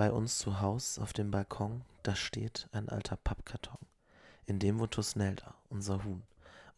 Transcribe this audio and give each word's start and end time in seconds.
Bei 0.00 0.10
uns 0.10 0.38
zu 0.38 0.62
Haus 0.62 0.98
auf 0.98 1.12
dem 1.12 1.30
Balkon, 1.30 1.82
da 2.04 2.16
steht 2.16 2.70
ein 2.72 2.88
alter 2.88 3.16
Pappkarton. 3.16 3.76
In 4.46 4.58
dem 4.58 4.78
wohnt 4.78 4.92
Tusnelda, 4.92 5.54
unser 5.68 6.02
Huhn, 6.04 6.22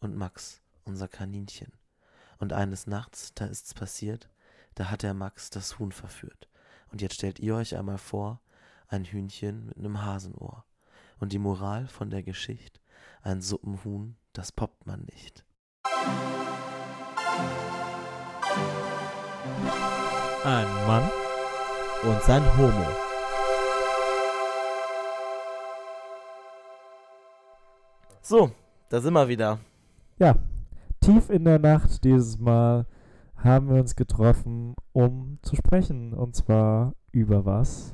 und 0.01 0.17
Max, 0.17 0.59
unser 0.83 1.07
Kaninchen. 1.07 1.71
Und 2.39 2.51
eines 2.51 2.85
Nachts, 2.85 3.33
da 3.33 3.45
ist's 3.45 3.73
passiert, 3.73 4.27
da 4.75 4.89
hat 4.89 5.03
der 5.03 5.13
Max 5.13 5.49
das 5.49 5.79
Huhn 5.79 5.93
verführt. 5.93 6.49
Und 6.91 7.01
jetzt 7.01 7.15
stellt 7.15 7.39
ihr 7.39 7.55
euch 7.55 7.77
einmal 7.77 7.97
vor, 7.97 8.41
ein 8.89 9.05
Hühnchen 9.05 9.67
mit 9.67 9.77
nem 9.77 10.01
Hasenohr. 10.01 10.65
Und 11.17 11.31
die 11.31 11.39
Moral 11.39 11.87
von 11.87 12.09
der 12.09 12.23
Geschichte, 12.23 12.81
ein 13.21 13.41
Suppenhuhn, 13.41 14.17
das 14.33 14.51
poppt 14.51 14.85
man 14.85 15.07
nicht. 15.13 15.45
Ein 20.43 20.67
Mann 20.87 21.09
und 22.03 22.21
sein 22.23 22.57
Homo. 22.57 23.12
So, 28.25 28.51
da 28.87 29.01
sind 29.01 29.11
wir 29.11 29.27
wieder. 29.27 29.59
Ja, 30.17 30.39
tief 31.01 31.29
in 31.29 31.43
der 31.43 31.59
Nacht 31.59 32.05
dieses 32.05 32.39
Mal 32.39 32.85
haben 33.35 33.67
wir 33.67 33.81
uns 33.81 33.97
getroffen, 33.97 34.75
um 34.93 35.39
zu 35.41 35.57
sprechen. 35.57 36.13
Und 36.13 36.33
zwar 36.33 36.95
über 37.11 37.43
was? 37.43 37.93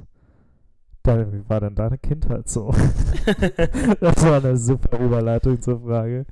Wie 1.03 1.49
war 1.49 1.61
denn 1.61 1.73
deine 1.73 1.97
Kindheit 1.97 2.47
so? 2.47 2.69
das 3.99 4.23
war 4.23 4.38
eine 4.38 4.55
super 4.55 4.99
Überleitung 4.99 5.59
zur 5.63 5.81
Frage. 5.81 6.27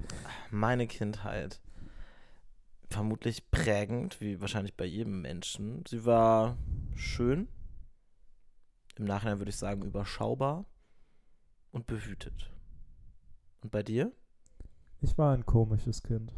Meine 0.51 0.85
Kindheit. 0.85 1.59
Vermutlich 2.91 3.49
prägend, 3.49 4.21
wie 4.21 4.39
wahrscheinlich 4.39 4.75
bei 4.75 4.85
jedem 4.85 5.23
Menschen. 5.23 5.83
Sie 5.87 6.05
war 6.05 6.55
schön. 6.93 7.47
Im 8.95 9.05
Nachhinein 9.05 9.39
würde 9.39 9.49
ich 9.49 9.57
sagen 9.57 9.81
überschaubar 9.81 10.65
und 11.71 11.87
behütet. 11.87 12.51
Und 13.67 13.71
bei 13.71 13.83
dir? 13.83 14.13
Ich 15.01 15.17
war 15.17 15.33
ein 15.33 15.45
komisches 15.45 16.01
Kind. 16.01 16.31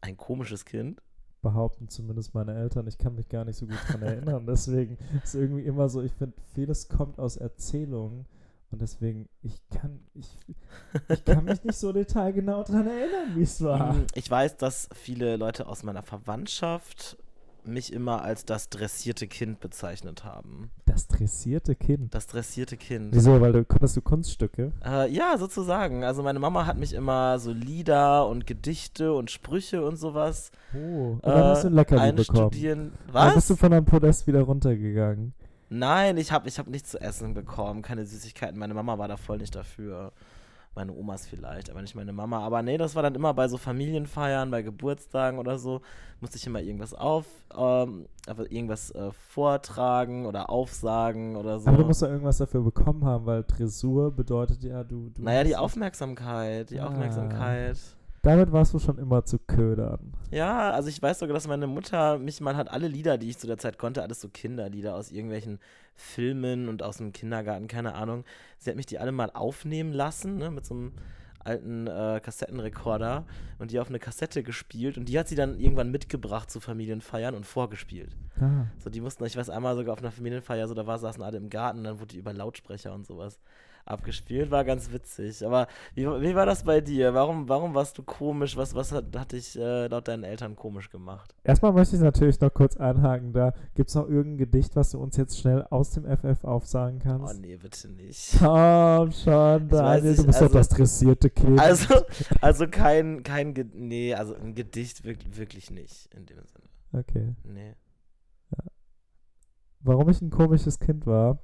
Ein 0.00 0.16
komisches 0.16 0.64
Kind? 0.64 1.02
Behaupten 1.42 1.90
zumindest 1.90 2.32
meine 2.32 2.54
Eltern. 2.54 2.86
Ich 2.86 2.96
kann 2.96 3.16
mich 3.16 3.28
gar 3.28 3.44
nicht 3.44 3.56
so 3.56 3.66
gut 3.66 3.76
daran 3.86 4.00
erinnern. 4.00 4.46
Deswegen 4.48 4.96
ist 5.22 5.34
irgendwie 5.34 5.66
immer 5.66 5.90
so, 5.90 6.00
ich 6.00 6.14
finde, 6.14 6.34
vieles 6.54 6.88
kommt 6.88 7.18
aus 7.18 7.36
Erzählungen. 7.36 8.24
Und 8.70 8.80
deswegen, 8.80 9.28
ich 9.42 9.60
kann, 9.68 10.00
ich, 10.14 10.38
ich 11.10 11.24
kann 11.26 11.44
mich 11.44 11.62
nicht 11.62 11.78
so 11.78 11.92
detailgenau 11.92 12.64
daran 12.64 12.86
erinnern, 12.86 13.36
wie 13.36 13.42
es 13.42 13.60
war. 13.62 13.94
Ich 14.14 14.30
weiß, 14.30 14.56
dass 14.56 14.88
viele 14.94 15.36
Leute 15.36 15.66
aus 15.66 15.82
meiner 15.82 16.02
Verwandtschaft 16.02 17.18
mich 17.66 17.92
immer 17.92 18.22
als 18.22 18.44
das 18.44 18.68
dressierte 18.68 19.26
Kind 19.26 19.60
bezeichnet 19.60 20.24
haben. 20.24 20.70
Das 20.84 21.08
dressierte 21.08 21.74
Kind. 21.74 22.14
Das 22.14 22.26
dressierte 22.26 22.76
Kind. 22.76 23.14
Wieso? 23.14 23.40
Weil 23.40 23.52
du 23.52 23.64
konntest 23.64 23.96
du 23.96 24.02
Kunststücke? 24.02 24.72
Äh, 24.84 25.10
ja, 25.12 25.36
sozusagen. 25.38 26.04
Also 26.04 26.22
meine 26.22 26.38
Mama 26.38 26.66
hat 26.66 26.78
mich 26.78 26.92
immer 26.92 27.38
so 27.38 27.52
Lieder 27.52 28.26
und 28.28 28.46
Gedichte 28.46 29.12
und 29.12 29.30
Sprüche 29.30 29.84
und 29.84 29.96
sowas 29.96 30.50
Oh, 30.74 31.12
und 31.14 31.20
dann 31.26 31.44
hast 31.44 31.64
du 31.64 31.68
ein 31.68 31.74
Leckerli 31.74 32.12
bekommen. 32.12 32.18
einstudieren. 32.18 32.92
Dann 33.12 33.34
bist 33.34 33.50
du 33.50 33.54
Was? 33.54 33.60
von 33.60 33.70
deinem 33.70 33.84
Podest 33.84 34.26
wieder 34.26 34.40
runtergegangen. 34.42 35.32
Nein, 35.68 36.16
ich 36.16 36.30
habe 36.32 36.48
ich 36.48 36.58
hab 36.58 36.68
nichts 36.68 36.90
zu 36.92 37.00
essen 37.00 37.34
bekommen, 37.34 37.82
keine 37.82 38.06
Süßigkeiten. 38.06 38.58
Meine 38.58 38.74
Mama 38.74 38.98
war 38.98 39.08
da 39.08 39.16
voll 39.16 39.38
nicht 39.38 39.54
dafür. 39.54 40.12
Meine 40.76 40.92
Omas 40.92 41.26
vielleicht, 41.26 41.70
aber 41.70 41.80
nicht 41.80 41.94
meine 41.94 42.12
Mama. 42.12 42.40
Aber 42.40 42.62
nee, 42.62 42.76
das 42.76 42.94
war 42.94 43.02
dann 43.02 43.14
immer 43.14 43.32
bei 43.32 43.48
so 43.48 43.56
Familienfeiern, 43.56 44.50
bei 44.50 44.60
Geburtstagen 44.60 45.38
oder 45.38 45.58
so, 45.58 45.80
musste 46.20 46.36
ich 46.36 46.46
immer 46.46 46.60
irgendwas 46.60 46.92
auf, 46.92 47.24
ähm, 47.56 48.06
irgendwas 48.50 48.90
äh, 48.90 49.10
vortragen 49.30 50.26
oder 50.26 50.50
aufsagen 50.50 51.36
oder 51.36 51.58
so. 51.58 51.68
Aber 51.68 51.78
du 51.78 51.86
musst 51.86 52.02
ja 52.02 52.08
irgendwas 52.08 52.36
dafür 52.36 52.62
bekommen 52.62 53.04
haben, 53.06 53.24
weil 53.24 53.42
Dressur 53.44 54.10
bedeutet 54.10 54.62
ja, 54.62 54.84
du. 54.84 55.08
du 55.14 55.22
naja, 55.22 55.44
die 55.44 55.56
Aufmerksamkeit, 55.56 56.68
die 56.68 56.78
Ah. 56.80 56.88
Aufmerksamkeit. 56.88 57.78
Damit 58.26 58.50
warst 58.50 58.74
du 58.74 58.80
schon 58.80 58.98
immer 58.98 59.24
zu 59.24 59.38
ködern. 59.38 60.12
Ja, 60.32 60.72
also 60.72 60.88
ich 60.88 61.00
weiß 61.00 61.20
sogar, 61.20 61.34
dass 61.34 61.46
meine 61.46 61.68
Mutter 61.68 62.18
mich 62.18 62.40
mal 62.40 62.56
hat 62.56 62.68
alle 62.68 62.88
Lieder, 62.88 63.18
die 63.18 63.30
ich 63.30 63.38
zu 63.38 63.46
der 63.46 63.56
Zeit 63.56 63.78
konnte, 63.78 64.02
alles 64.02 64.20
so 64.20 64.28
Kinderlieder 64.28 64.96
aus 64.96 65.12
irgendwelchen 65.12 65.60
Filmen 65.94 66.68
und 66.68 66.82
aus 66.82 66.96
dem 66.96 67.12
Kindergarten, 67.12 67.68
keine 67.68 67.94
Ahnung. 67.94 68.24
Sie 68.58 68.68
hat 68.68 68.76
mich 68.76 68.86
die 68.86 68.98
alle 68.98 69.12
mal 69.12 69.30
aufnehmen 69.32 69.92
lassen, 69.92 70.38
ne, 70.38 70.50
mit 70.50 70.66
so 70.66 70.74
einem 70.74 70.92
alten 71.38 71.86
äh, 71.86 72.20
Kassettenrekorder 72.20 73.26
und 73.60 73.70
die 73.70 73.78
auf 73.78 73.90
eine 73.90 74.00
Kassette 74.00 74.42
gespielt 74.42 74.98
und 74.98 75.08
die 75.08 75.16
hat 75.20 75.28
sie 75.28 75.36
dann 75.36 75.60
irgendwann 75.60 75.92
mitgebracht 75.92 76.50
zu 76.50 76.58
Familienfeiern 76.58 77.32
und 77.32 77.46
vorgespielt. 77.46 78.16
Ah. 78.40 78.64
So, 78.78 78.90
die 78.90 79.00
mussten, 79.00 79.24
ich 79.24 79.36
weiß 79.36 79.50
einmal 79.50 79.76
sogar 79.76 79.92
auf 79.92 80.00
einer 80.00 80.10
Familienfeier, 80.10 80.66
so 80.66 80.74
da 80.74 80.84
war, 80.88 80.98
saßen 80.98 81.22
alle 81.22 81.36
im 81.36 81.48
Garten, 81.48 81.84
dann 81.84 82.00
wurde 82.00 82.14
die 82.14 82.18
über 82.18 82.32
Lautsprecher 82.32 82.92
und 82.92 83.06
sowas 83.06 83.38
abgespielt, 83.86 84.50
war 84.50 84.64
ganz 84.64 84.90
witzig. 84.92 85.44
Aber 85.46 85.68
wie, 85.94 86.04
wie 86.06 86.34
war 86.34 86.44
das 86.46 86.64
bei 86.64 86.80
dir? 86.80 87.14
Warum, 87.14 87.48
warum 87.48 87.74
warst 87.74 87.96
du 87.98 88.02
komisch? 88.02 88.56
Was, 88.56 88.74
was 88.74 88.92
hat, 88.92 89.04
hat 89.16 89.32
dich 89.32 89.58
äh, 89.58 89.86
laut 89.86 90.08
deinen 90.08 90.24
Eltern 90.24 90.56
komisch 90.56 90.90
gemacht? 90.90 91.34
Erstmal 91.44 91.72
möchte 91.72 91.96
ich 91.96 92.02
natürlich 92.02 92.40
noch 92.40 92.52
kurz 92.52 92.76
einhaken. 92.76 93.32
Da 93.32 93.52
gibt 93.74 93.88
es 93.88 93.94
noch 93.94 94.08
irgendein 94.08 94.38
Gedicht, 94.38 94.74
was 94.76 94.90
du 94.90 94.98
uns 94.98 95.16
jetzt 95.16 95.38
schnell 95.38 95.62
aus 95.70 95.90
dem 95.90 96.04
FF 96.04 96.44
aufsagen 96.44 96.98
Oh 97.00 97.04
kannst. 97.04 97.40
nee, 97.40 97.56
bitte 97.56 97.88
nicht. 97.88 98.36
Komm 98.38 99.12
schon, 99.12 99.68
Daniel, 99.68 100.10
ich, 100.12 100.16
du 100.18 100.26
bist 100.26 100.38
also- 100.42 100.46
doch 100.46 100.54
das 100.54 100.68
dressierte 100.68 101.30
Kind. 101.30 101.60
Also, 101.60 101.94
also 102.40 102.66
kein, 102.68 103.22
kein, 103.22 103.54
nee, 103.74 104.14
also 104.14 104.34
ein 104.34 104.54
Gedicht 104.54 105.04
wirklich, 105.04 105.36
wirklich 105.36 105.70
nicht 105.70 106.12
in 106.14 106.26
dem 106.26 106.38
Sinne. 106.44 106.64
Okay. 106.92 107.34
Nee. 107.44 107.74
Warum 109.80 110.08
ich 110.08 110.20
ein 110.20 110.30
komisches 110.30 110.80
Kind 110.80 111.06
war? 111.06 111.38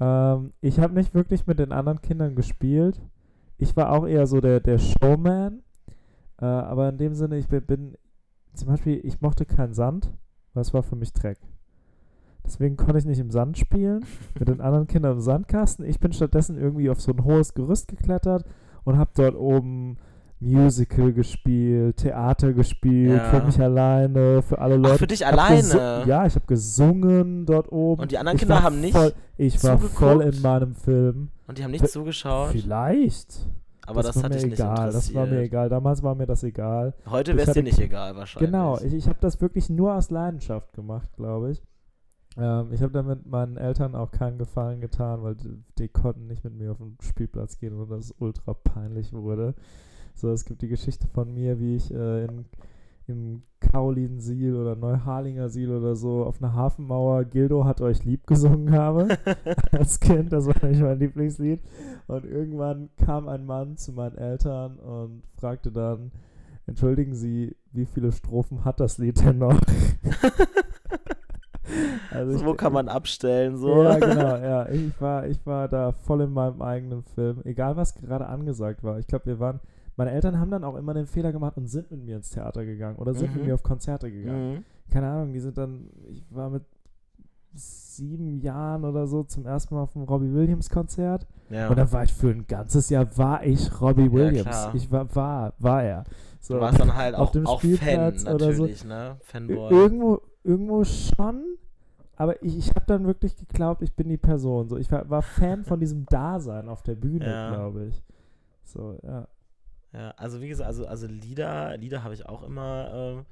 Ähm, 0.00 0.52
ich 0.60 0.78
habe 0.78 0.94
nicht 0.94 1.14
wirklich 1.14 1.46
mit 1.46 1.58
den 1.58 1.72
anderen 1.72 2.00
Kindern 2.00 2.34
gespielt. 2.34 3.00
Ich 3.58 3.76
war 3.76 3.92
auch 3.92 4.06
eher 4.06 4.26
so 4.26 4.40
der, 4.40 4.60
der 4.60 4.78
Showman. 4.78 5.62
Äh, 6.40 6.44
aber 6.44 6.88
in 6.88 6.98
dem 6.98 7.14
Sinne, 7.14 7.38
ich 7.38 7.48
bin, 7.48 7.64
bin, 7.64 7.96
zum 8.54 8.68
Beispiel, 8.68 9.00
ich 9.04 9.20
mochte 9.20 9.46
keinen 9.46 9.74
Sand, 9.74 10.12
weil 10.52 10.62
es 10.62 10.74
war 10.74 10.82
für 10.82 10.96
mich 10.96 11.12
Dreck. 11.12 11.38
Deswegen 12.44 12.76
konnte 12.76 12.98
ich 12.98 13.06
nicht 13.06 13.18
im 13.18 13.30
Sand 13.30 13.58
spielen, 13.58 14.04
mit 14.38 14.48
den 14.48 14.60
anderen 14.60 14.86
Kindern 14.86 15.14
im 15.14 15.20
Sandkasten. 15.20 15.84
Ich 15.84 15.98
bin 15.98 16.12
stattdessen 16.12 16.58
irgendwie 16.58 16.90
auf 16.90 17.00
so 17.00 17.12
ein 17.12 17.24
hohes 17.24 17.54
Gerüst 17.54 17.88
geklettert 17.88 18.44
und 18.84 18.98
habe 18.98 19.10
dort 19.14 19.34
oben 19.34 19.96
Musical 20.38 21.12
gespielt, 21.12 21.96
Theater 21.96 22.52
gespielt, 22.52 23.16
Ja. 23.16 23.30
für 23.30 23.44
mich 23.46 23.58
alleine, 23.60 24.42
für 24.42 24.58
alle 24.58 24.76
Leute. 24.76 24.98
für 24.98 25.06
dich 25.06 25.20
Ich 25.22 25.26
alleine? 25.26 26.04
Ja, 26.06 26.26
ich 26.26 26.34
habe 26.34 26.46
gesungen 26.46 27.46
dort 27.46 27.72
oben. 27.72 28.02
Und 28.02 28.12
die 28.12 28.18
anderen 28.18 28.36
Ich 28.36 28.40
Kinder 28.42 28.56
war 28.56 28.62
haben 28.64 28.80
nicht 28.80 28.94
Voll, 28.96 29.12
ich 29.38 29.62
war 29.64 29.78
voll 29.78 30.22
in 30.22 30.42
meinem 30.42 30.74
Film. 30.74 31.30
Und 31.46 31.58
die 31.58 31.64
haben 31.64 31.70
nicht 31.70 31.88
zugeschaut, 31.88 32.50
Vielleicht. 32.50 33.46
aber 33.86 34.02
das, 34.02 34.16
war 34.16 34.24
hat 34.24 34.32
mir 34.32 34.42
egal. 34.42 34.92
Das 34.92 35.14
war 35.14 35.26
mir 35.26 35.40
egal. 35.40 35.68
Damals 35.70 36.02
war 36.02 36.14
mir 36.14 36.26
das 36.26 36.42
egal. 36.44 36.92
Heute 37.08 37.34
wäre 37.36 37.46
es 37.48 37.54
dir 37.54 37.62
nicht 37.62 37.78
egal 37.78 38.14
wahrscheinlich. 38.16 38.50
Genau, 38.50 38.78
ich, 38.78 38.92
ich 38.92 39.08
habe 39.08 39.18
das 39.20 39.40
wirklich 39.40 39.70
nur 39.70 39.94
aus 39.94 40.10
Leidenschaft 40.10 40.74
gemacht, 40.74 41.08
glaube 41.16 41.52
ich. 41.52 41.62
Ähm, 42.38 42.68
ich 42.72 42.82
habe 42.82 42.92
damit 42.92 43.24
meinen 43.26 43.56
Eltern 43.56 43.94
auch 43.94 44.10
keinen 44.10 44.36
Gefallen 44.36 44.82
getan, 44.82 45.22
weil 45.22 45.36
die, 45.36 45.62
die 45.78 45.88
konnten 45.88 46.26
nicht 46.26 46.44
mit 46.44 46.54
mir 46.54 46.72
auf 46.72 46.78
den 46.78 46.98
Spielplatz 47.00 47.58
gehen 47.58 47.72
und 47.80 47.88
das 47.90 48.14
ultra 48.18 48.52
peinlich 48.52 49.14
wurde. 49.14 49.54
So, 50.16 50.30
es 50.30 50.46
gibt 50.46 50.62
die 50.62 50.68
Geschichte 50.68 51.06
von 51.08 51.34
mir, 51.34 51.60
wie 51.60 51.76
ich 51.76 51.92
äh, 51.92 52.24
in, 52.24 52.46
im 53.06 53.42
Kaulinsiel 53.60 54.56
oder 54.56 54.74
Neuharlinger 54.74 55.50
Siel 55.50 55.70
oder 55.70 55.94
so 55.94 56.24
auf 56.24 56.42
einer 56.42 56.54
Hafenmauer 56.54 57.24
Gildo 57.24 57.66
hat 57.66 57.82
euch 57.82 58.02
lieb 58.04 58.26
gesungen 58.26 58.72
habe 58.72 59.08
als 59.72 60.00
Kind. 60.00 60.32
Das 60.32 60.46
war 60.46 60.54
nämlich 60.62 60.80
mein 60.80 60.98
Lieblingslied. 60.98 61.60
Und 62.06 62.24
irgendwann 62.24 62.88
kam 62.96 63.28
ein 63.28 63.44
Mann 63.44 63.76
zu 63.76 63.92
meinen 63.92 64.16
Eltern 64.16 64.78
und 64.78 65.22
fragte 65.38 65.70
dann, 65.70 66.12
entschuldigen 66.66 67.14
Sie, 67.14 67.54
wie 67.72 67.84
viele 67.84 68.10
Strophen 68.10 68.64
hat 68.64 68.80
das 68.80 68.96
Lied 68.96 69.22
denn 69.22 69.36
noch? 69.36 69.54
also 72.10 72.38
So, 72.38 72.46
wo 72.46 72.54
kann 72.54 72.72
man 72.72 72.88
abstellen, 72.88 73.58
so. 73.58 73.82
Ja, 73.82 73.98
genau, 73.98 74.36
ja. 74.38 74.66
Ich 74.70 74.98
war, 74.98 75.26
ich 75.26 75.44
war 75.44 75.68
da 75.68 75.92
voll 75.92 76.22
in 76.22 76.32
meinem 76.32 76.62
eigenen 76.62 77.02
Film. 77.02 77.42
Egal, 77.44 77.76
was 77.76 77.94
gerade 77.94 78.26
angesagt 78.26 78.82
war. 78.82 78.98
Ich 78.98 79.06
glaube, 79.06 79.26
wir 79.26 79.38
waren. 79.38 79.60
Meine 79.96 80.10
Eltern 80.12 80.38
haben 80.38 80.50
dann 80.50 80.62
auch 80.64 80.76
immer 80.76 80.92
den 80.94 81.06
Fehler 81.06 81.32
gemacht 81.32 81.56
und 81.56 81.66
sind 81.68 81.90
mit 81.90 82.04
mir 82.04 82.16
ins 82.16 82.30
Theater 82.30 82.64
gegangen 82.64 82.96
oder 82.98 83.14
sind 83.14 83.32
mit 83.32 83.42
Mhm. 83.42 83.48
mir 83.48 83.54
auf 83.54 83.62
Konzerte 83.62 84.10
gegangen. 84.12 84.54
Mhm. 84.56 84.64
Keine 84.92 85.08
Ahnung, 85.10 85.32
die 85.32 85.40
sind 85.40 85.56
dann. 85.58 85.88
Ich 86.08 86.24
war 86.30 86.50
mit 86.50 86.62
sieben 87.54 88.38
Jahren 88.40 88.84
oder 88.84 89.06
so 89.06 89.22
zum 89.22 89.46
ersten 89.46 89.74
Mal 89.74 89.82
auf 89.82 89.92
dem 89.94 90.02
Robbie 90.02 90.32
Williams 90.32 90.68
Konzert. 90.68 91.26
Ja. 91.48 91.68
Und 91.68 91.78
dann 91.78 91.90
war 91.90 92.02
ich 92.04 92.12
für 92.12 92.28
ein 92.28 92.46
ganzes 92.46 92.90
Jahr, 92.90 93.06
war 93.16 93.44
ich 93.44 93.80
Robbie 93.80 94.12
Williams. 94.12 94.42
klar. 94.42 94.74
ich 94.74 94.90
war, 94.92 95.14
war, 95.14 95.52
war 95.58 95.82
er. 95.82 96.04
So. 96.40 96.54
du 96.54 96.60
warst 96.60 96.78
dann 96.78 96.94
halt 96.94 97.14
auf 97.14 97.28
auch, 97.28 97.32
dem 97.32 97.46
auch 97.46 97.60
Fan, 97.60 97.76
Spielplatz 97.76 98.26
oder 98.26 98.52
so. 98.52 98.66
ne? 98.86 99.16
Fanboy. 99.22 99.72
Irgendwo, 99.72 100.20
irgendwo 100.44 100.84
schon, 100.84 101.42
aber 102.16 102.42
ich, 102.42 102.58
ich 102.58 102.70
habe 102.70 102.84
dann 102.86 103.06
wirklich 103.06 103.34
geglaubt, 103.36 103.80
ich 103.82 103.94
bin 103.94 104.08
die 104.10 104.18
Person. 104.18 104.68
So, 104.68 104.76
ich 104.76 104.92
war, 104.92 105.08
war 105.08 105.22
Fan 105.22 105.64
von 105.64 105.80
diesem 105.80 106.04
Dasein 106.06 106.68
auf 106.68 106.82
der 106.82 106.94
Bühne, 106.94 107.26
Ja. 107.26 107.48
glaube 107.54 107.86
ich. 107.86 108.02
So, 108.64 108.98
ja. 109.02 109.26
Ja, 109.92 110.10
also 110.16 110.40
wie 110.40 110.48
gesagt, 110.48 110.66
also, 110.68 110.86
also 110.86 111.06
Lieder, 111.06 111.76
Lieder 111.76 112.02
habe 112.04 112.14
ich 112.14 112.26
auch 112.26 112.42
immer 112.42 112.90
ähm, 112.94 113.24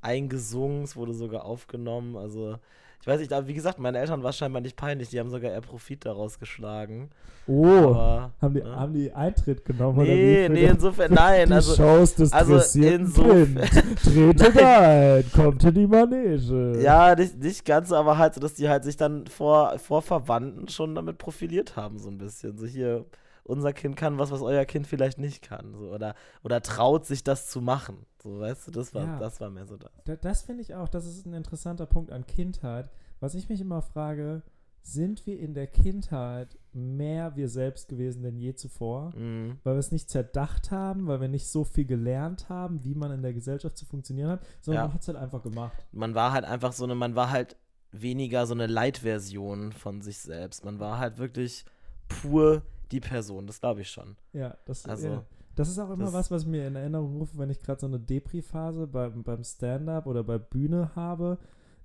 eingesungen, 0.00 0.84
es 0.84 0.96
wurde 0.96 1.12
sogar 1.14 1.44
aufgenommen. 1.44 2.16
Also 2.16 2.56
Ich 3.00 3.06
weiß 3.06 3.20
nicht, 3.20 3.32
aber 3.32 3.46
wie 3.48 3.54
gesagt, 3.54 3.78
meine 3.78 3.98
Eltern 3.98 4.22
war 4.22 4.30
es 4.30 4.36
scheinbar 4.38 4.62
nicht 4.62 4.76
peinlich. 4.76 5.10
Die 5.10 5.20
haben 5.20 5.30
sogar 5.30 5.50
eher 5.50 5.60
Profit 5.60 6.04
daraus 6.06 6.38
geschlagen. 6.38 7.10
Oh, 7.48 7.64
Aber, 7.66 8.32
haben, 8.40 8.54
die, 8.54 8.60
ne? 8.62 8.76
haben 8.76 8.92
die 8.94 9.12
Eintritt 9.12 9.64
genommen? 9.64 9.98
oder 9.98 10.06
Nee, 10.08 10.46
für 10.46 10.52
nee, 10.52 10.64
insofern, 10.66 11.12
nein. 11.14 11.46
die 11.48 11.54
Also, 11.54 11.74
Shows 11.76 12.14
des 12.16 12.32
also 12.32 12.54
insofern-. 12.80 13.56
Tretet 14.02 14.56
ein, 14.62 15.24
kommt 15.32 15.62
in 15.64 15.74
die 15.74 15.86
Manege. 15.86 16.80
ja, 16.82 17.14
nicht, 17.14 17.38
nicht 17.38 17.64
ganz, 17.64 17.92
aber 17.92 18.18
halt 18.18 18.34
so, 18.34 18.40
dass 18.40 18.54
die 18.54 18.68
halt 18.68 18.82
sich 18.84 18.96
dann 18.96 19.26
vor, 19.28 19.78
vor 19.78 20.02
Verwandten 20.02 20.68
schon 20.68 20.94
damit 20.96 21.18
profiliert 21.18 21.76
haben, 21.76 21.98
so 21.98 22.08
ein 22.10 22.18
bisschen. 22.18 22.58
So 22.58 22.66
hier, 22.66 23.04
unser 23.46 23.72
Kind 23.72 23.96
kann 23.96 24.18
was, 24.18 24.30
was 24.30 24.42
euer 24.42 24.64
Kind 24.64 24.86
vielleicht 24.86 25.18
nicht 25.18 25.42
kann. 25.42 25.74
So, 25.74 25.90
oder, 25.90 26.14
oder 26.42 26.62
traut 26.62 27.06
sich 27.06 27.22
das 27.24 27.48
zu 27.48 27.60
machen. 27.60 28.06
So, 28.22 28.40
weißt 28.40 28.66
du, 28.68 28.70
das 28.72 28.94
war, 28.94 29.04
Ja. 29.04 29.18
das 29.18 29.40
war 29.40 29.50
mehr 29.50 29.66
so 29.66 29.76
das. 29.76 29.90
Da, 30.04 30.16
das 30.16 30.42
finde 30.42 30.62
ich 30.62 30.74
auch, 30.74 30.88
das 30.88 31.06
ist 31.06 31.26
ein 31.26 31.32
interessanter 31.34 31.86
Punkt 31.86 32.10
an 32.10 32.26
Kindheit. 32.26 32.90
Was 33.20 33.34
ich 33.34 33.48
mich 33.48 33.60
immer 33.60 33.82
frage, 33.82 34.42
sind 34.82 35.26
wir 35.26 35.38
in 35.40 35.54
der 35.54 35.66
Kindheit 35.66 36.56
mehr 36.72 37.34
wir 37.34 37.48
selbst 37.48 37.88
gewesen 37.88 38.22
denn 38.22 38.36
je 38.36 38.54
zuvor? 38.54 39.12
Mhm. 39.16 39.58
Weil 39.64 39.74
wir 39.74 39.80
es 39.80 39.90
nicht 39.90 40.08
zerdacht 40.10 40.70
haben, 40.70 41.06
weil 41.08 41.20
wir 41.20 41.28
nicht 41.28 41.48
so 41.48 41.64
viel 41.64 41.86
gelernt 41.86 42.48
haben, 42.48 42.84
wie 42.84 42.94
man 42.94 43.10
in 43.10 43.22
der 43.22 43.32
Gesellschaft 43.32 43.76
zu 43.76 43.84
funktionieren 43.84 44.30
hat, 44.30 44.46
sondern 44.60 44.82
Ja. 44.82 44.86
man 44.86 44.94
hat 44.94 45.02
es 45.02 45.08
halt 45.08 45.18
einfach 45.18 45.42
gemacht. 45.42 45.86
Man 45.92 46.14
war 46.14 46.32
halt 46.32 46.44
einfach 46.44 46.72
so 46.72 46.84
eine, 46.84 46.94
man 46.94 47.16
war 47.16 47.30
halt 47.30 47.56
weniger 47.90 48.46
so 48.46 48.54
eine 48.54 48.66
Light-Version 48.66 49.72
von 49.72 50.02
sich 50.02 50.18
selbst. 50.18 50.64
Man 50.64 50.78
war 50.78 50.98
halt 50.98 51.18
wirklich 51.18 51.64
pur 52.08 52.62
die 52.92 53.00
Person, 53.00 53.46
das 53.46 53.60
glaube 53.60 53.80
ich 53.82 53.90
schon. 53.90 54.16
Ja, 54.32 54.56
das, 54.64 54.84
Also, 54.86 55.08
ja. 55.08 55.24
das 55.54 55.68
ist 55.68 55.78
auch 55.78 55.90
immer 55.90 56.04
das- 56.04 56.14
was, 56.14 56.30
was 56.30 56.46
mir 56.46 56.66
in 56.66 56.76
Erinnerung 56.76 57.16
rufe, 57.18 57.36
wenn 57.38 57.50
ich 57.50 57.60
gerade 57.60 57.80
so 57.80 57.86
eine 57.86 57.98
Depri-Phase 58.00 58.86
beim, 58.86 59.22
beim 59.22 59.42
Stand-up 59.44 60.06
oder 60.06 60.22
bei 60.24 60.38
Bühne 60.38 60.90
habe. 60.94 61.38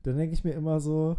Dann 0.03 0.18
denke 0.18 0.33
ich 0.33 0.44
mir 0.44 0.53
immer 0.53 0.80
so, 0.80 1.18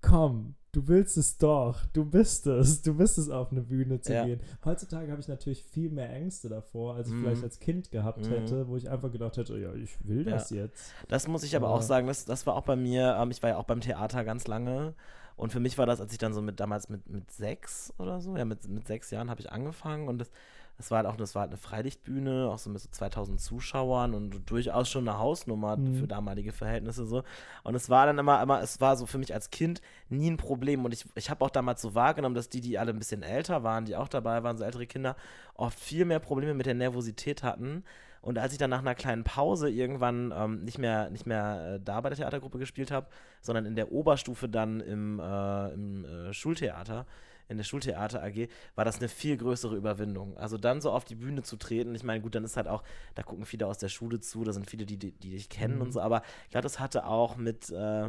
komm, 0.00 0.54
du 0.72 0.88
willst 0.88 1.16
es 1.16 1.38
doch, 1.38 1.86
du 1.92 2.04
bist 2.04 2.46
es, 2.46 2.82
du 2.82 2.94
bist 2.94 3.16
es, 3.16 3.30
auf 3.30 3.52
eine 3.52 3.62
Bühne 3.62 4.00
zu 4.00 4.12
Ja. 4.12 4.24
gehen. 4.26 4.40
Heutzutage 4.64 5.10
habe 5.10 5.20
ich 5.20 5.28
natürlich 5.28 5.62
viel 5.64 5.88
mehr 5.90 6.10
Ängste 6.12 6.48
davor, 6.48 6.96
als 6.96 7.08
ich 7.08 7.14
Mhm. 7.14 7.22
vielleicht 7.22 7.44
als 7.44 7.60
Kind 7.60 7.90
gehabt 7.90 8.26
Mhm. 8.26 8.30
hätte, 8.30 8.68
wo 8.68 8.76
ich 8.76 8.90
einfach 8.90 9.10
gedacht 9.12 9.36
hätte, 9.36 9.56
ja, 9.58 9.72
ich 9.74 9.96
will 10.06 10.24
das 10.24 10.50
jetzt. 10.50 10.92
Das 11.08 11.28
muss 11.28 11.44
ich 11.44 11.54
aber 11.56 11.68
Aber- 11.68 11.76
auch 11.76 11.82
sagen, 11.82 12.06
das, 12.08 12.24
das 12.24 12.46
war 12.46 12.56
auch 12.56 12.64
bei 12.64 12.76
mir, 12.76 13.16
ähm, 13.18 13.30
ich 13.30 13.42
war 13.42 13.50
ja 13.50 13.56
auch 13.56 13.64
beim 13.64 13.80
Theater 13.80 14.24
ganz 14.24 14.46
lange 14.46 14.94
und 15.36 15.52
für 15.52 15.60
mich 15.60 15.78
war 15.78 15.86
das, 15.86 16.00
als 16.00 16.12
ich 16.12 16.18
dann 16.18 16.32
so 16.34 16.42
mit 16.42 16.60
damals 16.60 16.88
mit, 16.88 17.08
mit 17.08 17.30
sechs 17.30 17.92
oder 17.98 18.20
so, 18.20 18.36
ja, 18.36 18.44
mit, 18.44 18.68
mit 18.68 18.86
sechs 18.86 19.10
Jahren 19.10 19.30
habe 19.30 19.40
ich 19.40 19.50
angefangen 19.52 20.08
und 20.08 20.18
das, 20.18 20.30
das 20.76 20.90
war 20.90 20.98
halt 20.98 21.06
auch, 21.06 21.16
das 21.16 21.34
war 21.36 21.42
halt 21.42 21.50
eine 21.50 21.56
Freilichtbühne, 21.58 22.48
auch 22.50 22.58
so 22.58 22.68
mit 22.68 22.80
so 22.80 22.88
2000 22.90 23.40
Zuschauern 23.40 24.12
und 24.14 24.50
durchaus 24.50 24.88
schon 24.88 25.08
eine 25.08 25.18
Hausnummer 25.18 25.76
Mhm. 25.76 25.94
für 25.94 26.06
damalige 26.08 26.52
Verhältnisse 26.52 27.04
so. 27.06 27.22
Und 27.62 27.74
es 27.76 27.88
war 27.90 28.06
dann 28.06 28.18
immer, 28.18 28.42
immer, 28.42 28.60
es 28.60 28.80
war 28.80 28.96
so 28.96 29.06
für 29.06 29.18
mich 29.18 29.32
als 29.32 29.50
Kind 29.50 29.80
nie 30.08 30.30
ein 30.30 30.36
Problem 30.36 30.84
und 30.84 30.92
ich, 30.92 31.04
ich 31.14 31.30
habe 31.30 31.44
auch 31.44 31.50
damals 31.50 31.80
so 31.82 31.94
wahrgenommen, 31.94 32.34
dass 32.34 32.48
die, 32.48 32.60
die 32.60 32.78
alle 32.78 32.92
ein 32.92 32.98
bisschen 32.98 33.22
älter 33.22 33.62
waren, 33.62 33.84
die 33.84 33.94
auch 33.96 34.08
dabei 34.08 34.42
waren, 34.42 34.58
so 34.58 34.64
ältere 34.64 34.86
Kinder, 34.86 35.16
oft 35.54 35.78
viel 35.78 36.04
mehr 36.04 36.18
Probleme 36.20 36.54
mit 36.54 36.66
der 36.66 36.74
Nervosität 36.74 37.42
hatten. 37.44 37.84
Und 38.24 38.38
als 38.38 38.52
ich 38.52 38.58
dann 38.58 38.70
nach 38.70 38.78
einer 38.78 38.94
kleinen 38.94 39.22
Pause 39.22 39.68
irgendwann 39.68 40.32
ähm, 40.34 40.64
nicht 40.64 40.78
mehr, 40.78 41.10
nicht 41.10 41.26
mehr 41.26 41.74
äh, 41.74 41.80
da 41.84 42.00
bei 42.00 42.08
der 42.08 42.16
Theatergruppe 42.16 42.58
gespielt 42.58 42.90
habe, 42.90 43.06
sondern 43.42 43.66
in 43.66 43.76
der 43.76 43.92
Oberstufe 43.92 44.48
dann 44.48 44.80
im, 44.80 45.20
äh, 45.20 45.72
im 45.74 46.04
äh, 46.06 46.32
Schultheater, 46.32 47.04
in 47.48 47.58
der 47.58 47.64
Schultheater 47.64 48.22
AG, 48.22 48.48
war 48.76 48.86
das 48.86 48.96
eine 48.96 49.08
viel 49.10 49.36
größere 49.36 49.76
Überwindung. 49.76 50.38
Also 50.38 50.56
dann 50.56 50.80
so 50.80 50.90
auf 50.90 51.04
die 51.04 51.16
Bühne 51.16 51.42
zu 51.42 51.56
treten, 51.58 51.94
ich 51.94 52.02
meine, 52.02 52.22
gut, 52.22 52.34
dann 52.34 52.44
ist 52.44 52.56
halt 52.56 52.66
auch, 52.66 52.82
da 53.14 53.22
gucken 53.22 53.44
viele 53.44 53.66
aus 53.66 53.76
der 53.76 53.90
Schule 53.90 54.20
zu, 54.20 54.42
da 54.42 54.54
sind 54.54 54.70
viele, 54.70 54.86
die, 54.86 54.96
die, 54.96 55.12
die 55.12 55.30
dich 55.30 55.50
kennen 55.50 55.74
Mhm. 55.76 55.82
und 55.82 55.92
so, 55.92 56.00
aber 56.00 56.22
ich 56.44 56.50
glaube, 56.50 56.62
das 56.62 56.80
hatte 56.80 57.04
auch 57.06 57.36
mit, 57.36 57.68
äh, 57.70 58.08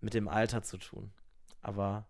mit 0.00 0.14
dem 0.14 0.28
Alter 0.28 0.62
zu 0.62 0.76
tun. 0.78 1.10
Aber 1.62 2.06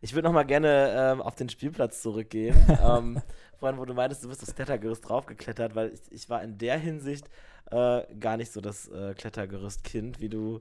ich 0.00 0.14
würde 0.14 0.28
noch 0.28 0.34
mal 0.34 0.44
gerne 0.44 0.92
ähm, 0.96 1.22
auf 1.22 1.34
den 1.34 1.48
Spielplatz 1.48 2.02
zurückgehen. 2.02 2.56
ähm, 2.84 3.20
vorhin, 3.58 3.78
wo 3.78 3.84
du 3.84 3.94
meintest, 3.94 4.24
du 4.24 4.28
bist 4.28 4.42
das 4.42 4.54
Klettergerüst 4.54 5.08
draufgeklettert, 5.08 5.74
weil 5.74 5.92
ich, 5.92 6.00
ich 6.10 6.30
war 6.30 6.42
in 6.42 6.58
der 6.58 6.78
Hinsicht 6.78 7.28
äh, 7.70 8.02
gar 8.18 8.36
nicht 8.36 8.52
so 8.52 8.60
das 8.60 8.88
äh, 8.88 9.14
Klettergerüstkind, 9.14 10.20
wie 10.20 10.28
du 10.28 10.60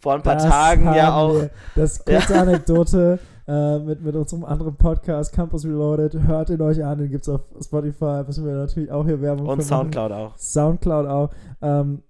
vor 0.00 0.14
ein 0.14 0.22
paar 0.22 0.34
Das 0.34 0.44
Tagen 0.44 0.84
ja 0.94 1.14
auch. 1.14 1.34
Wir. 1.34 1.50
Das 1.74 1.98
ist 1.98 2.08
Ja. 2.08 2.18
kurze 2.18 2.40
Anekdote 2.40 3.18
äh, 3.46 3.78
mit, 3.78 4.02
mit 4.02 4.14
unserem 4.16 4.44
anderen 4.44 4.76
Podcast, 4.76 5.32
Campus 5.32 5.64
Reloaded. 5.64 6.14
Hört 6.22 6.50
ihn 6.50 6.60
euch 6.60 6.82
an, 6.84 6.98
den 6.98 7.10
gibt 7.10 7.22
es 7.22 7.28
auf 7.28 7.42
Spotify. 7.60 8.22
Müssen 8.26 8.44
wir 8.46 8.54
natürlich 8.54 8.90
auch 8.90 9.04
hier 9.04 9.20
Werbung 9.20 9.46
Und 9.46 9.58
machen. 9.58 9.68
Soundcloud 9.68 10.12
auch. 10.12 10.36
Soundcloud 10.36 11.06
auch. 11.06 11.30
Ähm, 11.62 12.02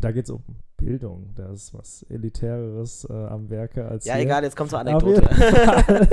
da 0.00 0.12
geht 0.12 0.24
es 0.24 0.30
um 0.30 0.42
Bildung. 0.78 1.34
Da 1.34 1.52
ist 1.52 1.74
was 1.74 2.04
Elitäreres 2.04 3.06
äh, 3.10 3.12
am 3.12 3.50
Werke 3.50 3.86
als 3.86 4.06
Ja, 4.06 4.14
hier. 4.14 4.24
egal, 4.24 4.44
jetzt 4.44 4.56
kommt 4.56 4.70
zur 4.70 4.78
Anekdote. 4.78 5.22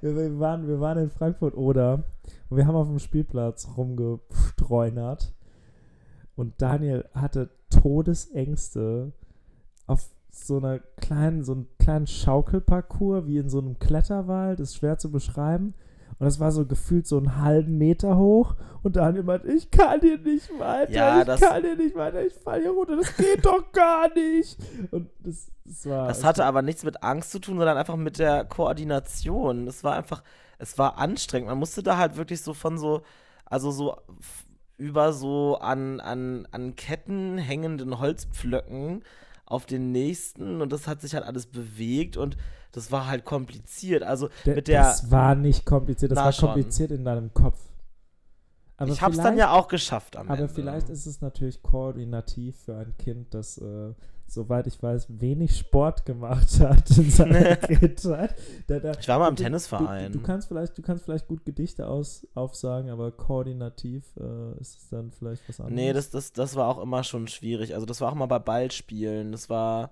wir, 0.00 0.16
wir, 0.16 0.38
waren, 0.38 0.66
wir 0.66 0.80
waren 0.80 0.98
in 0.98 1.10
Frankfurt 1.10 1.54
oder 1.54 2.04
und 2.48 2.56
wir 2.56 2.66
haben 2.66 2.76
auf 2.76 2.88
dem 2.88 2.98
Spielplatz 2.98 3.68
rumgestreunert 3.76 5.34
und 6.36 6.54
Daniel 6.62 7.04
hatte 7.12 7.50
Todesängste 7.68 9.12
auf 9.86 10.08
so 10.30 10.56
einer 10.58 10.78
kleinen, 10.96 11.44
so 11.44 11.52
einem 11.52 11.66
kleinen 11.78 12.06
Schaukelparcours 12.06 13.26
wie 13.26 13.38
in 13.38 13.50
so 13.50 13.58
einem 13.58 13.78
Kletterwald, 13.78 14.60
ist 14.60 14.76
schwer 14.76 14.98
zu 14.98 15.10
beschreiben. 15.10 15.74
Und 16.18 16.24
das 16.26 16.40
war 16.40 16.50
so 16.50 16.66
gefühlt 16.66 17.06
so 17.06 17.16
einen 17.16 17.36
halben 17.36 17.78
Meter 17.78 18.16
hoch. 18.16 18.56
Und 18.82 18.96
Daniel 18.96 19.22
meinte, 19.22 19.48
ich 19.48 19.70
kann 19.70 20.00
hier 20.00 20.18
nicht 20.18 20.50
weiter, 20.58 20.92
Ja, 20.92 21.20
ich 21.22 21.40
kann 21.40 21.62
hier 21.62 21.76
nicht 21.76 21.94
weiter, 21.94 22.24
ich 22.24 22.32
falle 22.32 22.62
hier 22.62 22.70
runter, 22.70 22.96
das 22.96 23.16
geht 23.16 23.44
doch 23.44 23.70
gar 23.72 24.12
nicht. 24.14 24.58
Und 24.90 25.10
das, 25.20 25.50
das 25.64 25.86
war. 25.86 26.08
Das 26.08 26.24
hatte 26.24 26.44
aber 26.44 26.62
nichts 26.62 26.84
mit 26.84 27.02
Angst 27.02 27.30
zu 27.30 27.38
tun, 27.38 27.56
sondern 27.58 27.76
einfach 27.76 27.96
mit 27.96 28.18
der 28.18 28.44
Koordination. 28.44 29.68
Es 29.68 29.84
war 29.84 29.94
einfach, 29.94 30.22
es 30.58 30.76
war 30.76 30.98
anstrengend. 30.98 31.48
Man 31.48 31.58
musste 31.58 31.82
da 31.82 31.96
halt 31.96 32.16
wirklich 32.16 32.42
so 32.42 32.52
von 32.52 32.78
so, 32.78 33.02
also 33.44 33.70
so 33.70 33.96
über 34.76 35.12
so 35.12 35.58
an, 35.58 36.00
an, 36.00 36.46
an 36.50 36.76
Ketten 36.76 37.38
hängenden 37.38 37.98
Holzpflöcken 37.98 39.02
auf 39.44 39.66
den 39.66 39.92
nächsten 39.92 40.60
und 40.60 40.72
das 40.72 40.86
hat 40.86 41.00
sich 41.00 41.14
halt 41.14 41.24
alles 41.24 41.46
bewegt 41.46 42.16
und 42.16 42.36
das 42.72 42.92
war 42.92 43.06
halt 43.06 43.24
kompliziert. 43.24 44.02
Also 44.02 44.28
Der- 44.44 44.54
mit 44.56 44.68
der, 44.68 44.82
das 44.82 45.10
war 45.10 45.34
nicht 45.34 45.64
kompliziert, 45.64 46.12
das 46.12 46.18
war 46.18 46.32
schon. 46.32 46.48
kompliziert 46.50 46.90
in 46.90 47.04
deinem 47.04 47.32
Kopf. 47.34 47.58
Aber 48.76 48.92
ich 48.92 49.02
hab's 49.02 49.16
dann 49.16 49.36
ja 49.36 49.50
auch 49.52 49.66
geschafft 49.66 50.16
am 50.16 50.28
Aber 50.30 50.38
Ende. 50.38 50.52
vielleicht 50.54 50.88
ist 50.88 51.06
es 51.06 51.20
natürlich 51.20 51.62
koordinativ 51.62 52.56
für 52.64 52.76
ein 52.76 52.94
Kind, 52.96 53.34
das, 53.34 53.58
äh, 53.58 53.92
soweit 54.28 54.68
ich 54.68 54.80
weiß, 54.80 55.06
wenig 55.08 55.56
Sport 55.58 56.06
gemacht 56.06 56.46
hat 56.60 56.88
in 56.96 57.10
seiner 57.10 57.56
Kindheit. 57.56 58.36
Da, 58.68 58.78
da, 58.78 58.92
Ich 59.00 59.08
war 59.08 59.18
mal 59.18 59.30
im 59.30 59.34
du- 59.34 59.42
Tennisverein. 59.42 60.12
Du, 60.12 60.18
du, 60.18 60.24
kannst 60.24 60.46
vielleicht, 60.46 60.78
du 60.78 60.82
kannst 60.82 61.04
vielleicht 61.06 61.26
gut 61.26 61.44
Gedichte 61.44 61.88
aus, 61.88 62.24
aufsagen, 62.34 62.90
aber 62.90 63.10
koordinativ 63.10 64.04
äh, 64.16 64.60
ist 64.60 64.78
es 64.80 64.88
dann 64.90 65.10
vielleicht 65.10 65.48
was 65.48 65.58
anderes. 65.58 65.74
Nee, 65.74 65.92
das, 65.92 66.10
das, 66.10 66.32
das 66.32 66.54
war 66.54 66.68
auch 66.68 66.78
immer 66.80 67.02
schon 67.02 67.26
schwierig. 67.26 67.74
Also 67.74 67.84
das 67.84 68.00
war 68.00 68.10
auch 68.10 68.14
immer 68.14 68.28
bei 68.28 68.38
Ballspielen. 68.38 69.32
Das 69.32 69.50
war, 69.50 69.90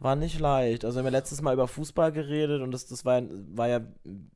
war 0.00 0.16
nicht 0.16 0.40
leicht. 0.40 0.84
Also 0.84 0.96
wir 0.96 1.00
haben 1.00 1.12
ja 1.12 1.18
letztes 1.18 1.42
Mal 1.42 1.54
über 1.54 1.68
Fußball 1.68 2.10
geredet 2.10 2.62
und 2.62 2.72
das, 2.72 2.86
das 2.86 3.04
war, 3.04 3.22
war 3.54 3.68
ja, 3.68 3.80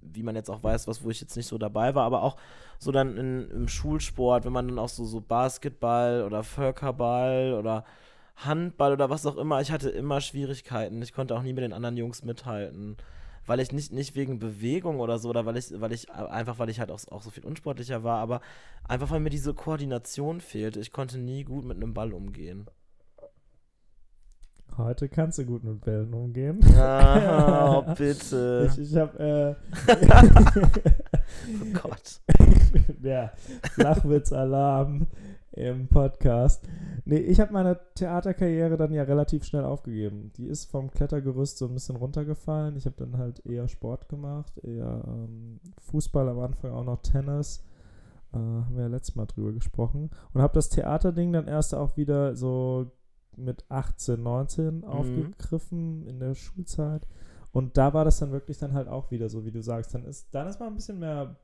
wie 0.02 0.22
man 0.22 0.36
jetzt 0.36 0.50
auch 0.50 0.62
weiß, 0.62 0.86
was, 0.86 1.02
wo 1.02 1.10
ich 1.10 1.20
jetzt 1.20 1.36
nicht 1.36 1.46
so 1.46 1.58
dabei 1.58 1.94
war, 1.94 2.04
aber 2.04 2.22
auch 2.22 2.36
so 2.78 2.92
dann 2.92 3.16
in, 3.16 3.50
im 3.50 3.68
Schulsport, 3.68 4.44
wenn 4.44 4.52
man 4.52 4.68
dann 4.68 4.78
auch 4.78 4.90
so, 4.90 5.04
so 5.06 5.20
Basketball 5.20 6.22
oder 6.24 6.44
Völkerball 6.44 7.54
oder 7.54 7.84
Handball 8.36 8.92
oder 8.92 9.08
was 9.10 9.26
auch 9.26 9.36
immer, 9.36 9.60
ich 9.60 9.72
hatte 9.72 9.88
immer 9.88 10.20
Schwierigkeiten. 10.20 11.00
Ich 11.02 11.12
konnte 11.12 11.34
auch 11.34 11.42
nie 11.42 11.52
mit 11.52 11.64
den 11.64 11.72
anderen 11.72 11.96
Jungs 11.96 12.24
mithalten. 12.24 12.96
Weil 13.46 13.60
ich 13.60 13.72
nicht, 13.72 13.92
nicht 13.92 14.14
wegen 14.14 14.38
Bewegung 14.38 15.00
oder 15.00 15.18
so, 15.18 15.28
oder 15.28 15.44
weil 15.44 15.58
ich, 15.58 15.66
weil 15.78 15.92
ich 15.92 16.10
einfach, 16.10 16.58
weil 16.58 16.70
ich 16.70 16.80
halt 16.80 16.90
auch, 16.90 17.00
auch 17.10 17.22
so 17.22 17.30
viel 17.30 17.44
unsportlicher 17.44 18.02
war, 18.02 18.18
aber 18.20 18.40
einfach 18.88 19.10
weil 19.10 19.20
mir 19.20 19.30
diese 19.30 19.52
Koordination 19.52 20.40
fehlte. 20.40 20.80
Ich 20.80 20.92
konnte 20.92 21.18
nie 21.18 21.44
gut 21.44 21.64
mit 21.64 21.76
einem 21.76 21.92
Ball 21.92 22.14
umgehen. 22.14 22.66
Heute 24.76 25.08
kannst 25.08 25.38
du 25.38 25.44
gut 25.44 25.62
mit 25.62 25.82
Bällen 25.82 26.12
umgehen. 26.12 26.58
Ah, 26.76 27.78
oh, 27.78 27.94
bitte. 27.96 28.68
Ich, 28.76 28.90
ich 28.90 28.96
habe 28.96 29.56
Oh 29.86 31.80
Gott. 31.80 32.20
äh, 32.26 32.92
ja, 33.08 33.32
Flachwitz-Alarm 33.74 35.06
im 35.52 35.86
Podcast. 35.86 36.68
Nee, 37.04 37.18
ich 37.18 37.38
habe 37.38 37.52
meine 37.52 37.78
Theaterkarriere 37.94 38.76
dann 38.76 38.92
ja 38.92 39.04
relativ 39.04 39.44
schnell 39.44 39.64
aufgegeben. 39.64 40.32
Die 40.36 40.46
ist 40.46 40.68
vom 40.68 40.90
Klettergerüst 40.90 41.58
so 41.58 41.66
ein 41.66 41.74
bisschen 41.74 41.94
runtergefallen. 41.94 42.76
Ich 42.76 42.86
habe 42.86 42.96
dann 42.98 43.16
halt 43.16 43.46
eher 43.46 43.68
Sport 43.68 44.08
gemacht, 44.08 44.58
eher 44.64 45.04
ähm, 45.06 45.60
Fußball 45.82 46.28
am 46.28 46.40
Anfang, 46.40 46.72
auch 46.72 46.84
noch 46.84 47.00
Tennis. 47.02 47.62
Äh, 48.32 48.38
haben 48.38 48.74
wir 48.74 48.82
ja 48.82 48.88
letztes 48.88 49.14
Mal 49.14 49.26
drüber 49.26 49.52
gesprochen. 49.52 50.10
Und 50.32 50.42
habe 50.42 50.54
das 50.54 50.68
Theaterding 50.68 51.32
dann 51.32 51.46
erst 51.46 51.76
auch 51.76 51.96
wieder 51.96 52.34
so 52.34 52.90
mit 53.36 53.64
18, 53.70 54.22
19 54.22 54.84
aufgegriffen 54.84 56.06
in 56.06 56.20
der 56.20 56.34
Schulzeit. 56.34 57.06
Und 57.52 57.76
da 57.76 57.94
war 57.94 58.04
das 58.04 58.18
dann 58.18 58.32
wirklich 58.32 58.58
dann 58.58 58.72
halt 58.72 58.88
auch 58.88 59.10
wieder 59.10 59.28
so, 59.28 59.44
wie 59.44 59.52
du 59.52 59.62
sagst. 59.62 59.94
Dann 59.94 60.04
ist, 60.04 60.28
dann 60.34 60.48
ist 60.48 60.58
man 60.58 60.70
ein 60.70 60.74
bisschen 60.74 60.98
mehr 60.98 61.36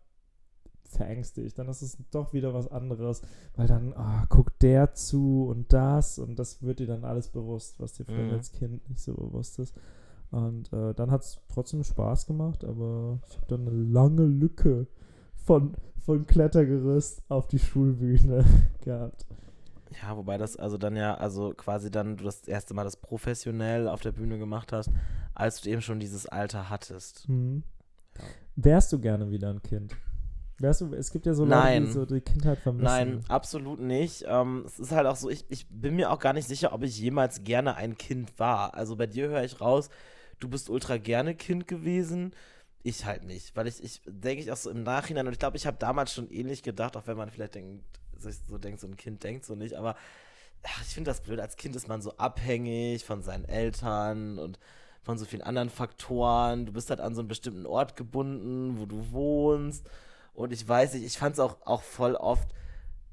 verängstigt. 0.85 1.59
Dann 1.59 1.69
ist 1.69 1.83
es 1.83 1.99
doch 2.11 2.33
wieder 2.33 2.53
was 2.53 2.69
anderes, 2.69 3.23
weil 3.57 3.69
dann 3.69 3.93
ah, 3.95 4.27
guckt 4.29 4.61
der 4.63 4.93
zu 4.95 5.47
und 5.49 5.73
das 5.73 6.19
und 6.19 6.37
das 6.39 6.63
wird 6.63 6.81
dir 6.81 6.87
dann 6.89 7.05
alles 7.05 7.29
bewusst, 7.29 7.79
was 7.79 7.93
dir 7.93 8.05
vielleicht 8.05 8.29
Mhm. 8.31 8.37
als 8.37 8.53
Kind 8.53 8.89
nicht 8.89 9.01
so 9.01 9.15
bewusst 9.15 9.59
ist. 9.61 9.75
Und 10.33 10.73
äh, 10.73 10.95
dann 10.95 11.11
hat 11.11 11.23
es 11.23 11.41
trotzdem 11.49 11.83
Spaß 11.83 12.27
gemacht, 12.27 12.65
aber 12.65 13.21
ich 13.29 13.37
habe 13.37 13.47
dann 13.49 13.67
eine 13.69 13.77
lange 13.77 14.25
Lücke 14.25 14.87
von, 15.35 15.75
von 15.99 16.27
Klettergerüst 16.27 17.23
auf 17.29 17.47
die 17.49 17.59
Schulbühne 17.59 18.45
gehabt. 18.85 19.27
Ja, 20.03 20.17
wobei 20.17 20.39
das 20.39 20.57
also 20.57 20.79
dann 20.79 20.97
ja, 20.97 21.15
also 21.15 21.53
quasi 21.55 21.91
dann 21.91 22.17
du 22.17 22.25
das 22.25 22.47
erste 22.47 22.75
Mal 22.75 22.85
das 22.85 22.97
professionell 22.97 23.89
auf 23.89 24.01
der 24.01 24.13
Bühne 24.13 24.39
gemacht 24.39 24.73
hast, 24.73 24.91
als 25.35 25.61
du 25.61 25.71
eben 25.71 25.83
schon 25.83 26.01
dieses 26.01 26.27
Alter 26.27 26.71
hattest. 26.71 27.29
Mhm. 27.29 27.65
Ja. 28.17 28.25
Wärst 28.57 28.93
du 28.93 29.01
gerne 29.01 29.31
wieder 29.31 29.51
ein 29.51 29.63
Kind? 29.63 29.97
Wärst 30.59 30.83
du, 30.83 30.93
es 30.93 31.11
gibt 31.11 31.25
ja 31.25 31.33
so 31.33 31.45
Leute, 31.45 31.57
Nein. 31.57 31.85
die 31.87 31.93
so 31.93 32.05
die 32.05 32.21
Kindheit 32.21 32.59
vermissen. 32.59 32.85
Nein, 32.85 33.25
absolut 33.29 33.81
nicht. 33.81 34.25
Ähm, 34.29 34.65
es 34.67 34.79
ist 34.79 34.93
halt 34.93 35.07
auch 35.07 35.17
so, 35.17 35.31
ich, 35.31 35.47
ich 35.49 35.67
bin 35.71 35.97
mir 35.97 36.11
auch 36.11 36.19
gar 36.19 36.35
nicht 36.35 36.47
sicher, 36.47 36.75
ob 36.75 36.83
ich 36.83 36.99
jemals 36.99 37.45
gerne 37.45 37.77
ein 37.77 37.97
Kind 37.97 38.39
war. 38.39 38.75
Also 38.75 38.95
bei 38.97 39.07
dir 39.07 39.29
höre 39.29 39.43
ich 39.43 39.61
raus, 39.61 39.89
du 40.39 40.49
bist 40.49 40.69
ultra 40.69 40.99
gerne 40.99 41.35
Kind 41.35 41.67
gewesen. 41.67 42.33
Ich 42.83 43.07
halt 43.07 43.25
nicht, 43.25 43.57
weil 43.57 43.67
ich, 43.67 43.83
ich 43.83 44.03
denke 44.07 44.43
ich 44.43 44.53
auch 44.53 44.57
so 44.57 44.71
im 44.71 44.83
Nachhinein 44.83 45.27
und 45.27 45.33
ich 45.33 45.39
glaube, 45.39 45.57
ich 45.57 45.67
habe 45.67 45.77
damals 45.79 46.15
schon 46.15 46.31
ähnlich 46.31 46.63
gedacht, 46.63 46.97
auch 46.97 47.07
wenn 47.07 47.17
man 47.17 47.31
vielleicht 47.31 47.55
denkt, 47.55 47.85
sich 48.23 48.37
so 48.49 48.59
denkt, 48.59 48.81
so 48.81 48.87
ein 48.87 48.97
Kind 48.97 49.23
denkt 49.23 49.45
so 49.45 49.55
nicht, 49.55 49.75
aber 49.75 49.97
ach, 50.63 50.83
ich 50.83 50.95
finde 50.95 51.11
das 51.11 51.21
blöd. 51.21 51.41
Als 51.41 51.57
Kind 51.57 51.77
ist 51.77 51.89
man 51.89 52.03
so 52.03 52.17
abhängig 52.17 53.05
von 53.05 53.23
seinen 53.23 53.45
Eltern 53.45 54.39
und 54.39 54.59
von 55.03 55.19
so 55.19 55.25
vielen 55.25 55.43
anderen 55.43 55.71
Faktoren. 55.71 56.67
Du 56.67 56.73
bist 56.73 56.91
halt 56.91 57.01
an 57.01 57.15
so 57.15 57.21
einen 57.21 57.29
bestimmten 57.29 57.67
Ort 57.67 57.97
gebunden, 57.97 58.79
wo 58.79 58.87
du 58.87 59.11
wohnst. 59.13 59.89
Und 60.35 60.53
ich 60.53 60.67
weiß 60.67 60.95
nicht, 60.95 61.05
ich 61.05 61.19
fand 61.19 61.35
es 61.35 61.41
auch, 61.41 61.57
auch 61.67 61.83
voll 61.83 62.15
oft 62.15 62.49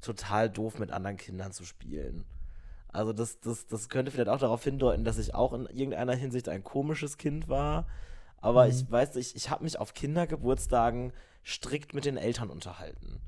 total 0.02 0.50
doof, 0.50 0.80
mit 0.80 0.92
anderen 0.92 1.18
Kindern 1.18 1.52
zu 1.52 1.66
spielen. 1.66 2.26
Also 2.90 3.14
das, 3.14 3.40
das, 3.40 3.68
das 3.68 3.90
könnte 3.90 4.12
vielleicht 4.12 4.30
auch 4.30 4.40
darauf 4.40 4.64
hindeuten, 4.64 5.04
dass 5.04 5.18
ich 5.18 5.34
auch 5.34 5.54
in 5.54 5.66
irgendeiner 5.66 6.16
Hinsicht 6.16 6.50
ein 6.50 6.64
komisches 6.64 7.18
Kind 7.18 7.48
war. 7.48 7.88
Aber 8.40 8.66
mhm. 8.66 8.72
ich 8.72 8.90
weiß 8.90 9.16
nicht, 9.16 9.36
ich 9.36 9.50
habe 9.50 9.64
mich 9.64 9.80
auf 9.80 9.94
Kindergeburtstagen 9.94 11.14
strikt 11.46 11.94
mit 11.94 12.06
den 12.06 12.18
Eltern 12.18 12.50
unterhalten. 12.50 13.22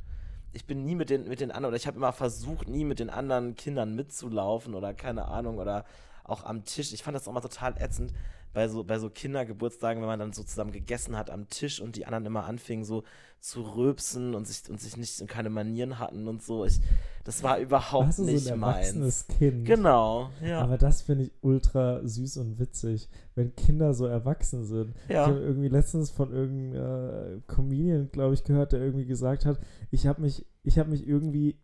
Ich 0.51 0.65
bin 0.65 0.83
nie 0.83 0.95
mit 0.95 1.09
den, 1.09 1.27
mit 1.27 1.41
den 1.41 1.51
anderen, 1.51 1.69
oder 1.71 1.77
ich 1.77 1.87
habe 1.87 1.97
immer 1.97 2.11
versucht, 2.11 2.67
nie 2.67 2.83
mit 2.83 2.99
den 2.99 3.09
anderen 3.09 3.55
Kindern 3.55 3.95
mitzulaufen 3.95 4.73
oder 4.73 4.93
keine 4.93 5.25
Ahnung, 5.25 5.57
oder 5.59 5.85
auch 6.29 6.43
am 6.43 6.65
Tisch. 6.65 6.93
Ich 6.93 7.03
fand 7.03 7.15
das 7.15 7.27
auch 7.27 7.33
mal 7.33 7.41
total 7.41 7.75
ätzend, 7.77 8.13
bei 8.53 8.67
so, 8.67 8.83
bei 8.83 8.97
so 8.97 9.09
Kindergeburtstagen, 9.09 10.01
wenn 10.01 10.07
man 10.09 10.19
dann 10.19 10.33
so 10.33 10.43
zusammen 10.43 10.71
gegessen 10.71 11.15
hat 11.15 11.29
am 11.29 11.47
Tisch 11.49 11.81
und 11.81 11.95
die 11.95 12.05
anderen 12.05 12.25
immer 12.25 12.45
anfingen 12.45 12.83
so 12.83 13.03
zu 13.39 13.61
rülpsen 13.61 14.33
und 14.35 14.47
sich, 14.47 14.69
und 14.69 14.81
sich 14.81 14.97
nicht 14.97 15.21
und 15.21 15.27
keine 15.27 15.49
Manieren 15.49 15.99
hatten 15.99 16.27
und 16.27 16.41
so. 16.41 16.65
Ich, 16.65 16.81
das 17.23 17.43
war 17.43 17.59
überhaupt 17.59 18.07
Warst 18.07 18.19
nicht 18.19 18.45
so 18.45 18.53
ein 18.53 18.59
meins. 18.59 19.27
Kind. 19.27 19.65
Genau, 19.65 20.29
ja. 20.43 20.61
Aber 20.61 20.77
das 20.77 21.03
finde 21.03 21.25
ich 21.25 21.31
ultra 21.41 22.01
süß 22.03 22.37
und 22.37 22.59
witzig, 22.59 23.07
wenn 23.35 23.55
Kinder 23.55 23.93
so 23.93 24.07
erwachsen 24.07 24.65
sind. 24.65 24.95
Ja. 25.07 25.23
Ich 25.23 25.29
habe 25.29 25.39
irgendwie 25.39 25.69
letztens 25.69 26.09
von 26.09 26.33
irgendeinem 26.33 27.37
äh, 27.37 27.41
Comedian, 27.47 28.09
glaube 28.11 28.33
ich, 28.33 28.43
gehört, 28.43 28.73
der 28.73 28.81
irgendwie 28.81 29.05
gesagt 29.05 29.45
hat, 29.45 29.59
ich 29.91 30.07
habe 30.07 30.21
mich, 30.21 30.45
ich 30.63 30.79
habe 30.79 30.89
mich 30.89 31.07
irgendwie 31.07 31.61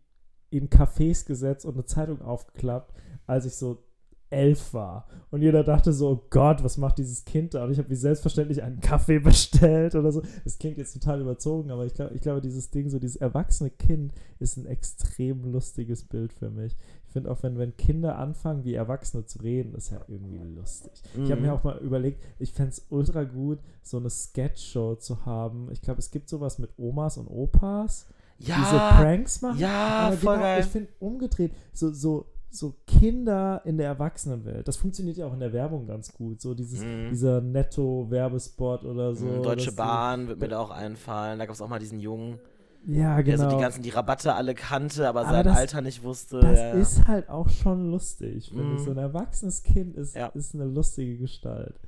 in 0.52 0.70
Cafés 0.70 1.26
gesetzt 1.26 1.66
und 1.66 1.74
eine 1.74 1.86
Zeitung 1.86 2.22
aufgeklappt, 2.22 2.94
als 3.26 3.46
ich 3.46 3.56
so 3.56 3.85
elf 4.30 4.74
war. 4.74 5.08
Und 5.32 5.42
jeder 5.42 5.64
dachte 5.64 5.94
so, 5.94 6.10
oh 6.10 6.28
Gott, 6.30 6.64
was 6.64 6.78
macht 6.78 6.98
dieses 6.98 7.26
Kind 7.26 7.54
da? 7.54 7.64
Und 7.64 7.72
ich 7.72 7.78
habe 7.78 7.90
wie 7.90 7.96
selbstverständlich 7.96 8.64
einen 8.64 8.82
Kaffee 8.82 9.20
bestellt 9.20 9.96
oder 9.96 10.12
so. 10.12 10.22
Das 10.44 10.58
klingt 10.58 10.78
jetzt 10.78 10.94
total 10.94 11.22
überzogen, 11.22 11.72
aber 11.72 11.86
ich 11.86 11.94
glaube, 11.94 12.14
ich 12.16 12.22
glaube, 12.22 12.42
dieses 12.42 12.70
Ding, 12.70 12.90
so 12.90 13.00
dieses 13.00 13.18
erwachsene 13.18 13.70
Kind, 13.70 14.14
ist 14.40 14.58
ein 14.58 14.66
extrem 14.66 15.52
lustiges 15.52 16.04
Bild 16.04 16.34
für 16.34 16.50
mich. 16.50 16.76
Ich 17.08 17.14
finde 17.14 17.32
auch, 17.32 17.44
wenn, 17.44 17.58
wenn 17.58 17.78
Kinder 17.78 18.18
anfangen, 18.18 18.66
wie 18.66 18.74
Erwachsene 18.74 19.26
zu 19.26 19.40
reden, 19.40 19.74
ist 19.76 19.92
ja 19.92 20.02
irgendwie 20.08 20.38
lustig. 20.38 20.92
Mhm. 21.16 21.24
Ich 21.24 21.32
habe 21.32 21.42
mir 21.42 21.54
auch 21.54 21.64
mal 21.64 21.78
überlegt, 21.78 22.22
ich 22.40 22.52
fände 22.52 22.72
es 22.72 22.86
ultra 22.90 23.24
gut, 23.24 23.60
so 23.82 23.98
eine 23.98 24.10
Sketch-Show 24.10 24.96
zu 24.96 25.26
haben. 25.26 25.70
Ich 25.72 25.82
glaube, 25.82 26.00
es 26.00 26.12
gibt 26.12 26.28
sowas 26.28 26.60
mit 26.60 26.72
Omas 26.78 27.18
und 27.18 27.28
Opas. 27.28 28.08
Ja, 28.38 28.58
diese 28.58 28.78
Pranks 28.78 29.42
machen. 29.42 29.60
Ja, 29.60 30.00
aber 30.08 30.18
voll 30.18 30.34
genau, 30.36 30.46
geil. 30.46 30.60
Ich 30.60 30.66
finde 30.66 30.90
umgedreht, 31.00 31.54
so, 31.72 31.94
so 31.94 32.26
so 32.58 32.76
Kinder 32.88 33.62
in 33.66 33.78
der 33.78 33.88
Erwachsenenwelt. 33.88 34.68
Das 34.68 34.78
funktioniert 34.78 35.18
ja 35.18 35.28
auch 35.28 35.34
in 35.34 35.40
der 35.40 35.54
Werbung 35.54 35.88
ganz 35.88 36.14
gut. 36.14 36.42
So 36.42 36.54
dieses, 36.54 36.82
mhm. 36.82 37.10
dieser 37.10 37.42
Netto-Werbespot 37.42 38.84
oder 38.84 39.14
so. 39.16 39.26
Mhm, 39.26 39.44
Deutsche 39.44 39.72
Bahn 39.72 40.28
wird 40.28 40.40
mir 40.40 40.48
da 40.48 40.60
auch 40.60 40.72
einfallen. 40.72 41.40
Da 41.40 41.46
gab 41.46 41.56
es 41.56 41.62
auch 41.62 41.70
mal 41.70 41.80
diesen 41.80 42.00
Jungen. 42.00 42.40
Ja, 42.88 43.22
genau. 43.22 43.26
Der 43.26 43.38
so 43.38 43.44
die 43.44 43.50
genau. 43.50 43.62
ganzen, 43.62 43.82
die 43.82 43.90
Rabatte 43.90 44.36
alle 44.36 44.54
kannte, 44.54 45.08
aber, 45.10 45.22
aber 45.22 45.32
sein 45.32 45.46
das, 45.46 45.58
Alter 45.58 45.82
nicht 45.82 46.04
wusste. 46.04 46.40
Das 46.40 46.60
ja. 46.60 46.72
ist 46.72 47.08
halt 47.08 47.30
auch 47.30 47.50
schon 47.50 47.90
lustig, 47.90 48.50
finde 48.50 48.76
ich. 48.76 48.82
So 48.82 48.92
ein 48.92 48.98
erwachsenes 48.98 49.64
Kind 49.64 49.96
ist, 49.96 50.16
ja. 50.16 50.28
ist 50.28 50.54
eine 50.54 50.66
lustige 50.66 51.18
Gestalt. 51.18 51.80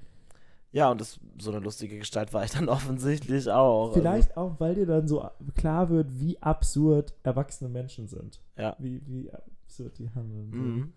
Ja, 0.71 0.91
und 0.91 0.99
das, 0.99 1.19
so 1.39 1.51
eine 1.51 1.59
lustige 1.59 1.97
Gestalt 1.99 2.33
war 2.33 2.43
ich 2.43 2.51
dann 2.51 2.67
offensichtlich 2.69 3.49
auch. 3.49 3.93
Vielleicht 3.93 4.37
also. 4.37 4.41
auch, 4.41 4.59
weil 4.59 4.75
dir 4.75 4.85
dann 4.85 5.07
so 5.07 5.27
klar 5.55 5.89
wird, 5.89 6.19
wie 6.19 6.41
absurd 6.41 7.13
erwachsene 7.23 7.69
Menschen 7.69 8.07
sind. 8.07 8.39
Ja. 8.57 8.75
Wie, 8.79 9.01
wie 9.05 9.31
absurd 9.67 9.99
die 9.99 10.09
handeln. 10.09 10.51
So. 10.51 10.57
Mhm. 10.57 10.93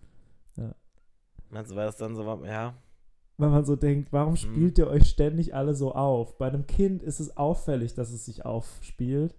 Ja. 0.57 0.75
Meinst 1.49 1.71
du, 1.71 1.75
war 1.75 1.85
das 1.85 1.97
dann 1.97 2.15
so, 2.15 2.23
ja? 2.45 2.73
Weil 3.37 3.49
man 3.49 3.65
so 3.65 3.75
denkt, 3.75 4.13
warum 4.13 4.33
mhm. 4.33 4.37
spielt 4.37 4.77
mhm. 4.77 4.83
ihr 4.83 4.87
euch 4.89 5.09
ständig 5.09 5.53
alle 5.53 5.73
so 5.73 5.93
auf? 5.93 6.37
Bei 6.37 6.47
einem 6.47 6.67
Kind 6.67 7.03
ist 7.03 7.19
es 7.19 7.35
auffällig, 7.35 7.93
dass 7.93 8.11
es 8.11 8.25
sich 8.25 8.45
aufspielt. 8.45 9.35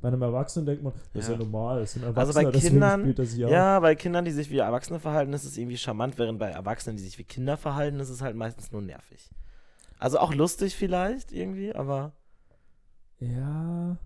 Bei 0.00 0.08
einem 0.08 0.22
Erwachsenen 0.22 0.66
denkt 0.66 0.84
man, 0.84 0.92
das 1.12 1.26
ja. 1.26 1.34
ist 1.34 1.38
ja 1.40 1.44
normal, 1.44 1.80
das 1.80 1.94
sind 1.94 2.04
Erwachsene, 2.04 2.46
also 2.46 2.52
bei 2.52 2.68
Kindern, 2.68 3.14
ja, 3.34 3.80
bei 3.80 3.96
Kindern, 3.96 4.24
die 4.24 4.30
sich 4.30 4.48
wie 4.48 4.58
Erwachsene 4.58 5.00
verhalten, 5.00 5.32
ist 5.32 5.44
es 5.44 5.56
irgendwie 5.56 5.76
charmant, 5.76 6.16
während 6.18 6.38
bei 6.38 6.50
Erwachsenen, 6.50 6.96
die 6.96 7.02
sich 7.02 7.18
wie 7.18 7.24
Kinder 7.24 7.56
verhalten, 7.56 7.98
ist 7.98 8.08
es 8.08 8.22
halt 8.22 8.36
meistens 8.36 8.70
nur 8.70 8.80
nervig. 8.80 9.28
Also 9.98 10.20
auch 10.20 10.32
lustig 10.32 10.76
vielleicht 10.76 11.32
irgendwie, 11.32 11.74
aber. 11.74 12.12
Ja. 13.18 13.96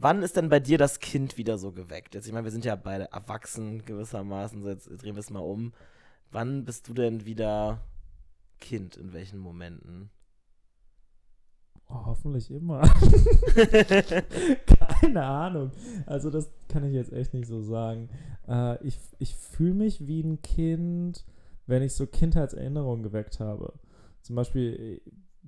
Wann 0.00 0.22
ist 0.22 0.36
denn 0.36 0.48
bei 0.48 0.60
dir 0.60 0.78
das 0.78 0.98
Kind 0.98 1.36
wieder 1.36 1.58
so 1.58 1.72
geweckt? 1.72 2.14
Jetzt, 2.14 2.26
ich 2.26 2.32
meine, 2.32 2.44
wir 2.44 2.50
sind 2.50 2.64
ja 2.64 2.74
beide 2.74 3.12
erwachsen 3.12 3.84
gewissermaßen, 3.84 4.62
so 4.62 4.70
jetzt 4.70 4.86
drehen 4.86 5.14
wir 5.14 5.20
es 5.20 5.28
mal 5.28 5.40
um. 5.40 5.74
Wann 6.30 6.64
bist 6.64 6.88
du 6.88 6.94
denn 6.94 7.26
wieder 7.26 7.82
Kind? 8.60 8.96
In 8.96 9.12
welchen 9.12 9.38
Momenten? 9.38 10.08
Oh, 11.86 12.06
hoffentlich 12.06 12.50
immer. 12.50 12.80
Keine 15.00 15.22
Ahnung. 15.22 15.70
Also 16.06 16.30
das 16.30 16.50
kann 16.68 16.86
ich 16.86 16.94
jetzt 16.94 17.12
echt 17.12 17.34
nicht 17.34 17.48
so 17.48 17.60
sagen. 17.60 18.08
Äh, 18.48 18.82
ich 18.86 18.98
ich 19.18 19.34
fühle 19.34 19.74
mich 19.74 20.06
wie 20.06 20.22
ein 20.22 20.40
Kind, 20.40 21.26
wenn 21.66 21.82
ich 21.82 21.92
so 21.94 22.06
Kindheitserinnerungen 22.06 23.02
geweckt 23.02 23.38
habe. 23.38 23.74
Zum 24.22 24.36
Beispiel, 24.36 25.02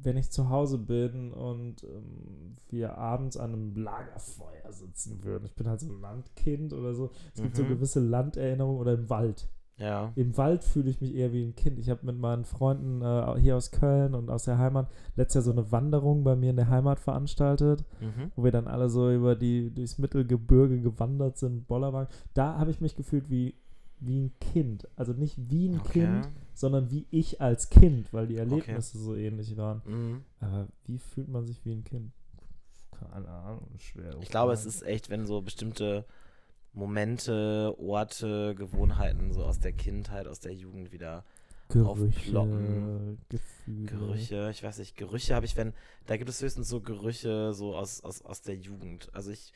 wenn 0.04 0.16
ich 0.16 0.30
zu 0.30 0.50
Hause 0.50 0.78
bin 0.78 1.32
und 1.32 1.85
ähm, 1.85 2.56
wir 2.68 2.99
abends 2.99 3.37
an 3.37 3.52
einem 3.52 3.76
Lagerfeuer 3.76 4.73
sitzen 4.73 5.23
würden. 5.25 5.44
Ich 5.44 5.54
bin 5.54 5.68
halt 5.68 5.80
so 5.80 5.88
ein 5.88 6.00
Landkind 6.00 6.73
oder 6.73 6.94
so. 6.94 7.11
Es 7.35 7.40
mhm. 7.40 7.44
gibt 7.44 7.56
so 7.56 7.64
mhm. 7.64 7.68
gewisse 7.68 8.00
Landerinnerungen 8.00 8.80
oder 8.80 8.94
im 8.94 9.11
Wald. 9.11 9.49
Ja. 9.78 10.12
Im 10.14 10.37
Wald 10.37 10.64
fühle 10.64 10.90
ich 10.90 11.00
mich 11.00 11.14
eher 11.14 11.32
wie 11.32 11.44
ein 11.44 11.56
Kind. 11.56 11.78
Ich 11.78 11.90
habe 11.90 12.06
mit 12.06 12.16
meinen 12.16 12.44
Freunden 12.44 13.02
äh, 13.02 13.40
hier 13.40 13.56
aus 13.56 13.71
Köln 13.71 14.14
und 14.14 14.30
aus 14.30 14.44
der 14.44 14.59
Heimat 14.59 14.88
letztes 15.16 15.35
Jahr 15.35 15.54
so 15.54 15.61
eine 15.61 15.73
Wanderung 15.73 16.25
bei 16.25 16.37
mir 16.37 16.50
in 16.50 16.56
der 16.56 16.68
Heimat 16.68 17.00
veranstaltet, 17.00 17.85
mhm. 18.00 18.30
wo 18.37 18.44
wir 18.44 18.52
dann 18.52 18.68
alle 18.68 18.88
so 18.90 19.11
über 19.11 19.35
die 19.35 19.75
durchs 19.75 19.99
Mittelgebirge 19.99 20.80
gewandert 20.80 21.38
sind, 21.38 21.66
Bollerwagen. 21.66 22.12
Da 22.35 22.59
habe 22.59 22.71
ich 22.71 22.80
mich 22.80 22.97
gefühlt 22.97 23.28
wie 23.30 23.54
wie 24.04 24.21
ein 24.21 24.32
Kind. 24.40 24.88
Also 24.97 25.12
nicht 25.12 25.50
wie 25.50 25.68
ein 25.68 25.80
okay. 25.80 26.00
Kind, 26.00 26.28
sondern 26.54 26.90
wie 26.90 27.06
ich 27.11 27.40
als 27.40 27.71
Kind, 27.71 28.12
weil 28.12 28.26
die 28.26 28.37
Erlebnisse 28.37 28.99
okay. 28.99 29.04
so 29.04 29.14
ähnlich 29.14 29.56
waren. 29.56 29.82
Mhm. 29.85 30.25
Aber 30.40 30.68
wie 30.85 30.99
fühlt 30.99 31.28
man 31.28 31.47
sich 31.47 31.64
wie 31.64 31.73
ein 31.73 31.85
Kind? 31.85 32.12
Keine 32.90 33.28
Ahnung, 33.28 33.68
schwer. 33.78 34.16
Ich 34.21 34.28
glaube, 34.28 34.52
es 34.52 34.64
ist 34.64 34.82
echt, 34.82 35.11
wenn 35.11 35.26
so 35.26 35.40
bestimmte 35.40 36.04
Momente, 36.73 37.75
Orte, 37.78 38.54
Gewohnheiten 38.54 39.32
so 39.32 39.44
aus 39.44 39.61
der 39.61 39.73
Kindheit, 39.73 40.26
aus 40.26 40.40
der 40.40 40.54
Jugend 40.54 40.92
wieder 40.92 41.25
Gerüche. 41.68 43.16
Gefühle. 43.28 43.87
Gerüche, 43.87 44.50
ich 44.50 44.62
weiß 44.62 44.78
nicht, 44.78 44.97
Gerüche 44.97 45.35
habe 45.35 45.47
ich, 45.47 45.56
wenn, 45.56 45.73
da 46.06 46.16
gibt 46.16 46.28
es 46.28 46.42
höchstens 46.42 46.68
so 46.68 46.80
Gerüche 46.80 47.52
so 47.54 47.75
aus, 47.75 48.02
aus, 48.04 48.23
aus 48.23 48.42
der 48.42 48.56
Jugend. 48.56 49.09
Also 49.14 49.30
ich 49.30 49.52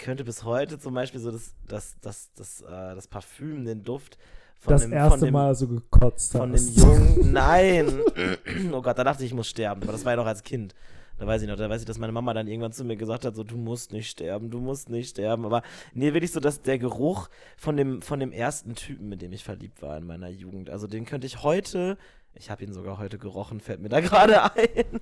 könnte 0.00 0.24
bis 0.24 0.44
heute 0.44 0.78
zum 0.78 0.94
Beispiel 0.94 1.20
so 1.20 1.30
das, 1.30 1.54
das, 1.68 1.96
das, 2.00 2.30
das, 2.34 2.62
äh, 2.62 2.94
das 2.94 3.06
Parfüm, 3.06 3.64
den 3.64 3.84
Duft 3.84 4.18
von 4.58 4.72
das 4.72 4.82
dem, 4.82 4.92
erste 4.92 5.26
dem, 5.26 5.32
Mal 5.32 5.54
so 5.54 5.68
gekotzt 5.68 6.32
Von 6.32 6.52
hast. 6.52 6.76
dem 6.76 6.82
Jungen, 6.82 7.32
nein. 7.32 8.00
oh 8.72 8.82
Gott, 8.82 8.98
da 8.98 9.04
dachte 9.04 9.22
ich, 9.22 9.30
ich 9.30 9.34
muss 9.34 9.48
sterben. 9.48 9.82
Aber 9.82 9.92
das 9.92 10.04
war 10.04 10.12
ja 10.12 10.16
noch 10.16 10.26
als 10.26 10.42
Kind. 10.42 10.74
Da 11.18 11.26
weiß 11.26 11.42
ich 11.42 11.48
noch, 11.48 11.56
da 11.56 11.68
weiß 11.68 11.82
ich, 11.82 11.86
dass 11.86 11.98
meine 11.98 12.12
Mama 12.12 12.32
dann 12.32 12.46
irgendwann 12.46 12.72
zu 12.72 12.82
mir 12.82 12.96
gesagt 12.96 13.26
hat, 13.26 13.36
so, 13.36 13.44
du 13.44 13.56
musst 13.56 13.92
nicht 13.92 14.08
sterben, 14.10 14.50
du 14.50 14.58
musst 14.58 14.88
nicht 14.88 15.10
sterben. 15.10 15.44
Aber 15.44 15.62
nee, 15.92 16.14
wirklich 16.14 16.32
so, 16.32 16.40
dass 16.40 16.62
der 16.62 16.78
Geruch 16.78 17.28
von 17.58 17.76
dem, 17.76 18.00
von 18.00 18.20
dem 18.20 18.32
ersten 18.32 18.74
Typen, 18.74 19.08
mit 19.10 19.20
dem 19.20 19.32
ich 19.32 19.44
verliebt 19.44 19.82
war 19.82 19.98
in 19.98 20.06
meiner 20.06 20.28
Jugend, 20.28 20.70
also 20.70 20.86
den 20.86 21.04
könnte 21.04 21.26
ich 21.26 21.42
heute 21.42 21.98
ich 22.34 22.50
habe 22.50 22.64
ihn 22.64 22.72
sogar 22.72 22.98
heute 22.98 23.18
gerochen, 23.18 23.60
fällt 23.60 23.80
mir 23.80 23.88
da 23.88 24.00
gerade 24.00 24.42
ein. 24.54 25.00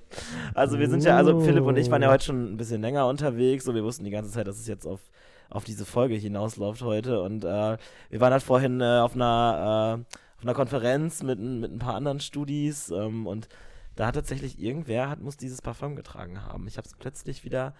Also 0.53 0.79
wir 0.79 0.89
sind 0.89 1.03
ja, 1.03 1.17
also 1.17 1.39
Philipp 1.39 1.63
und 1.63 1.77
ich 1.77 1.89
waren 1.91 2.01
ja 2.01 2.09
heute 2.11 2.25
schon 2.25 2.53
ein 2.53 2.57
bisschen 2.57 2.81
länger 2.81 3.07
unterwegs. 3.07 3.65
So, 3.65 3.73
wir 3.75 3.83
wussten 3.83 4.03
die 4.03 4.11
ganze 4.11 4.31
Zeit, 4.31 4.47
dass 4.47 4.59
es 4.59 4.67
jetzt 4.67 4.85
auf, 4.85 4.99
auf 5.49 5.63
diese 5.63 5.85
Folge 5.85 6.15
hinausläuft 6.15 6.81
heute. 6.81 7.21
Und 7.21 7.43
äh, 7.43 7.77
wir 8.09 8.19
waren 8.19 8.33
halt 8.33 8.43
vorhin 8.43 8.81
äh, 8.81 8.99
auf, 8.99 9.15
einer, 9.15 9.99
äh, 10.07 10.15
auf 10.37 10.43
einer 10.43 10.53
Konferenz 10.53 11.23
mit, 11.23 11.39
mit 11.39 11.71
ein 11.71 11.79
paar 11.79 11.95
anderen 11.95 12.19
Studis 12.19 12.89
ähm, 12.89 13.27
und 13.27 13.47
da 13.95 14.07
hat 14.07 14.15
tatsächlich 14.15 14.59
irgendwer 14.61 15.09
hat, 15.09 15.19
muss 15.19 15.35
dieses 15.35 15.61
Parfum 15.61 15.97
getragen 15.97 16.45
haben. 16.45 16.67
Ich 16.67 16.77
habe 16.77 16.87
es 16.87 16.95
plötzlich 16.95 17.43
wieder 17.43 17.73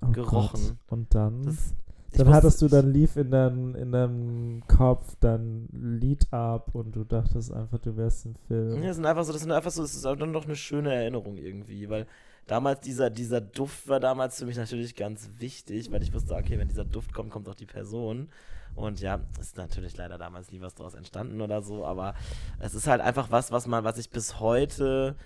Oh 0.00 0.08
gerochen. 0.08 0.78
Gott. 0.88 0.92
Und 0.92 1.14
dann? 1.14 1.42
Das, 1.42 1.74
dann 2.18 2.34
hattest 2.34 2.62
du, 2.62 2.68
dann 2.68 2.92
lief 2.92 3.16
in, 3.16 3.30
dein, 3.30 3.74
in 3.74 3.92
deinem 3.92 4.62
Kopf 4.66 5.16
dein 5.20 5.68
Lied 5.72 6.32
ab 6.32 6.74
und 6.74 6.94
du 6.94 7.04
dachtest 7.04 7.52
einfach, 7.52 7.78
du 7.78 7.96
wärst 7.96 8.26
im 8.26 8.34
Film. 8.46 8.82
Ja, 8.82 8.88
das 8.88 8.96
sind 8.96 9.06
einfach 9.06 9.24
so, 9.24 9.32
das 9.32 9.42
sind 9.42 9.52
einfach 9.52 9.70
so, 9.70 9.82
es 9.82 9.94
ist 9.94 10.04
dann 10.04 10.32
noch 10.32 10.44
eine 10.44 10.56
schöne 10.56 10.94
Erinnerung 10.94 11.36
irgendwie, 11.36 11.88
weil 11.88 12.06
damals 12.46 12.80
dieser, 12.80 13.10
dieser 13.10 13.40
Duft 13.40 13.88
war 13.88 14.00
damals 14.00 14.38
für 14.38 14.46
mich 14.46 14.56
natürlich 14.56 14.94
ganz 14.94 15.30
wichtig, 15.38 15.90
weil 15.90 16.02
ich 16.02 16.12
wusste, 16.12 16.34
okay, 16.34 16.58
wenn 16.58 16.68
dieser 16.68 16.84
Duft 16.84 17.12
kommt, 17.12 17.30
kommt 17.30 17.48
auch 17.48 17.54
die 17.54 17.66
Person. 17.66 18.28
Und 18.74 19.00
ja, 19.00 19.20
ist 19.40 19.56
natürlich 19.56 19.96
leider 19.96 20.18
damals 20.18 20.52
nie 20.52 20.60
was 20.60 20.74
draus 20.74 20.94
entstanden 20.94 21.40
oder 21.40 21.62
so, 21.62 21.86
aber 21.86 22.14
es 22.58 22.74
ist 22.74 22.86
halt 22.86 23.00
einfach 23.00 23.30
was, 23.30 23.50
was 23.50 23.66
man, 23.66 23.84
was 23.84 23.96
ich 23.96 24.10
bis 24.10 24.38
heute 24.38 25.16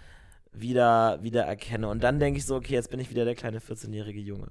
wieder, 0.53 1.19
wieder 1.23 1.43
erkenne. 1.43 1.89
Und 1.89 2.03
dann 2.03 2.21
denke 2.21 2.39
ich 2.39 2.47
so, 2.47 2.57
okay, 2.57 2.75
jetzt 2.75 2.91
bin 2.91 3.01
ich 3.01 3.11
wieder 3.11 3.25
der 3.25 3.35
kleine 3.35 3.59
14-jährige 3.59 4.21
Junge. 4.21 4.49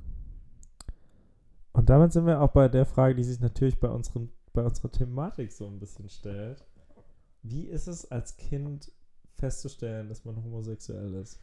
Und 1.80 1.90
damit 1.90 2.12
sind 2.12 2.26
wir 2.26 2.42
auch 2.42 2.52
bei 2.52 2.68
der 2.68 2.86
Frage, 2.86 3.16
die 3.16 3.24
sich 3.24 3.40
natürlich 3.40 3.80
bei, 3.80 3.88
unseren, 3.88 4.30
bei 4.52 4.62
unserer 4.64 4.92
Thematik 4.92 5.54
so 5.54 5.66
ein 5.66 5.80
bisschen 5.80 6.10
stellt. 6.10 6.62
Wie 7.42 7.68
ist 7.68 7.88
es 7.88 8.12
als 8.12 8.36
Kind 8.36 8.92
festzustellen, 9.38 10.10
dass 10.10 10.26
man 10.26 10.44
homosexuell 10.44 11.14
ist? 11.14 11.40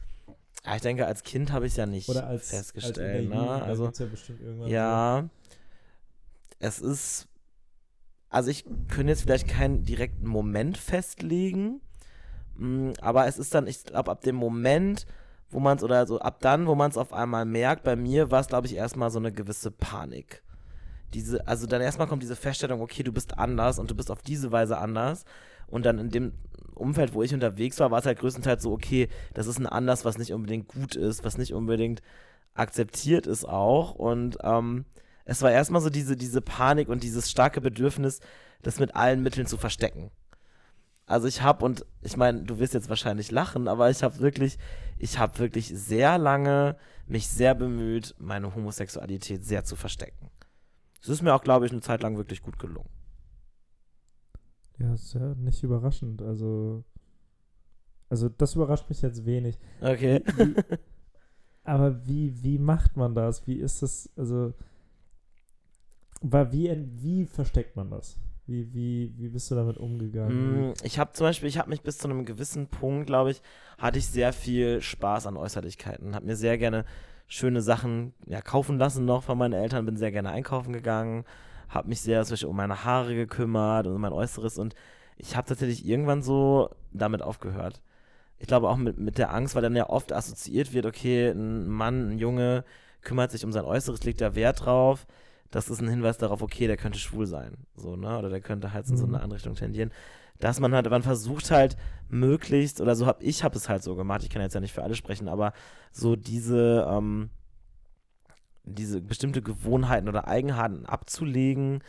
Ja, 0.63 0.75
ich 0.75 0.83
denke, 0.83 1.07
als 1.07 1.23
Kind 1.23 1.51
habe 1.51 1.65
ich 1.65 1.73
es 1.73 1.77
ja 1.77 1.87
nicht 1.87 2.07
Oder 2.07 2.27
als, 2.27 2.51
festgestellt. 2.51 2.99
als 2.99 3.23
Jugend, 3.23 3.29
ne? 3.29 3.63
Also, 3.63 3.85
ja 3.91 4.05
bestimmt 4.05 4.41
irgendwann 4.41 4.69
Ja, 4.69 5.29
es 6.59 6.77
ist, 6.81 7.27
also 8.29 8.51
ich 8.51 8.63
könnte 8.89 9.13
jetzt 9.13 9.23
vielleicht 9.23 9.47
keinen 9.47 9.85
direkten 9.85 10.27
Moment 10.27 10.77
festlegen, 10.77 11.81
mm, 12.57 12.91
aber 13.01 13.25
es 13.25 13.39
ist 13.39 13.55
dann, 13.55 13.65
ich 13.65 13.85
glaube, 13.85 14.11
ab 14.11 14.21
dem 14.21 14.35
Moment, 14.35 15.07
wo 15.49 15.59
man 15.59 15.77
es, 15.77 15.83
oder 15.83 16.05
so 16.05 16.19
ab 16.19 16.39
dann, 16.41 16.67
wo 16.67 16.75
man 16.75 16.91
es 16.91 16.97
auf 16.97 17.13
einmal 17.13 17.45
merkt, 17.45 17.83
bei 17.83 17.95
mir 17.95 18.31
war 18.31 18.41
es, 18.41 18.47
glaube 18.47 18.67
ich, 18.67 18.75
erstmal 18.75 19.09
so 19.09 19.19
eine 19.19 19.31
gewisse 19.31 19.71
Panik. 19.71 20.43
Diese, 21.13 21.47
also 21.47 21.67
dann 21.67 21.81
erstmal 21.81 22.07
kommt 22.07 22.23
diese 22.23 22.35
Feststellung, 22.35 22.81
okay, 22.81 23.03
du 23.03 23.13
bist 23.13 23.37
anders 23.37 23.79
und 23.79 23.89
du 23.89 23.95
bist 23.95 24.11
auf 24.11 24.21
diese 24.21 24.51
Weise 24.51 24.77
anders. 24.77 25.23
Und 25.67 25.85
dann 25.85 25.99
in 25.99 26.09
dem 26.09 26.33
Umfeld, 26.75 27.13
wo 27.13 27.23
ich 27.23 27.33
unterwegs 27.33 27.79
war, 27.79 27.91
war 27.91 27.99
es 27.99 28.05
halt 28.05 28.19
größtenteils 28.19 28.63
so, 28.63 28.71
okay, 28.71 29.07
das 29.33 29.47
ist 29.47 29.57
ein 29.57 29.65
Anders, 29.65 30.05
was 30.05 30.17
nicht 30.17 30.33
unbedingt 30.33 30.67
gut 30.67 30.95
ist, 30.95 31.23
was 31.23 31.37
nicht 31.37 31.53
unbedingt 31.53 32.01
akzeptiert 32.53 33.25
ist 33.25 33.47
auch. 33.47 33.95
Und 33.95 34.37
ähm, 34.43 34.85
es 35.25 35.41
war 35.41 35.51
erstmal 35.51 35.81
so 35.81 35.89
diese, 35.89 36.15
diese 36.15 36.41
Panik 36.41 36.89
und 36.89 37.03
dieses 37.03 37.31
starke 37.31 37.61
Bedürfnis, 37.61 38.19
das 38.63 38.79
mit 38.79 38.95
allen 38.95 39.23
Mitteln 39.23 39.47
zu 39.47 39.57
verstecken. 39.57 40.11
Also 41.07 41.27
ich 41.27 41.41
habe, 41.41 41.63
und 41.63 41.85
ich 42.01 42.17
meine, 42.17 42.43
du 42.43 42.59
wirst 42.59 42.73
jetzt 42.73 42.89
wahrscheinlich 42.89 43.31
lachen, 43.31 43.69
aber 43.69 43.89
ich 43.89 44.03
habe 44.03 44.19
wirklich, 44.19 44.59
ich 44.99 45.17
habe 45.17 45.39
wirklich 45.39 45.69
sehr 45.69 46.17
lange 46.17 46.75
mich 47.07 47.29
sehr 47.29 47.55
bemüht, 47.55 48.13
meine 48.19 48.53
Homosexualität 48.53 49.45
sehr 49.45 49.63
zu 49.63 49.77
verstecken. 49.77 50.29
Es 51.01 51.07
ist 51.07 51.21
mir 51.21 51.33
auch, 51.33 51.43
glaube 51.43 51.65
ich, 51.65 51.71
eine 51.71 51.79
Zeit 51.79 52.03
lang 52.03 52.17
wirklich 52.17 52.41
gut 52.41 52.59
gelungen. 52.59 52.89
Ja, 54.79 54.93
ist 54.93 55.13
ja 55.13 55.33
nicht 55.35 55.63
überraschend. 55.63 56.21
Also, 56.21 56.83
also 58.09 58.27
das 58.27 58.55
überrascht 58.55 58.89
mich 58.89 59.01
jetzt 59.01 59.25
wenig. 59.25 59.57
Okay. 59.79 60.21
Wie, 60.35 60.55
aber 61.63 62.05
wie, 62.05 62.43
wie 62.43 62.59
macht 62.59 62.97
man 62.97 63.15
das? 63.15 63.47
Wie 63.47 63.55
ist 63.55 63.81
das? 63.81 64.09
Also, 64.17 64.53
war, 66.21 66.51
wie, 66.51 66.69
wie 67.01 67.25
versteckt 67.25 67.77
man 67.77 67.91
das? 67.91 68.17
Wie, 68.47 68.73
wie, 68.73 69.13
wie 69.17 69.27
bist 69.27 69.51
du 69.51 69.55
damit 69.55 69.77
umgegangen? 69.77 70.69
Mm, 70.69 70.73
Ich 70.83 70.99
habe 70.99 71.11
zum 71.13 71.27
Beispiel, 71.27 71.49
ich 71.49 71.57
habe 71.57 71.69
mich 71.69 71.81
bis 71.81 71.97
zu 71.97 72.07
einem 72.07 72.25
gewissen 72.25 72.67
Punkt, 72.67 73.07
glaube 73.07 73.31
ich, 73.31 73.41
hatte 73.77 73.99
ich 73.99 74.07
sehr 74.07 74.31
viel 74.33 74.81
Spaß 74.81 75.27
an 75.27 75.37
Äußerlichkeiten. 75.37 76.15
Habe 76.15 76.25
mir 76.25 76.35
sehr 76.35 76.57
gerne 76.57 76.85
schöne 77.27 77.61
Sachen 77.61 78.13
ja, 78.25 78.41
kaufen 78.41 78.77
lassen 78.77 79.05
noch 79.05 79.23
von 79.23 79.37
meinen 79.37 79.53
Eltern, 79.53 79.85
bin 79.85 79.97
sehr 79.97 80.11
gerne 80.11 80.29
einkaufen 80.29 80.71
gegangen, 80.71 81.25
habe 81.67 81.89
mich 81.89 81.99
sehr 82.01 82.23
zum 82.23 82.33
Beispiel 82.33 82.49
um 82.49 82.55
meine 82.55 82.85
Haare 82.85 83.15
gekümmert 83.15 83.85
und 83.85 83.95
um 83.95 84.01
mein 84.01 84.13
Äußeres 84.13 84.57
und 84.57 84.75
ich 85.17 85.35
habe 85.35 85.47
tatsächlich 85.47 85.85
irgendwann 85.85 86.21
so 86.21 86.69
damit 86.93 87.21
aufgehört. 87.21 87.81
Ich 88.39 88.47
glaube 88.47 88.69
auch 88.69 88.77
mit, 88.77 88.97
mit 88.97 89.17
der 89.17 89.33
Angst, 89.33 89.55
weil 89.55 89.63
dann 89.63 89.75
ja 89.75 89.89
oft 89.89 90.13
assoziiert 90.13 90.71
wird, 90.71 90.85
okay, 90.85 91.29
ein 91.31 91.67
Mann, 91.67 92.11
ein 92.11 92.17
Junge 92.19 92.63
kümmert 93.01 93.31
sich 93.31 93.43
um 93.43 93.51
sein 93.51 93.65
Äußeres, 93.65 94.03
legt 94.03 94.21
da 94.21 94.35
Wert 94.35 94.65
drauf. 94.65 95.05
Das 95.51 95.69
ist 95.69 95.81
ein 95.81 95.87
Hinweis 95.87 96.17
darauf, 96.17 96.41
okay, 96.41 96.67
der 96.67 96.77
könnte 96.77 96.99
schwul 96.99 97.25
sein. 97.25 97.57
So, 97.75 97.95
ne? 97.95 98.17
Oder 98.17 98.29
der 98.29 98.41
könnte 98.41 98.73
halt 98.73 98.89
in 98.89 98.97
so 98.97 99.05
Mhm. 99.05 99.15
eine 99.15 99.23
andere 99.23 99.37
Richtung 99.37 99.55
tendieren. 99.55 99.91
Dass 100.39 100.59
man 100.59 100.73
halt, 100.73 100.89
man 100.89 101.01
versucht 101.03 101.49
halt 101.51 101.77
möglichst, 102.09 102.81
oder 102.81 102.95
so 102.95 103.07
habe 103.07 103.23
ich 103.23 103.43
habe 103.43 103.55
es 103.55 103.69
halt 103.69 103.81
so 103.83 103.95
gemacht, 103.95 104.23
ich 104.23 104.29
kann 104.29 104.41
jetzt 104.41 104.53
ja 104.53 104.61
nicht 104.61 104.73
für 104.73 104.83
alle 104.83 104.95
sprechen, 104.95 105.27
aber 105.27 105.53
so 105.91 106.15
diese, 106.15 106.85
ähm, 106.89 107.29
diese 108.65 109.01
bestimmte 109.01 109.41
Gewohnheiten 109.41 110.09
oder 110.09 110.27
Eigenheiten 110.27 110.85
abzulegen, 110.85 111.81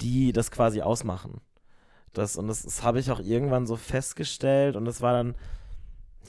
die 0.00 0.32
das 0.32 0.50
quasi 0.50 0.80
ausmachen. 0.82 1.40
Das, 2.12 2.36
und 2.36 2.48
das, 2.48 2.62
das 2.62 2.82
habe 2.82 2.98
ich 2.98 3.10
auch 3.10 3.20
irgendwann 3.20 3.66
so 3.66 3.76
festgestellt 3.76 4.74
und 4.76 4.84
das 4.86 5.02
war 5.02 5.12
dann, 5.12 5.34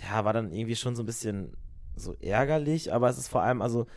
ja, 0.03 0.25
war 0.25 0.34
dann 0.34 0.51
irgendwie 0.51 0.75
schon 0.75 0.95
so 0.95 1.03
ein 1.03 1.06
bisschen 1.06 1.53
so 1.95 2.13
ärgerlich, 2.19 2.93
aber 2.93 3.10
es 3.10 3.17
ist 3.17 3.30
vor 3.30 3.41
allem, 3.41 3.62
also 3.62 3.88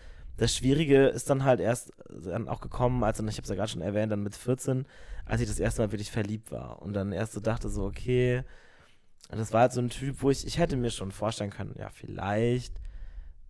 das 0.40 0.56
Schwierige 0.56 1.08
ist 1.08 1.28
dann 1.28 1.44
halt 1.44 1.60
erst 1.60 1.92
dann 2.08 2.48
auch 2.48 2.62
gekommen, 2.62 3.04
als 3.04 3.20
ich 3.20 3.36
habe 3.36 3.42
es 3.42 3.50
ja 3.50 3.54
gerade 3.54 3.70
schon 3.70 3.82
erwähnt, 3.82 4.10
dann 4.10 4.22
mit 4.22 4.34
14, 4.34 4.86
als 5.26 5.42
ich 5.42 5.48
das 5.48 5.60
erste 5.60 5.82
Mal 5.82 5.92
wirklich 5.92 6.10
verliebt 6.10 6.50
war 6.50 6.80
und 6.80 6.94
dann 6.94 7.12
erst 7.12 7.34
so 7.34 7.40
dachte 7.40 7.68
so, 7.68 7.84
okay, 7.84 8.42
das 9.28 9.52
war 9.52 9.60
halt 9.60 9.72
so 9.72 9.82
ein 9.82 9.90
Typ, 9.90 10.22
wo 10.22 10.30
ich, 10.30 10.46
ich 10.46 10.56
hätte 10.56 10.78
mir 10.78 10.90
schon 10.90 11.12
vorstellen 11.12 11.50
können, 11.50 11.74
ja, 11.78 11.90
vielleicht 11.90 12.72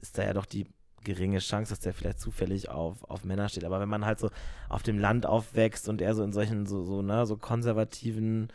ist 0.00 0.18
da 0.18 0.24
ja 0.24 0.33
doch 0.33 0.46
die 0.46 0.66
geringe 1.05 1.38
Chance, 1.38 1.70
dass 1.70 1.79
der 1.79 1.94
vielleicht 1.94 2.18
zufällig 2.18 2.70
auf, 2.70 3.05
auf 3.05 3.22
Männer 3.22 3.48
steht. 3.48 3.64
Aber 3.64 3.79
wenn 3.79 3.88
man 3.88 4.05
halt 4.05 4.18
so 4.18 4.29
auf 4.68 4.83
dem 4.83 4.98
Land 4.98 5.26
aufwächst 5.26 5.88
und 5.88 6.03
er 6.03 6.16
so 6.16 6.24
in 6.24 6.33
solchen 6.33 6.66
so, 6.66 6.85
so, 6.85 7.03
ne, 7.03 7.24
so 7.24 7.37
konservativen 7.37 8.48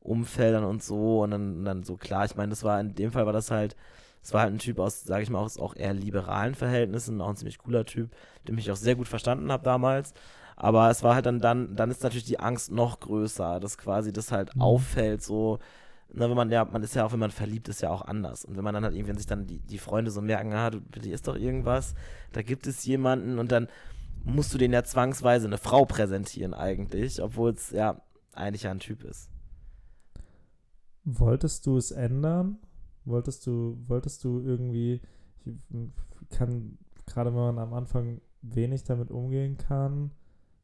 Umfeldern 0.00 0.64
und 0.64 0.82
so 0.82 1.22
und 1.22 1.30
dann, 1.30 1.58
und 1.58 1.64
dann 1.66 1.84
so 1.84 1.98
klar, 1.98 2.24
ich 2.24 2.36
meine, 2.36 2.50
das 2.50 2.64
war 2.64 2.80
in 2.80 2.94
dem 2.94 3.12
Fall 3.12 3.26
war 3.26 3.34
das 3.34 3.50
halt, 3.50 3.76
es 4.22 4.32
war 4.32 4.42
halt 4.42 4.54
ein 4.54 4.58
Typ 4.58 4.78
aus, 4.78 5.02
sage 5.02 5.22
ich 5.22 5.30
mal, 5.30 5.40
aus 5.40 5.58
auch 5.58 5.74
eher 5.76 5.92
liberalen 5.94 6.54
Verhältnissen, 6.54 7.20
auch 7.20 7.30
ein 7.30 7.36
ziemlich 7.36 7.58
cooler 7.58 7.84
Typ, 7.84 8.10
den 8.46 8.56
ich 8.58 8.70
auch 8.70 8.76
sehr 8.76 8.94
gut 8.94 9.08
verstanden 9.08 9.50
habe 9.50 9.64
damals. 9.64 10.14
Aber 10.56 10.90
es 10.90 11.02
war 11.02 11.14
halt 11.14 11.26
dann, 11.26 11.40
dann, 11.40 11.74
dann 11.76 11.90
ist 11.90 12.02
natürlich 12.02 12.24
die 12.24 12.38
Angst 12.40 12.70
noch 12.70 13.00
größer, 13.00 13.58
dass 13.58 13.78
quasi 13.78 14.12
das 14.12 14.30
halt 14.30 14.54
Mhm. 14.54 14.62
auffällt, 14.62 15.22
so, 15.22 15.58
na, 16.12 16.28
wenn 16.28 16.36
man 16.36 16.50
ja, 16.50 16.64
man 16.64 16.82
ist 16.82 16.94
ja 16.94 17.04
auch, 17.04 17.12
wenn 17.12 17.18
man 17.18 17.30
verliebt 17.30 17.68
ist, 17.68 17.80
ja 17.82 17.90
auch 17.90 18.02
anders. 18.02 18.44
Und 18.44 18.56
wenn 18.56 18.64
man 18.64 18.74
dann 18.74 18.84
halt 18.84 18.94
irgendwie, 18.94 19.08
wenn 19.10 19.16
sich 19.16 19.26
dann 19.26 19.46
die, 19.46 19.60
die 19.60 19.78
Freunde 19.78 20.10
so 20.10 20.20
merken, 20.20 20.52
ah, 20.52 20.70
du, 20.70 20.80
bitte 20.80 21.10
ist 21.10 21.26
doch 21.26 21.36
irgendwas, 21.36 21.94
da 22.32 22.42
gibt 22.42 22.66
es 22.66 22.84
jemanden 22.84 23.38
und 23.38 23.50
dann 23.50 23.68
musst 24.24 24.54
du 24.54 24.58
den 24.58 24.72
ja 24.72 24.84
zwangsweise 24.84 25.46
eine 25.46 25.58
Frau 25.58 25.84
präsentieren 25.84 26.54
eigentlich, 26.54 27.22
obwohl 27.22 27.50
es 27.52 27.70
ja 27.70 28.00
eigentlich 28.34 28.64
ja 28.64 28.70
ein 28.70 28.78
Typ 28.80 29.02
ist. 29.04 29.30
Wolltest 31.04 31.66
du 31.66 31.76
es 31.76 31.90
ändern? 31.92 32.58
Wolltest 33.04 33.46
du, 33.46 33.78
wolltest 33.86 34.22
du 34.24 34.40
irgendwie, 34.40 35.00
ich 35.44 35.54
kann, 36.30 36.78
gerade 37.06 37.30
wenn 37.30 37.40
man 37.40 37.58
am 37.58 37.74
Anfang 37.74 38.20
wenig 38.42 38.84
damit 38.84 39.10
umgehen 39.10 39.56
kann, 39.58 40.12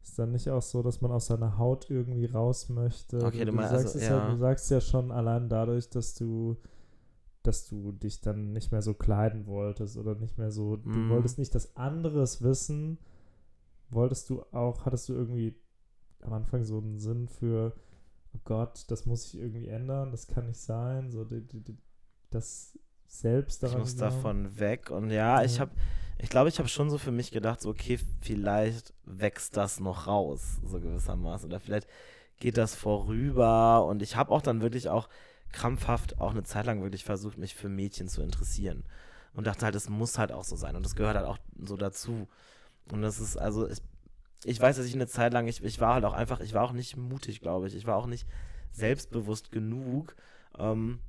ist 0.03 0.19
dann 0.19 0.33
nicht 0.33 0.49
auch 0.51 0.63
so, 0.63 0.83
dass 0.83 1.01
man 1.01 1.11
aus 1.11 1.27
seiner 1.27 1.59
Haut 1.59 1.91
irgendwie 1.91 2.27
raus 2.27 2.69
möchte? 2.69 3.25
Okay, 3.25 3.45
du 3.45 3.53
meinst 3.53 3.71
sagst 3.71 3.87
also, 3.87 3.99
es 3.99 4.09
ja. 4.09 4.31
du 4.31 4.37
sagst 4.37 4.71
ja 4.71 4.81
schon 4.81 5.11
allein 5.11 5.49
dadurch, 5.49 5.89
dass 5.91 6.15
du 6.15 6.57
dass 7.43 7.67
du 7.69 7.93
dich 7.93 8.21
dann 8.21 8.53
nicht 8.53 8.73
mehr 8.73 8.83
so 8.83 8.95
kleiden 8.95 9.47
wolltest 9.47 9.97
oder 9.97 10.15
nicht 10.15 10.39
mehr 10.39 10.51
so, 10.51 10.77
du 10.77 10.89
Mhm. 10.89 11.09
wolltest 11.09 11.39
nicht, 11.39 11.55
dass 11.55 11.77
anderes 11.77 12.43
wissen, 12.43 12.99
wolltest 13.91 14.29
du 14.31 14.43
auch, 14.53 14.85
hattest 14.85 15.09
du 15.09 15.15
irgendwie 15.15 15.55
am 16.21 16.33
Anfang 16.33 16.65
so 16.65 16.79
einen 16.79 16.99
Sinn 16.99 17.29
für, 17.29 17.73
oh 18.35 18.41
Gott, 18.45 18.85
das 18.89 19.07
muss 19.07 19.27
ich 19.27 19.39
irgendwie 19.41 19.69
ändern, 19.69 20.11
das 20.11 20.27
kann 20.27 20.47
nicht 20.47 20.61
sein, 20.61 21.11
so 21.11 21.25
die, 21.25 21.41
die, 21.47 21.61
die, 21.63 21.77
das 22.31 22.79
selbst 23.07 23.57
Ich 23.63 23.71
daran 23.71 23.81
muss 23.81 23.97
glauben. 23.97 24.15
davon 24.15 24.59
weg 24.59 24.91
und 24.91 25.11
ja, 25.11 25.43
ich 25.43 25.55
Ja. 25.55 25.61
habe, 25.61 25.73
ich 26.19 26.29
glaube, 26.29 26.49
ich 26.49 26.59
habe 26.59 26.69
schon 26.69 26.91
so 26.91 26.99
für 26.99 27.11
mich 27.13 27.31
gedacht, 27.31 27.61
so 27.61 27.71
okay, 27.71 27.99
vielleicht 28.21 28.93
wächst 29.05 29.57
das 29.57 29.81
noch 29.81 30.07
raus, 30.07 30.61
so 30.65 30.81
gewissermaßen, 30.81 31.49
oder 31.49 31.61
vielleicht 31.61 31.89
geht 32.41 32.57
das 32.57 32.75
vorüber. 32.75 33.85
Und 33.87 34.03
ich 34.03 34.17
habe 34.17 34.31
auch 34.33 34.43
dann 34.43 34.61
wirklich 34.61 34.89
auch 34.89 35.09
krampfhaft 35.53 36.21
auch 36.21 36.31
eine 36.33 36.43
Zeit 36.45 36.67
lang 36.67 36.83
wirklich 36.83 37.05
versucht, 37.05 37.39
mich 37.39 37.55
für 37.55 37.69
Mädchen 37.69 38.09
zu 38.09 38.23
interessieren. 38.23 38.85
Und 39.35 39.47
dachte 39.47 39.65
halt, 39.65 39.75
es 39.75 39.89
muss 39.89 40.19
halt 40.19 40.33
auch 40.33 40.45
so 40.45 40.57
sein. 40.57 40.77
Und 40.77 40.85
das 40.85 40.95
gehört 40.97 41.17
halt 41.17 41.27
auch 41.27 41.39
so 41.65 41.77
dazu. 41.77 42.29
Und 42.91 43.03
das 43.03 43.21
ist 43.21 43.37
also, 43.37 43.69
ich, 43.69 43.79
ich 44.45 44.61
weiß, 44.61 44.77
dass 44.77 44.87
ich 44.87 44.95
eine 44.95 45.07
Zeit 45.07 45.33
lang, 45.33 45.47
ich, 45.49 45.63
ich 45.63 45.81
war 45.81 45.95
halt 45.95 46.05
auch 46.05 46.13
einfach, 46.15 46.41
ich 46.41 46.55
war 46.55 46.65
auch 46.65 46.73
nicht 46.73 46.97
mutig, 46.97 47.41
glaube 47.41 47.67
ich, 47.69 47.75
ich 47.75 47.87
war 47.87 47.97
auch 47.97 48.07
nicht 48.07 48.27
selbstbewusst 48.73 49.51
genug, 49.51 50.15
ähm, 50.59 51.01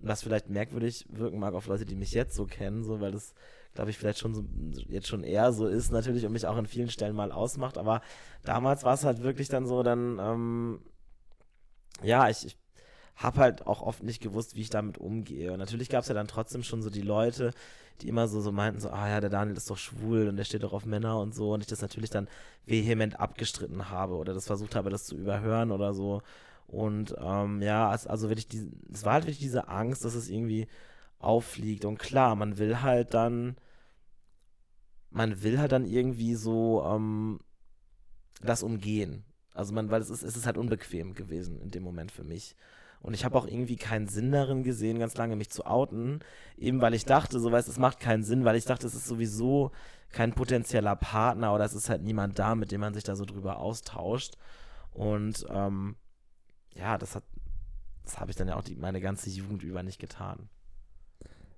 was 0.00 0.22
vielleicht 0.22 0.50
merkwürdig 0.50 1.06
wirken 1.08 1.38
mag 1.38 1.54
auf 1.54 1.66
Leute, 1.66 1.86
die 1.86 1.96
mich 1.96 2.12
jetzt 2.12 2.34
so 2.34 2.46
kennen, 2.46 2.84
so, 2.84 3.00
weil 3.00 3.12
das, 3.12 3.34
glaube 3.74 3.90
ich, 3.90 3.98
vielleicht 3.98 4.18
schon 4.18 4.34
so, 4.34 4.44
jetzt 4.88 5.08
schon 5.08 5.24
eher 5.24 5.52
so 5.52 5.66
ist, 5.66 5.90
natürlich, 5.90 6.24
und 6.26 6.32
mich 6.32 6.46
auch 6.46 6.58
in 6.58 6.66
vielen 6.66 6.90
Stellen 6.90 7.16
mal 7.16 7.32
ausmacht, 7.32 7.78
aber 7.78 8.02
damals 8.44 8.84
war 8.84 8.94
es 8.94 9.04
halt 9.04 9.22
wirklich 9.22 9.48
dann 9.48 9.66
so, 9.66 9.82
dann, 9.82 10.18
ähm, 10.20 10.80
ja, 12.02 12.28
ich, 12.28 12.46
ich 12.46 12.56
habe 13.16 13.40
halt 13.40 13.66
auch 13.66 13.80
oft 13.80 14.02
nicht 14.02 14.22
gewusst, 14.22 14.54
wie 14.54 14.60
ich 14.60 14.70
damit 14.70 14.98
umgehe. 14.98 15.52
Und 15.52 15.58
natürlich 15.58 15.88
gab 15.88 16.02
es 16.02 16.08
ja 16.08 16.14
dann 16.14 16.28
trotzdem 16.28 16.62
schon 16.62 16.82
so 16.82 16.90
die 16.90 17.02
Leute, 17.02 17.52
die 18.02 18.08
immer 18.08 18.28
so, 18.28 18.42
so 18.42 18.52
meinten, 18.52 18.78
so, 18.78 18.90
ah 18.90 19.08
ja, 19.08 19.20
der 19.20 19.30
Daniel 19.30 19.56
ist 19.56 19.70
doch 19.70 19.78
schwul 19.78 20.28
und 20.28 20.36
der 20.36 20.44
steht 20.44 20.62
doch 20.62 20.74
auf 20.74 20.84
Männer 20.84 21.18
und 21.18 21.34
so. 21.34 21.54
Und 21.54 21.62
ich 21.62 21.66
das 21.66 21.80
natürlich 21.80 22.10
dann 22.10 22.28
vehement 22.66 23.18
abgestritten 23.18 23.88
habe 23.90 24.16
oder 24.16 24.34
das 24.34 24.46
versucht 24.46 24.74
habe, 24.74 24.90
das 24.90 25.04
zu 25.04 25.16
überhören 25.16 25.72
oder 25.72 25.94
so. 25.94 26.20
Und 26.66 27.14
ähm, 27.18 27.62
ja, 27.62 27.88
also 27.88 28.28
wirklich, 28.28 28.48
die, 28.48 28.70
es 28.92 29.04
war 29.04 29.14
halt 29.14 29.24
wirklich 29.24 29.38
diese 29.38 29.68
Angst, 29.68 30.04
dass 30.04 30.14
es 30.14 30.28
irgendwie 30.28 30.66
auffliegt. 31.18 31.84
Und 31.84 31.98
klar, 31.98 32.34
man 32.34 32.58
will 32.58 32.82
halt 32.82 33.14
dann, 33.14 33.56
man 35.10 35.42
will 35.42 35.58
halt 35.58 35.72
dann 35.72 35.84
irgendwie 35.84 36.34
so 36.34 36.84
ähm, 36.84 37.40
das 38.42 38.62
umgehen. 38.62 39.24
Also 39.54 39.72
man, 39.72 39.90
weil 39.90 40.02
es 40.02 40.10
ist, 40.10 40.22
es 40.22 40.36
ist 40.36 40.46
halt 40.46 40.58
unbequem 40.58 41.14
gewesen 41.14 41.60
in 41.60 41.70
dem 41.70 41.82
Moment 41.82 42.12
für 42.12 42.24
mich. 42.24 42.56
Und 43.00 43.14
ich 43.14 43.24
habe 43.24 43.38
auch 43.38 43.46
irgendwie 43.46 43.76
keinen 43.76 44.08
Sinn 44.08 44.32
darin 44.32 44.62
gesehen, 44.64 44.98
ganz 44.98 45.16
lange 45.16 45.36
mich 45.36 45.50
zu 45.50 45.64
outen, 45.64 46.20
eben 46.56 46.80
weil 46.80 46.94
ich 46.94 47.04
dachte, 47.04 47.38
so 47.38 47.52
weißt, 47.52 47.68
es 47.68 47.78
macht 47.78 48.00
keinen 48.00 48.24
Sinn, 48.24 48.44
weil 48.44 48.56
ich 48.56 48.64
dachte, 48.64 48.86
es 48.86 48.94
ist 48.94 49.06
sowieso 49.06 49.70
kein 50.10 50.32
potenzieller 50.32 50.96
Partner 50.96 51.54
oder 51.54 51.64
es 51.64 51.74
ist 51.74 51.88
halt 51.88 52.02
niemand 52.02 52.38
da, 52.38 52.54
mit 52.54 52.72
dem 52.72 52.80
man 52.80 52.94
sich 52.94 53.04
da 53.04 53.14
so 53.14 53.24
drüber 53.24 53.58
austauscht. 53.58 54.36
Und 54.92 55.46
ähm, 55.50 55.96
ja, 56.78 56.98
das 56.98 57.14
hat, 57.14 57.24
das 58.04 58.20
habe 58.20 58.30
ich 58.30 58.36
dann 58.36 58.48
ja 58.48 58.56
auch 58.56 58.62
die, 58.62 58.76
meine 58.76 59.00
ganze 59.00 59.30
Jugend 59.30 59.62
über 59.62 59.82
nicht 59.82 59.98
getan. 59.98 60.48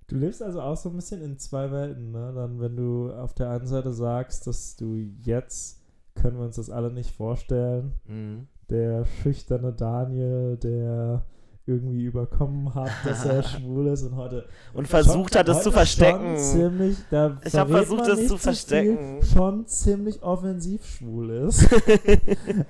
Du 0.07 0.15
lebst 0.15 0.41
also 0.41 0.61
auch 0.61 0.75
so 0.77 0.89
ein 0.89 0.95
bisschen 0.95 1.21
in 1.21 1.37
zwei 1.37 1.71
Welten, 1.71 2.11
ne? 2.11 2.33
Dann, 2.33 2.59
wenn 2.59 2.75
du 2.75 3.13
auf 3.13 3.33
der 3.33 3.51
einen 3.51 3.67
Seite 3.67 3.91
sagst, 3.91 4.47
dass 4.47 4.75
du 4.75 4.95
jetzt 5.21 5.79
können 6.15 6.37
wir 6.37 6.45
uns 6.45 6.55
das 6.55 6.69
alle 6.69 6.91
nicht 6.91 7.11
vorstellen. 7.15 7.93
Mhm. 8.05 8.47
Der 8.69 9.05
schüchterne 9.05 9.73
Daniel, 9.73 10.57
der 10.57 11.25
irgendwie 11.65 12.03
überkommen 12.03 12.73
hat, 12.73 12.89
dass 13.05 13.25
er 13.25 13.43
schwul 13.43 13.87
ist 13.87 14.01
und 14.03 14.15
heute 14.15 14.45
und 14.73 14.87
versucht 14.87 15.35
hat, 15.35 15.47
es 15.49 15.61
zu 15.61 15.71
verstecken. 15.71 16.35
Ziemlich, 16.37 16.97
ich 17.45 17.55
habe 17.55 17.71
versucht, 17.71 18.07
es 18.07 18.27
zu 18.27 18.37
verstecken. 18.37 19.21
Viel, 19.21 19.31
schon 19.31 19.67
ziemlich 19.67 20.23
offensiv 20.23 20.85
schwul 20.85 21.29
ist. 21.29 21.67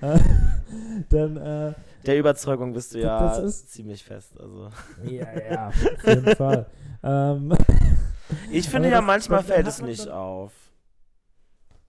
Äh, 0.01 0.19
dann 1.09 1.37
äh, 1.37 1.73
der 2.05 2.17
Überzeugung 2.17 2.73
bist 2.73 2.93
du 2.93 2.99
ja 2.99 3.35
ist, 3.37 3.71
ziemlich 3.71 4.03
fest. 4.03 4.39
Also. 4.39 4.69
Ja, 5.03 5.27
ja, 5.51 5.67
auf 5.97 6.07
jeden 6.07 6.35
Fall. 6.35 6.65
Ähm, 7.03 7.53
ich 8.51 8.69
finde 8.69 8.89
ja, 8.89 8.97
das, 8.97 9.05
manchmal 9.05 9.43
fällt 9.43 9.67
es 9.67 9.81
nicht 9.81 10.07
auf. 10.07 10.51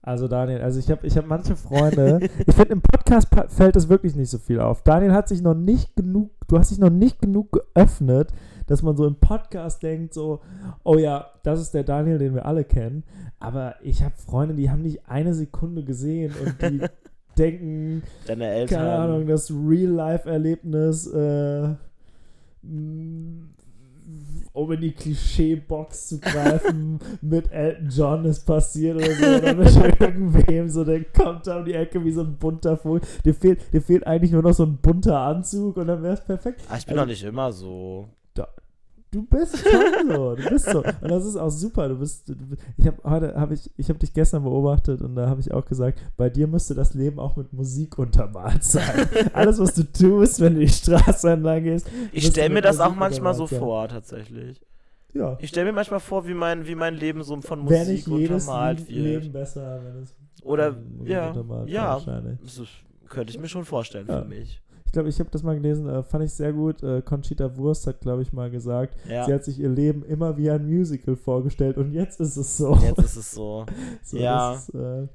Also 0.03 0.27
Daniel, 0.27 0.61
also 0.61 0.79
ich 0.79 0.89
habe 0.89 1.05
ich 1.05 1.15
hab 1.15 1.27
manche 1.27 1.55
Freunde, 1.55 2.27
ich 2.47 2.55
finde 2.55 2.71
im 2.71 2.81
Podcast 2.81 3.27
fällt 3.49 3.75
es 3.75 3.87
wirklich 3.87 4.15
nicht 4.15 4.31
so 4.31 4.39
viel 4.39 4.59
auf. 4.59 4.81
Daniel 4.81 5.13
hat 5.13 5.27
sich 5.27 5.43
noch 5.43 5.53
nicht 5.53 5.95
genug, 5.95 6.31
du 6.47 6.57
hast 6.57 6.71
dich 6.71 6.79
noch 6.79 6.89
nicht 6.89 7.21
genug 7.21 7.51
geöffnet, 7.51 8.33
dass 8.65 8.81
man 8.81 8.97
so 8.97 9.05
im 9.05 9.15
Podcast 9.15 9.83
denkt 9.83 10.15
so, 10.15 10.41
oh 10.83 10.97
ja, 10.97 11.27
das 11.43 11.61
ist 11.61 11.75
der 11.75 11.83
Daniel, 11.83 12.17
den 12.17 12.33
wir 12.33 12.47
alle 12.47 12.63
kennen. 12.63 13.03
Aber 13.39 13.75
ich 13.83 14.01
habe 14.01 14.15
Freunde, 14.15 14.55
die 14.55 14.71
haben 14.71 14.81
nicht 14.81 15.07
eine 15.07 15.35
Sekunde 15.35 15.83
gesehen 15.83 16.33
und 16.43 16.61
die 16.61 16.81
denken, 17.37 18.03
Deine 18.27 18.47
Eltern. 18.47 18.77
keine 18.79 18.93
Ahnung, 18.93 19.27
das 19.27 19.51
Real-Life-Erlebnis 19.51 21.07
äh, 21.07 21.75
um 24.53 24.71
in 24.71 24.81
die 24.81 24.91
Klischeebox 24.91 26.07
zu 26.07 26.19
greifen, 26.19 26.99
mit 27.21 27.51
Elton 27.51 27.89
John 27.89 28.25
ist 28.25 28.45
passiert 28.45 28.97
oder 28.97 29.15
so, 29.15 29.25
oder 29.25 29.55
mit 29.55 29.75
irgendwem, 30.01 30.69
so 30.69 30.83
der 30.83 31.03
kommt 31.05 31.47
da 31.47 31.59
um 31.59 31.65
die 31.65 31.73
Ecke 31.73 32.03
wie 32.03 32.11
so 32.11 32.21
ein 32.21 32.37
bunter 32.37 32.77
Vogel. 32.77 33.01
Dir 33.23 33.33
fehlt, 33.33 33.73
dir 33.73 33.81
fehlt 33.81 34.05
eigentlich 34.05 34.31
nur 34.31 34.43
noch 34.43 34.53
so 34.53 34.63
ein 34.63 34.77
bunter 34.77 35.19
Anzug 35.19 35.77
und 35.77 35.87
dann 35.87 36.03
wäre 36.03 36.15
es 36.15 36.21
perfekt. 36.21 36.61
Ah, 36.69 36.77
ich 36.77 36.85
bin 36.85 36.93
also, 36.93 37.05
doch 37.05 37.09
nicht 37.09 37.23
immer 37.23 37.51
so. 37.51 38.09
Da, 38.33 38.47
du 39.11 39.23
bist 39.23 39.57
schon 39.57 40.09
so, 40.09 40.35
du 40.35 40.49
bist 40.49 40.65
so. 40.65 40.79
Und 40.79 41.11
das 41.11 41.25
ist 41.25 41.35
auch 41.35 41.49
super. 41.49 41.89
Du 41.89 41.99
bist, 41.99 42.29
du, 42.29 42.35
ich 42.77 42.87
habe 42.87 42.97
heute, 43.03 43.35
habe 43.35 43.53
ich, 43.53 43.69
ich 43.77 43.89
habe 43.89 43.99
dich 43.99 44.13
gestern 44.13 44.43
beobachtet 44.43 45.01
und 45.01 45.15
da 45.15 45.27
habe 45.27 45.41
ich 45.41 45.51
auch 45.51 45.65
gesagt, 45.65 46.01
bei 46.17 46.29
dir 46.29 46.47
müsste 46.47 46.73
das 46.73 46.93
Leben 46.93 47.19
auch 47.19 47.35
mit 47.35 47.53
Musik 47.53 47.97
untermalt 47.97 48.63
sein. 48.63 49.07
Alles, 49.33 49.59
was 49.59 49.73
du 49.75 49.83
tust, 49.83 50.39
wenn 50.39 50.55
du 50.55 50.61
die 50.61 50.69
Straße 50.69 51.31
entlang 51.31 51.63
gehst. 51.63 51.87
Ich 52.11 52.27
stelle 52.27 52.49
mir 52.49 52.61
das 52.61 52.77
Musik 52.77 52.91
auch 52.91 52.95
manchmal 52.95 53.33
so 53.33 53.45
sein. 53.45 53.59
vor, 53.59 53.87
tatsächlich. 53.87 54.61
Ja. 55.13 55.37
Ich 55.41 55.49
stelle 55.49 55.65
mir 55.67 55.73
manchmal 55.73 55.99
vor, 55.99 56.25
wie 56.25 56.33
mein, 56.33 56.65
wie 56.65 56.75
mein 56.75 56.95
Leben 56.95 57.21
so 57.23 57.39
von 57.41 57.59
Musik 57.59 57.77
Wäre 57.77 57.91
nicht 57.91 58.07
jedes 58.07 58.43
untermalt 58.45 58.79
wird. 58.79 58.89
Leben 58.89 59.31
besser, 59.33 59.81
wenn 59.83 60.03
es 60.03 60.15
oder 60.43 60.75
ja, 61.03 61.35
ja, 61.65 61.99
das 61.99 62.61
könnte 63.07 63.31
ich 63.31 63.39
mir 63.39 63.47
schon 63.47 63.65
vorstellen 63.65 64.07
ja. 64.07 64.21
für 64.21 64.27
mich. 64.27 64.61
Ich 64.91 64.93
glaube, 64.93 65.07
ich 65.07 65.21
habe 65.21 65.29
das 65.29 65.41
mal 65.41 65.55
gelesen, 65.55 65.87
äh, 65.87 66.03
fand 66.03 66.25
ich 66.25 66.33
sehr 66.33 66.51
gut. 66.51 66.83
Äh, 66.83 67.01
Conchita 67.01 67.55
Wurst 67.55 67.87
hat, 67.87 68.01
glaube 68.01 68.23
ich, 68.23 68.33
mal 68.33 68.51
gesagt, 68.51 68.93
ja. 69.09 69.23
sie 69.23 69.33
hat 69.33 69.45
sich 69.45 69.57
ihr 69.57 69.69
Leben 69.69 70.03
immer 70.03 70.35
wie 70.35 70.51
ein 70.51 70.65
Musical 70.65 71.15
vorgestellt 71.15 71.77
und 71.77 71.93
jetzt 71.93 72.19
ist 72.19 72.35
es 72.35 72.57
so. 72.57 72.75
Jetzt 72.75 72.99
ist 72.99 73.15
es 73.15 73.31
so. 73.31 73.65
so 74.03 74.17
ja. 74.17 74.55
Äh, 74.55 75.07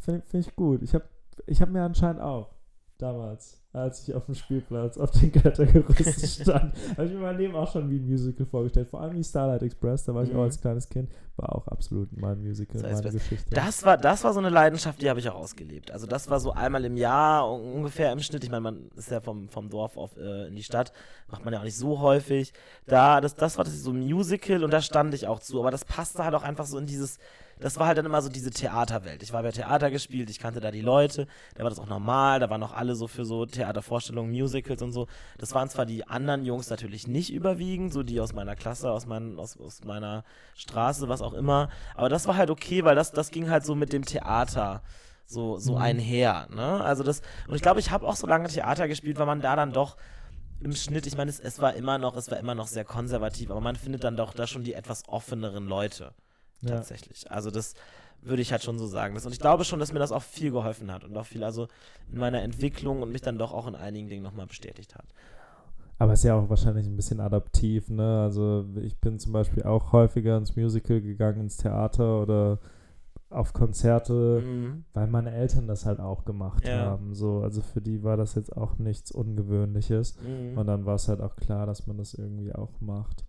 Finde 0.00 0.22
find 0.26 0.34
ich 0.48 0.56
gut. 0.56 0.82
Ich 0.82 0.94
habe 0.94 1.04
ich 1.46 1.62
hab 1.62 1.70
mir 1.70 1.82
anscheinend 1.84 2.22
auch 2.22 2.50
damals 2.98 3.63
als 3.74 4.06
ich 4.06 4.14
auf 4.14 4.26
dem 4.26 4.36
Spielplatz 4.36 4.96
auf 4.96 5.10
den 5.10 5.32
Klettergerüsten 5.32 6.28
stand. 6.44 6.74
habe 6.96 7.06
ich 7.06 7.12
mir 7.12 7.18
mein 7.18 7.36
Leben 7.36 7.56
auch 7.56 7.70
schon 7.70 7.90
wie 7.90 7.96
ein 7.96 8.06
Musical 8.08 8.46
vorgestellt. 8.46 8.88
Vor 8.88 9.00
allem 9.00 9.16
wie 9.16 9.24
Starlight 9.24 9.62
Express, 9.62 10.04
da 10.04 10.14
war 10.14 10.22
ich 10.22 10.32
mhm. 10.32 10.38
auch 10.38 10.42
als 10.44 10.60
kleines 10.60 10.88
Kind, 10.88 11.10
war 11.36 11.54
auch 11.54 11.66
absolut 11.66 12.08
mein 12.16 12.40
Musical, 12.40 12.80
das 12.80 12.90
heißt, 12.90 13.04
meine 13.04 13.18
Geschichte. 13.18 13.50
Das 13.50 13.84
war, 13.84 13.96
das 13.96 14.22
war 14.22 14.32
so 14.32 14.38
eine 14.38 14.48
Leidenschaft, 14.48 15.02
die 15.02 15.10
habe 15.10 15.18
ich 15.18 15.28
auch 15.28 15.34
ausgelebt. 15.34 15.90
Also 15.90 16.06
das 16.06 16.30
war 16.30 16.38
so 16.38 16.52
einmal 16.52 16.84
im 16.84 16.96
Jahr 16.96 17.50
ungefähr 17.50 18.12
im 18.12 18.20
Schnitt. 18.20 18.44
Ich 18.44 18.50
meine, 18.50 18.60
man 18.60 18.90
ist 18.96 19.10
ja 19.10 19.20
vom, 19.20 19.48
vom 19.48 19.68
Dorf 19.68 19.96
auf, 19.96 20.16
äh, 20.16 20.46
in 20.46 20.54
die 20.54 20.62
Stadt, 20.62 20.92
macht 21.28 21.44
man 21.44 21.52
ja 21.52 21.58
auch 21.58 21.64
nicht 21.64 21.76
so 21.76 21.98
häufig. 22.00 22.52
Da, 22.86 23.20
das, 23.20 23.34
das 23.34 23.58
war 23.58 23.64
das 23.64 23.82
so 23.82 23.90
ein 23.90 24.00
Musical 24.00 24.62
und 24.62 24.70
da 24.70 24.80
stand 24.80 25.14
ich 25.14 25.26
auch 25.26 25.40
zu. 25.40 25.58
Aber 25.58 25.72
das 25.72 25.84
passte 25.84 26.22
halt 26.24 26.36
auch 26.36 26.44
einfach 26.44 26.66
so 26.66 26.78
in 26.78 26.86
dieses 26.86 27.18
das 27.60 27.78
war 27.78 27.86
halt 27.86 27.98
dann 27.98 28.06
immer 28.06 28.22
so 28.22 28.28
diese 28.28 28.50
Theaterwelt. 28.50 29.22
Ich 29.22 29.32
war 29.32 29.42
bei 29.42 29.50
Theater 29.50 29.90
gespielt, 29.90 30.30
ich 30.30 30.38
kannte 30.38 30.60
da 30.60 30.70
die 30.70 30.80
Leute, 30.80 31.26
da 31.54 31.62
war 31.62 31.70
das 31.70 31.78
auch 31.78 31.88
normal, 31.88 32.40
da 32.40 32.50
waren 32.50 32.62
auch 32.62 32.72
alle 32.72 32.94
so 32.94 33.06
für 33.06 33.24
so 33.24 33.46
Theatervorstellungen, 33.46 34.30
Musicals 34.30 34.82
und 34.82 34.92
so. 34.92 35.06
Das 35.38 35.54
waren 35.54 35.68
zwar 35.68 35.86
die 35.86 36.06
anderen 36.06 36.44
Jungs 36.44 36.70
natürlich 36.70 37.06
nicht 37.06 37.32
überwiegend, 37.32 37.92
so 37.92 38.02
die 38.02 38.20
aus 38.20 38.32
meiner 38.32 38.56
Klasse, 38.56 38.90
aus, 38.90 39.06
mein, 39.06 39.38
aus, 39.38 39.58
aus 39.58 39.84
meiner 39.84 40.24
Straße, 40.54 41.08
was 41.08 41.22
auch 41.22 41.34
immer, 41.34 41.68
aber 41.94 42.08
das 42.08 42.26
war 42.26 42.36
halt 42.36 42.50
okay, 42.50 42.84
weil 42.84 42.94
das, 42.94 43.12
das 43.12 43.30
ging 43.30 43.50
halt 43.50 43.64
so 43.64 43.74
mit 43.74 43.92
dem 43.92 44.04
Theater 44.04 44.82
so, 45.26 45.58
so 45.58 45.72
mhm. 45.76 45.82
einher. 45.82 46.48
Ne? 46.54 46.82
Also 46.82 47.02
das, 47.02 47.22
und 47.48 47.54
ich 47.54 47.62
glaube, 47.62 47.80
ich 47.80 47.90
habe 47.90 48.06
auch 48.06 48.16
so 48.16 48.26
lange 48.26 48.48
Theater 48.48 48.88
gespielt, 48.88 49.18
weil 49.18 49.26
man 49.26 49.40
da 49.40 49.56
dann 49.56 49.72
doch 49.72 49.96
im 50.60 50.74
Schnitt, 50.74 51.06
ich 51.06 51.16
meine, 51.16 51.30
es, 51.30 51.40
es 51.40 51.60
war 51.60 51.74
immer 51.74 51.98
noch, 51.98 52.16
es 52.16 52.30
war 52.30 52.38
immer 52.38 52.54
noch 52.54 52.66
sehr 52.66 52.84
konservativ, 52.84 53.50
aber 53.50 53.60
man 53.60 53.76
findet 53.76 54.04
dann 54.04 54.16
doch 54.16 54.32
da 54.32 54.46
schon 54.46 54.64
die 54.64 54.74
etwas 54.74 55.08
offeneren 55.08 55.66
Leute. 55.66 56.12
Ja. 56.60 56.76
Tatsächlich. 56.76 57.30
Also 57.30 57.50
das 57.50 57.74
würde 58.22 58.42
ich 58.42 58.52
halt 58.52 58.62
schon 58.62 58.78
so 58.78 58.86
sagen. 58.86 59.14
und 59.16 59.32
ich 59.32 59.38
glaube 59.38 59.64
schon, 59.64 59.78
dass 59.78 59.92
mir 59.92 59.98
das 59.98 60.12
auch 60.12 60.22
viel 60.22 60.50
geholfen 60.50 60.90
hat 60.90 61.04
und 61.04 61.16
auch 61.16 61.26
viel 61.26 61.44
also 61.44 61.68
in 62.10 62.18
meiner 62.18 62.42
Entwicklung 62.42 63.02
und 63.02 63.12
mich 63.12 63.20
dann 63.20 63.38
doch 63.38 63.52
auch 63.52 63.66
in 63.66 63.74
einigen 63.74 64.08
Dingen 64.08 64.22
nochmal 64.22 64.46
bestätigt 64.46 64.94
hat. 64.94 65.06
Aber 65.98 66.12
es 66.12 66.20
ist 66.20 66.24
ja 66.24 66.34
auch 66.34 66.48
wahrscheinlich 66.48 66.86
ein 66.86 66.96
bisschen 66.96 67.20
adaptiv, 67.20 67.88
ne? 67.88 68.22
Also 68.22 68.64
ich 68.82 68.98
bin 68.98 69.18
zum 69.18 69.32
Beispiel 69.32 69.62
auch 69.62 69.92
häufiger 69.92 70.36
ins 70.36 70.56
Musical 70.56 71.00
gegangen, 71.00 71.40
ins 71.42 71.56
Theater 71.56 72.20
oder 72.20 72.58
auf 73.30 73.52
Konzerte, 73.52 74.42
mhm. 74.44 74.84
weil 74.92 75.06
meine 75.06 75.32
Eltern 75.32 75.66
das 75.66 75.86
halt 75.86 76.00
auch 76.00 76.24
gemacht 76.24 76.66
ja. 76.66 76.86
haben. 76.86 77.14
So, 77.14 77.40
also 77.40 77.62
für 77.62 77.80
die 77.80 78.02
war 78.02 78.16
das 78.16 78.34
jetzt 78.34 78.56
auch 78.56 78.78
nichts 78.78 79.12
Ungewöhnliches. 79.12 80.16
Mhm. 80.20 80.58
Und 80.58 80.66
dann 80.66 80.86
war 80.86 80.94
es 80.94 81.08
halt 81.08 81.20
auch 81.20 81.36
klar, 81.36 81.66
dass 81.66 81.86
man 81.86 81.96
das 81.96 82.14
irgendwie 82.14 82.54
auch 82.54 82.80
macht. 82.80 83.24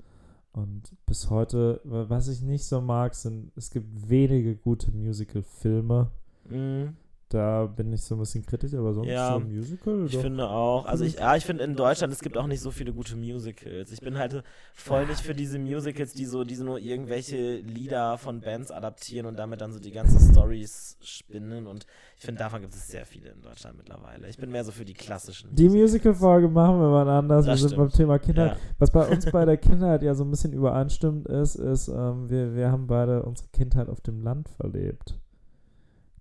Und 0.56 0.96
bis 1.06 1.30
heute, 1.30 1.82
was 1.84 2.30
ich 2.30 2.42
nicht 2.42 2.64
so 2.64 2.80
mag, 2.80 3.14
sind, 3.14 3.52
es 3.58 3.70
gibt 3.70 4.10
wenige 4.10 4.56
gute 4.56 4.90
Musical-Filme. 4.90 6.10
Mhm. 6.50 6.96
Da 7.30 7.66
bin 7.66 7.92
ich 7.92 8.04
so 8.04 8.16
ein 8.16 8.20
bisschen 8.20 8.46
kritisch, 8.46 8.76
aber 8.76 8.94
sonst 8.94 9.08
ja, 9.08 9.32
so 9.32 9.38
ein 9.38 9.48
Musical. 9.48 10.06
Ich 10.06 10.14
doch. 10.14 10.22
finde 10.22 10.48
auch. 10.48 10.86
Also 10.86 11.06
ich, 11.06 11.16
ja, 11.16 11.36
ich 11.36 11.44
finde 11.44 11.64
in 11.64 11.76
Deutschland, 11.76 12.14
es 12.14 12.20
gibt 12.20 12.38
auch 12.38 12.46
nicht 12.46 12.62
so 12.62 12.70
viele 12.70 12.94
gute 12.94 13.16
Musicals. 13.16 13.92
Ich 13.92 14.00
bin 14.00 14.20
halt 14.20 14.44
voll 14.74 15.08
nicht 15.08 15.22
für 15.22 15.34
diese 15.34 15.58
Musicals, 15.58 16.14
die 16.14 16.26
so, 16.26 16.44
die 16.44 16.54
so 16.54 16.64
nur 16.64 16.78
irgendwelche 16.78 17.58
Lieder 17.58 18.20
von 18.20 18.42
Bands 18.42 18.70
adaptieren 18.70 19.26
und 19.26 19.40
damit 19.40 19.62
dann 19.62 19.74
so 19.74 19.80
die 19.80 19.92
ganzen 19.92 20.20
Stories 20.32 20.98
spinnen. 21.02 21.66
Und 21.66 21.88
ich 22.16 22.26
finde, 22.26 22.40
davon 22.40 22.62
gibt 22.62 22.76
es 22.76 22.88
sehr 22.88 23.08
viele 23.08 23.32
in 23.32 23.42
Deutschland 23.42 23.78
mittlerweile. 23.78 24.30
Ich 24.30 24.38
bin 24.38 24.52
mehr 24.52 24.64
so 24.64 24.72
für 24.72 24.86
die 24.86 24.94
klassischen. 24.94 25.50
Die 25.56 25.68
Musical-Folge 25.68 26.48
machen 26.48 26.80
wir 26.80 26.90
mal 26.90 27.10
anders. 27.10 27.48
Das 27.48 27.60
wir 27.60 27.70
sind 27.70 27.78
beim 27.78 27.90
Thema 27.90 28.20
Kindheit. 28.20 28.52
Ja. 28.52 28.58
Was 28.78 28.92
bei 28.92 29.08
uns 29.08 29.26
bei 29.32 29.46
der 29.46 29.58
Kindheit 29.58 30.04
ja 30.04 30.14
so 30.14 30.24
ein 30.24 30.30
bisschen 30.30 30.54
übereinstimmt 30.54 31.28
ist, 31.28 31.56
ist, 31.56 31.88
ähm, 31.88 32.30
wir, 32.30 32.56
wir 32.56 32.72
haben 32.72 32.86
beide 32.86 33.24
unsere 33.24 33.50
Kindheit 33.50 33.90
auf 33.90 34.02
dem 34.02 34.22
Land 34.22 34.50
verlebt. 34.50 35.20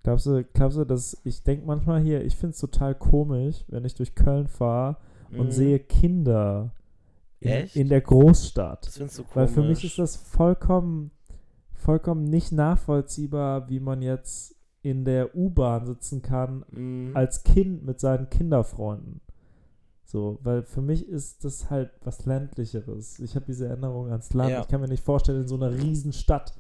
Glaubst 0.04 0.26
du, 0.26 0.44
glaubst 0.52 0.76
du, 0.76 0.84
dass 0.84 1.20
ich 1.24 1.42
denke 1.42 1.66
manchmal 1.66 2.00
hier, 2.02 2.22
ich 2.22 2.36
finde 2.36 2.52
es 2.52 2.60
total 2.60 2.94
komisch, 2.94 3.64
wenn 3.68 3.86
ich 3.86 3.94
durch 3.94 4.14
Köln 4.14 4.46
fahre 4.46 4.98
und 5.30 5.46
mhm. 5.46 5.50
sehe 5.50 5.78
Kinder 5.78 6.72
in, 7.40 7.66
in, 7.72 7.88
der 7.88 8.02
Großstadt. 8.02 8.86
Das 8.86 8.98
findest 8.98 9.18
du 9.18 9.22
komisch. 9.22 9.36
Weil 9.36 9.48
für 9.48 9.62
mich 9.62 9.82
ist 9.82 9.98
das 9.98 10.16
vollkommen, 10.16 11.10
vollkommen 11.72 12.24
nicht 12.24 12.52
nachvollziehbar, 12.52 13.70
wie 13.70 13.80
man 13.80 14.02
jetzt 14.02 14.54
in 14.82 15.06
der 15.06 15.34
U-Bahn 15.34 15.86
sitzen 15.86 16.20
kann 16.20 16.66
mhm. 16.70 17.12
als 17.14 17.42
Kind 17.42 17.86
mit 17.86 17.98
seinen 17.98 18.28
Kinderfreunden. 18.28 19.22
So, 20.04 20.38
weil 20.42 20.64
für 20.64 20.82
mich 20.82 21.08
ist 21.08 21.44
das 21.46 21.70
halt 21.70 21.90
was 22.02 22.26
ländlicheres. 22.26 23.18
Ich 23.20 23.36
habe 23.36 23.46
diese 23.46 23.68
Erinnerung 23.68 24.10
ans 24.10 24.34
Land. 24.34 24.50
Ja. 24.50 24.60
Ich 24.60 24.68
kann 24.68 24.82
mir 24.82 24.88
nicht 24.88 25.02
vorstellen, 25.02 25.40
in 25.40 25.48
so 25.48 25.56
einer 25.56 25.72
Riesenstadt. 25.72 26.52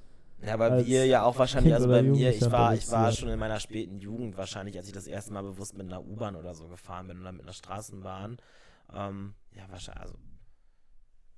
Ja, 0.46 0.54
aber 0.54 0.72
als 0.72 0.86
wir 0.86 1.06
ja 1.06 1.22
auch 1.22 1.38
wahrscheinlich, 1.38 1.72
Kind 1.72 1.76
also 1.76 1.88
bei 1.88 2.02
mir, 2.02 2.30
ich 2.30 2.50
war, 2.50 2.74
ich 2.74 2.90
war 2.90 3.10
sind. 3.10 3.20
schon 3.20 3.28
in 3.30 3.38
meiner 3.38 3.60
späten 3.60 3.98
Jugend 3.98 4.36
wahrscheinlich, 4.36 4.76
als 4.76 4.86
ich 4.86 4.92
das 4.92 5.06
erste 5.06 5.32
Mal 5.32 5.42
bewusst 5.42 5.76
mit 5.76 5.86
einer 5.86 6.04
U-Bahn 6.04 6.36
oder 6.36 6.54
so 6.54 6.68
gefahren 6.68 7.06
bin 7.08 7.20
oder 7.20 7.32
mit 7.32 7.42
einer 7.42 7.52
Straßenbahn. 7.52 8.36
Ähm, 8.92 9.34
ja, 9.52 9.64
wahrscheinlich, 9.70 10.02
also 10.02 10.18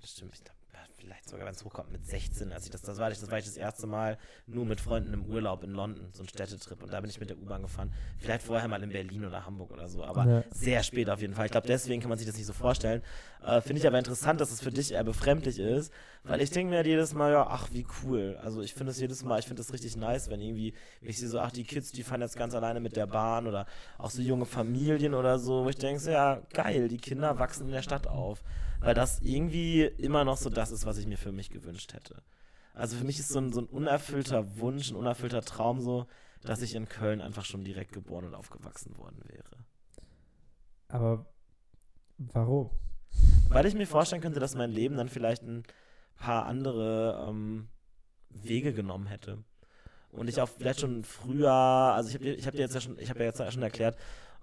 bestimmt, 0.01 0.35
ich 0.35 0.45
glaube, 0.45 0.59
vielleicht 0.99 1.29
sogar, 1.29 1.47
wenn 1.47 1.55
es 1.55 1.65
hochkommt, 1.65 1.93
mit 1.93 2.05
16, 2.07 2.53
als 2.53 2.65
ich 2.65 2.71
das, 2.71 2.83
das 2.83 2.99
war 2.99 3.11
ich, 3.11 3.19
das 3.21 3.31
war 3.31 3.39
ich 3.39 3.45
das 3.45 3.57
erste 3.57 3.87
Mal 3.87 4.17
nur 4.47 4.65
mit 4.65 4.81
Freunden 4.81 5.13
im 5.13 5.25
Urlaub 5.27 5.63
in 5.63 5.73
London, 5.73 6.09
so 6.13 6.23
ein 6.23 6.29
Städtetrip 6.29 6.83
und 6.83 6.93
da 6.93 7.01
bin 7.01 7.11
ich 7.11 7.21
mit 7.21 7.29
der 7.31 7.39
U-Bahn 7.39 7.63
gefahren. 7.63 7.93
Vielleicht 8.19 8.43
vorher 8.43 8.67
mal 8.69 8.83
in 8.83 8.91
Berlin 8.91 9.25
oder 9.25 9.45
Hamburg 9.45 9.71
oder 9.73 9.89
so, 9.89 10.05
aber 10.05 10.27
Ja. 10.27 10.45
sehr 10.51 10.83
spät 10.83 11.11
auf 11.11 11.21
jeden 11.21 11.35
Fall. 11.35 11.47
Ich 11.47 11.53
glaube, 11.53 11.67
deswegen 11.67 12.01
kann 12.01 12.09
man 12.09 12.19
sich 12.19 12.27
das 12.27 12.37
nicht 12.37 12.47
so 12.47 12.53
vorstellen. 12.53 13.03
Äh, 13.45 13.61
Finde 13.61 13.81
ich 13.81 13.87
aber 13.87 13.99
interessant, 13.99 14.41
dass 14.41 14.51
es 14.51 14.61
für 14.61 14.71
dich 14.71 14.93
eher 14.93 15.05
befremdlich 15.05 15.59
ist, 15.59 15.93
weil 16.25 16.41
ich 16.41 16.51
denke 16.51 16.71
mir 16.71 16.77
halt 16.79 16.87
jedes 16.87 17.15
Mal, 17.15 17.31
ja, 17.33 17.47
ach, 17.47 17.69
wie 17.73 17.87
cool. 18.03 18.39
Also 18.43 18.63
ich 18.63 18.75
finde 18.75 18.91
es 18.91 18.99
jedes 18.99 19.23
Mal, 19.23 19.39
ich 19.39 19.47
finde 19.47 19.63
es 19.63 19.73
richtig 19.73 19.97
nice, 19.97 20.31
wenn 20.31 20.41
irgendwie, 20.41 20.75
wenn 21.01 21.11
ich 21.11 21.19
sehe 21.19 21.29
so, 21.29 21.39
ach, 21.39 21.53
die 21.53 21.65
Kids, 21.65 21.93
die 21.93 22.03
fahren 22.03 22.23
jetzt 22.23 22.37
ganz 22.37 22.55
alleine 22.55 22.81
mit 22.81 22.97
der 22.97 23.07
Bahn 23.07 23.47
oder 23.47 23.67
auch 23.99 24.11
so 24.11 24.23
junge 24.23 24.47
Familien 24.47 25.15
oder 25.15 25.39
so, 25.39 25.65
wo 25.65 25.69
ich 25.69 25.77
denke, 25.77 26.01
so, 26.01 26.11
ja, 26.11 26.41
geil, 26.53 26.89
die 26.89 26.97
Kinder 26.97 27.39
wachsen 27.39 27.67
in 27.67 27.73
der 27.73 27.83
Stadt 27.83 28.07
auf. 28.07 28.43
Weil 28.81 28.95
das 28.95 29.21
irgendwie 29.21 29.83
immer 29.85 30.25
noch 30.25 30.37
so 30.37 30.51
das 30.51 30.71
ist, 30.71 30.86
was 30.87 30.99
ich 30.99 31.07
mir 31.07 31.19
für 31.19 31.33
mich 31.33 31.51
gewünscht 31.51 31.93
hätte. 31.93 32.23
Also 32.75 32.97
für 32.97 33.05
mich 33.05 33.19
ist 33.19 33.29
so 33.29 33.39
ein, 33.39 33.53
so 33.53 33.61
ein 33.61 33.67
unerfüllter 33.67 34.59
Wunsch, 34.59 34.91
ein 34.91 34.97
unerfüllter 34.97 35.43
Traum 35.43 35.81
so, 35.81 36.07
dass 36.43 36.63
ich 36.63 36.75
in 36.75 36.89
Köln 36.89 37.21
einfach 37.21 37.45
schon 37.45 37.65
direkt 37.65 37.93
geboren 37.93 38.27
und 38.27 38.35
aufgewachsen 38.35 38.97
worden 38.99 39.21
wäre. 39.27 39.65
Aber 40.89 41.27
warum? 42.19 42.71
Weil 43.49 43.67
ich 43.67 43.75
mir 43.75 43.87
vorstellen 43.87 44.23
könnte, 44.23 44.41
dass 44.41 44.55
mein 44.55 44.71
Leben 44.71 44.97
dann 44.97 45.09
vielleicht 45.09 45.43
ein 45.43 45.65
paar 46.17 46.47
andere 46.47 47.27
ähm, 47.29 47.69
Wege 48.31 48.73
genommen 48.73 49.07
hätte. 49.07 49.45
Und 50.11 50.29
ich 50.29 50.41
auch 50.41 50.49
vielleicht 50.49 50.81
schon 50.81 51.05
früher, 51.05 51.53
also 51.53 52.09
ich 52.09 52.15
habe 52.15 52.25
ich 52.25 52.47
hab 52.47 52.55
dir 52.55 52.61
jetzt 52.61 52.75
ja 52.75 52.81
schon, 52.81 52.99
ich 52.99 53.11
habe 53.11 53.21
ja 53.21 53.27
jetzt 53.27 53.39
ja 53.39 53.51
schon 53.51 53.63
erklärt, 53.63 53.97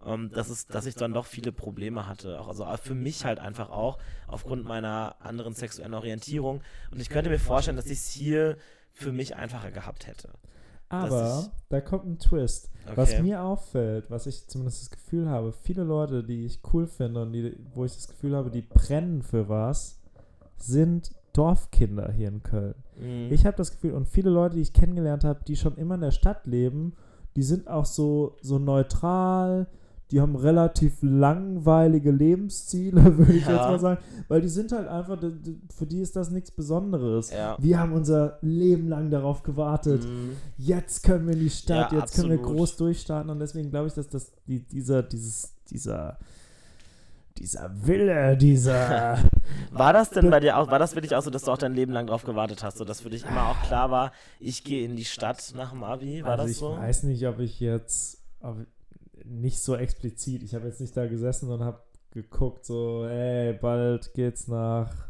ähm, 0.06 0.32
dass, 0.32 0.50
es, 0.50 0.68
dass 0.68 0.86
ich 0.86 0.96
dann 0.96 1.14
doch 1.14 1.26
viele 1.26 1.52
Probleme 1.52 2.08
hatte. 2.08 2.40
Auch, 2.40 2.48
also 2.48 2.66
für 2.82 2.96
mich 2.96 3.26
halt 3.26 3.40
einfach 3.40 3.70
auch, 3.70 3.98
aufgrund 4.28 4.66
meiner 4.66 5.16
anderen 5.20 5.54
sexuellen 5.54 5.94
Orientierung. 5.94 6.62
Und 6.92 7.00
ich 7.02 7.10
könnte 7.10 7.30
mir 7.30 7.40
vorstellen, 7.40 7.78
dass 7.78 7.86
ich 7.88 8.00
es 8.00 8.10
hier 8.10 8.58
für 8.92 9.12
mich 9.12 9.36
einfacher 9.36 9.72
gehabt 9.72 10.08
hätte. 10.08 10.30
Aber 10.90 11.40
ich- 11.46 11.52
da 11.70 11.82
kommt 11.82 12.06
ein 12.06 12.20
Twist. 12.20 12.70
Was 12.96 13.12
Okay. 13.14 13.22
mir 13.24 13.42
auffällt, 13.42 14.12
was 14.12 14.28
ich 14.28 14.48
zumindest 14.48 14.82
das 14.82 14.92
Gefühl 14.92 15.28
habe, 15.30 15.54
viele 15.54 15.84
Leute, 15.84 16.24
die 16.24 16.46
ich 16.46 16.60
cool 16.74 16.86
finde 16.86 17.22
und 17.24 17.32
die, 17.34 17.56
wo 17.74 17.86
ich 17.86 17.96
das 17.96 18.08
Gefühl 18.08 18.36
habe, 18.36 18.52
die 18.52 18.62
brennen 18.62 19.24
für 19.24 19.48
was, 19.50 20.00
sind 20.58 21.12
Dorfkinder 21.34 22.12
hier 22.12 22.28
in 22.28 22.44
Köln. 22.44 22.76
Mhm. 22.98 23.30
Ich 23.32 23.46
habe 23.46 23.58
das 23.58 23.72
Gefühl, 23.72 23.94
und 23.94 24.08
viele 24.08 24.30
Leute, 24.30 24.56
die 24.58 24.62
ich 24.62 24.74
kennengelernt 24.74 25.24
habe, 25.24 25.44
die 25.48 25.56
schon 25.56 25.78
immer 25.78 25.96
in 25.96 26.02
der 26.02 26.12
Stadt 26.12 26.46
leben, 26.46 26.94
die 27.36 27.42
sind 27.44 27.68
auch 27.68 27.86
so, 27.86 28.38
so 28.42 28.60
neutral, 28.60 29.66
die 30.14 30.22
haben 30.22 30.36
relativ 30.36 30.94
langweilige 31.02 32.12
Lebensziele, 32.12 33.18
würde 33.18 33.34
ich 33.34 33.46
Ja. 33.46 33.52
jetzt 33.54 33.62
mal 33.62 33.80
sagen, 33.80 34.02
weil 34.28 34.42
die 34.42 34.48
sind 34.48 34.72
halt 34.72 34.88
einfach, 34.88 35.18
für 35.76 35.86
die 35.88 36.00
ist 36.02 36.16
das 36.16 36.30
nichts 36.30 36.52
Besonderes. 36.52 37.32
ja. 37.32 37.58
Wir 37.60 37.80
haben 37.80 37.94
unser 37.94 38.38
Leben 38.42 38.88
lang 38.88 39.10
darauf 39.10 39.42
gewartet. 39.42 40.04
Mhm. 40.06 40.36
Jetzt 40.58 41.02
können 41.04 41.26
wir 41.26 41.34
in 41.34 41.40
die 41.40 41.50
Stadt, 41.50 41.92
Ja, 41.92 42.00
jetzt 42.00 42.16
können 42.16 42.30
wir 42.30 42.38
absolut. 42.38 42.58
groß 42.58 42.78
durchstarten 42.78 43.32
und 43.32 43.40
deswegen 43.40 43.72
glaube 43.72 43.88
ich, 43.88 43.94
dass 43.94 44.08
das 44.08 44.32
die, 44.48 44.60
dieser, 44.60 45.02
dieses, 45.02 45.56
dieser, 45.72 46.20
dieser 47.40 47.72
Wille, 47.74 48.38
dieser 48.38 49.18
War 49.72 49.92
das 49.94 50.12
denn 50.12 50.30
bei 50.30 50.40
dir 50.40 50.58
auch, 50.58 50.70
war 50.70 50.78
das 50.78 50.94
wirklich 50.94 51.16
auch 51.16 51.24
so, 51.24 51.32
dass 51.32 51.44
du 51.44 51.52
auch 51.52 51.58
dein 51.58 51.74
Leben 51.74 51.92
lang 51.92 52.06
drauf 52.06 52.24
gewartet 52.24 52.64
hast, 52.64 52.78
so 52.78 52.86
dass 52.86 53.02
für 53.02 53.10
dich 53.10 53.26
immer 53.26 53.48
auch 53.48 53.60
klar 53.64 53.90
war, 53.90 54.12
ich 54.40 54.64
gehe 54.64 54.86
in 54.86 54.96
die 54.96 55.06
Stadt 55.06 55.54
nach 55.58 55.72
dem 55.72 55.84
Abi? 55.84 56.24
War 56.24 56.32
also 56.34 56.44
das 56.44 56.52
ich 56.52 56.58
so? 56.58 56.78
weiß 56.78 57.04
nicht, 57.04 57.26
ob 57.28 57.40
ich 57.40 57.60
jetzt 57.60 58.20
ob, 58.42 58.58
nicht 59.26 59.60
so 59.60 59.76
explizit. 59.76 60.44
Ich 60.44 60.56
habe 60.56 60.68
jetzt 60.68 60.82
nicht 60.82 60.96
da 60.96 61.08
gesessen 61.08 61.50
und 61.50 61.64
habe 61.64 61.82
geguckt, 62.12 62.66
so, 62.66 63.06
ey, 63.06 63.54
bald 63.54 64.14
geht's 64.14 64.48
nach 64.48 65.10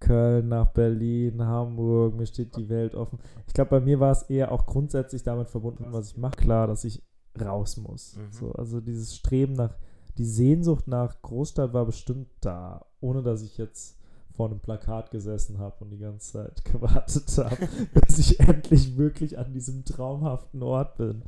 Köln, 0.00 0.48
nach 0.48 0.72
Berlin, 0.72 1.42
Hamburg, 1.42 2.14
mir 2.14 2.26
steht 2.26 2.56
die 2.56 2.68
Welt 2.68 2.94
offen. 2.94 3.18
Ich 3.46 3.54
glaube, 3.54 3.70
bei 3.70 3.80
mir 3.80 4.00
war 4.00 4.12
es 4.12 4.22
eher 4.22 4.52
auch 4.52 4.66
grundsätzlich 4.66 5.22
damit 5.22 5.48
verbunden, 5.48 5.86
was 5.90 6.08
ich 6.12 6.16
mache. 6.16 6.36
Klar, 6.36 6.66
dass 6.66 6.84
ich 6.84 7.02
raus 7.40 7.76
muss. 7.76 8.16
Mhm. 8.16 8.32
So, 8.32 8.52
also 8.52 8.80
dieses 8.80 9.14
Streben 9.16 9.54
nach, 9.54 9.74
die 10.18 10.24
Sehnsucht 10.24 10.86
nach 10.86 11.20
Großstadt 11.22 11.72
war 11.72 11.86
bestimmt 11.86 12.28
da, 12.40 12.86
ohne 13.00 13.22
dass 13.22 13.42
ich 13.42 13.58
jetzt 13.58 13.95
vor 14.36 14.48
einem 14.48 14.60
Plakat 14.60 15.10
gesessen 15.10 15.58
habe 15.58 15.84
und 15.84 15.90
die 15.90 15.98
ganze 15.98 16.32
Zeit 16.32 16.64
gewartet 16.72 17.26
habe, 17.38 17.68
bis 17.92 18.18
ich 18.18 18.40
endlich 18.40 18.96
wirklich 18.96 19.38
an 19.38 19.52
diesem 19.52 19.84
traumhaften 19.84 20.62
Ort 20.62 20.96
bin. 20.98 21.22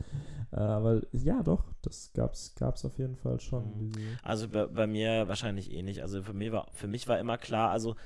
Äh, 0.53 0.57
aber 0.57 1.03
ja, 1.13 1.43
doch, 1.43 1.65
das 1.83 2.13
gab's, 2.15 2.55
gab's 2.55 2.85
auf 2.85 2.99
jeden 2.99 3.17
Fall 3.17 3.41
schon. 3.41 3.65
Mhm. 3.89 4.19
Also 4.23 4.49
bei, 4.49 4.67
bei 4.67 4.87
mir 4.87 5.29
wahrscheinlich 5.29 5.73
eh 5.73 5.83
nicht. 5.83 6.03
Also 6.03 6.23
für 6.23 6.35
mich, 6.35 6.53
war, 6.53 6.69
für 6.73 6.89
mich 6.89 7.09
war 7.09 7.19
immer 7.19 7.39
klar, 7.39 7.71
also 7.71 7.97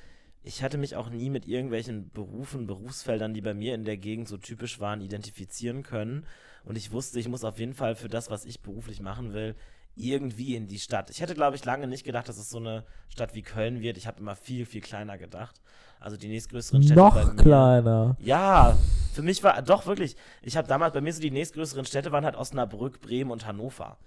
ich 0.44 0.62
hatte 0.62 0.78
mich 0.78 0.96
auch 0.96 1.10
nie 1.10 1.30
mit 1.30 1.46
irgendwelchen 1.46 2.10
Berufen, 2.10 2.66
Berufsfeldern, 2.66 3.34
die 3.34 3.40
bei 3.40 3.54
mir 3.54 3.74
in 3.74 3.84
der 3.84 3.96
Gegend 3.96 4.28
so 4.28 4.36
typisch 4.36 4.80
waren, 4.80 5.00
identifizieren 5.00 5.82
können. 5.82 6.26
Und 6.64 6.76
ich 6.76 6.92
wusste, 6.92 7.20
ich 7.20 7.28
muss 7.28 7.44
auf 7.44 7.58
jeden 7.58 7.74
Fall 7.74 7.94
für 7.94 8.08
das, 8.08 8.30
was 8.30 8.44
ich 8.44 8.60
beruflich 8.60 9.00
machen 9.00 9.32
will, 9.32 9.54
irgendwie 9.94 10.56
in 10.56 10.66
die 10.66 10.78
Stadt. 10.78 11.10
Ich 11.10 11.20
hätte, 11.20 11.34
glaube 11.34 11.56
ich, 11.56 11.64
lange 11.64 11.86
nicht 11.86 12.04
gedacht, 12.04 12.28
dass 12.28 12.38
es 12.38 12.50
so 12.50 12.58
eine 12.58 12.84
Stadt 13.08 13.34
wie 13.34 13.42
Köln 13.42 13.80
wird. 13.80 13.96
Ich 13.96 14.06
habe 14.06 14.20
immer 14.20 14.36
viel, 14.36 14.66
viel 14.66 14.80
kleiner 14.80 15.18
gedacht. 15.18 15.60
Also 16.00 16.16
die 16.16 16.28
nächstgrößeren 16.28 16.82
Städte 16.82 16.98
noch 16.98 17.36
kleiner. 17.36 18.16
Ja, 18.18 18.76
für 19.12 19.22
mich 19.22 19.44
war 19.44 19.60
doch 19.62 19.86
wirklich. 19.86 20.16
Ich 20.42 20.56
habe 20.56 20.66
damals 20.66 20.94
bei 20.94 21.00
mir 21.00 21.12
so 21.12 21.20
die 21.20 21.30
nächstgrößeren 21.30 21.84
Städte 21.84 22.10
waren 22.10 22.24
halt 22.24 22.36
Osnabrück, 22.36 23.00
Bremen 23.00 23.30
und 23.30 23.46
Hannover. 23.46 23.98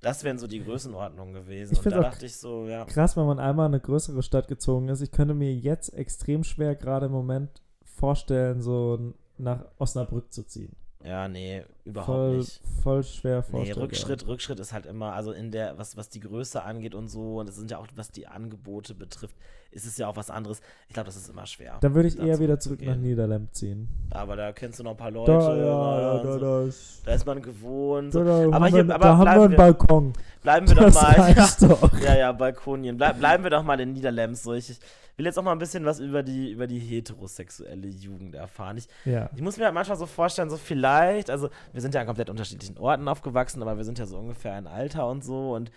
Das 0.00 0.24
wären 0.24 0.38
so 0.38 0.46
die 0.46 0.62
Größenordnungen 0.62 1.34
gewesen. 1.34 1.74
Ich 1.74 1.84
und 1.84 1.90
da 1.92 2.00
dachte 2.00 2.24
ich 2.24 2.36
so, 2.36 2.66
ja. 2.66 2.84
Krass, 2.86 3.16
wenn 3.16 3.26
man 3.26 3.38
einmal 3.38 3.66
in 3.66 3.74
eine 3.74 3.80
größere 3.80 4.22
Stadt 4.22 4.48
gezogen 4.48 4.88
ist. 4.88 5.02
Ich 5.02 5.10
könnte 5.10 5.34
mir 5.34 5.54
jetzt 5.54 5.92
extrem 5.92 6.44
schwer 6.44 6.74
gerade 6.74 7.06
im 7.06 7.12
Moment 7.12 7.62
vorstellen, 7.84 8.62
so 8.62 9.14
nach 9.36 9.64
Osnabrück 9.78 10.32
zu 10.32 10.46
ziehen. 10.46 10.74
Ja, 11.02 11.28
nee, 11.28 11.64
überhaupt 11.84 12.06
Voll, 12.06 12.36
nicht. 12.38 12.60
voll 12.82 13.02
schwer 13.02 13.38
Nee, 13.52 13.74
vorstellbar. 13.74 13.84
Rückschritt, 13.84 14.26
Rückschritt 14.26 14.60
ist 14.60 14.72
halt 14.72 14.84
immer, 14.84 15.14
also 15.14 15.32
in 15.32 15.50
der, 15.50 15.78
was, 15.78 15.96
was 15.96 16.10
die 16.10 16.20
Größe 16.20 16.62
angeht 16.62 16.94
und 16.94 17.08
so, 17.08 17.38
und 17.40 17.48
es 17.48 17.56
sind 17.56 17.70
ja 17.70 17.78
auch, 17.78 17.86
was 17.94 18.10
die 18.10 18.26
Angebote 18.26 18.94
betrifft, 18.94 19.36
ist 19.72 19.86
es 19.86 19.96
ja 19.98 20.08
auch 20.08 20.16
was 20.16 20.30
anderes. 20.30 20.60
Ich 20.88 20.94
glaube, 20.94 21.06
das 21.06 21.16
ist 21.16 21.28
immer 21.28 21.46
schwer. 21.46 21.78
Dann 21.80 21.94
würde 21.94 22.08
ich 22.08 22.16
da 22.16 22.24
eher 22.24 22.38
wieder 22.40 22.58
zurück 22.58 22.80
nach. 22.82 22.96
Niederlemp 22.96 23.54
ziehen. 23.54 23.88
Aber 24.10 24.34
da 24.36 24.52
kennst 24.52 24.78
du 24.80 24.82
noch 24.84 24.92
ein 24.92 24.96
paar 24.96 25.10
Leute. 25.10 25.30
Da, 25.32 25.56
ja, 25.56 26.00
ja, 26.16 26.22
da, 26.22 26.38
so. 26.38 26.60
ist, 26.68 27.02
da 27.06 27.14
ist 27.14 27.24
man 27.26 27.40
gewohnt. 27.40 28.12
So. 28.12 28.24
da, 28.24 28.50
Aber 28.50 28.66
hier- 28.68 28.80
aber 28.80 28.98
da 28.98 29.16
haben 29.16 29.24
wir 29.24 29.42
einen 29.44 29.56
Balkon. 29.56 30.12
Bleiben 30.42 30.68
wir 30.68 30.74
doch 30.74 30.84
Das 30.84 30.94
mal. 30.94 31.04
reicht 31.20 31.62
doch. 31.70 31.92
Ja, 32.00 32.16
ja, 32.16 32.32
Balkonien. 32.32 32.96
Bleib, 32.96 33.18
bleiben 33.18 33.44
wir 33.44 33.50
doch 33.50 33.62
mal 33.62 33.78
in 33.80 33.92
Niederlems. 33.92 34.42
So, 34.42 34.54
ich, 34.54 34.70
ich 34.70 34.78
will 35.16 35.26
jetzt 35.26 35.38
auch 35.38 35.42
mal 35.42 35.52
ein 35.52 35.58
bisschen 35.58 35.84
was 35.84 36.00
über 36.00 36.22
die, 36.22 36.50
über 36.50 36.66
die 36.66 36.78
heterosexuelle 36.78 37.88
Jugend 37.88 38.34
erfahren. 38.34 38.76
Ich, 38.78 38.88
Ja. 39.04 39.28
ich 39.34 39.42
muss 39.42 39.56
mir 39.58 39.64
halt 39.66 39.74
manchmal 39.74 39.98
so 39.98 40.06
vorstellen, 40.06 40.50
so 40.50 40.56
vielleicht, 40.56 41.30
also 41.30 41.48
wir 41.72 41.80
sind 41.82 41.94
ja 41.94 42.00
an 42.00 42.06
komplett 42.06 42.30
unterschiedlichen 42.30 42.78
Orten 42.78 43.06
aufgewachsen, 43.06 43.60
aber 43.62 43.76
wir 43.76 43.84
sind 43.84 43.98
ja 43.98 44.06
so 44.06 44.18
ungefähr 44.18 44.54
ein 44.54 44.66
Alter 44.66 45.06
und 45.08 45.22
so 45.24 45.52
und 45.54 45.70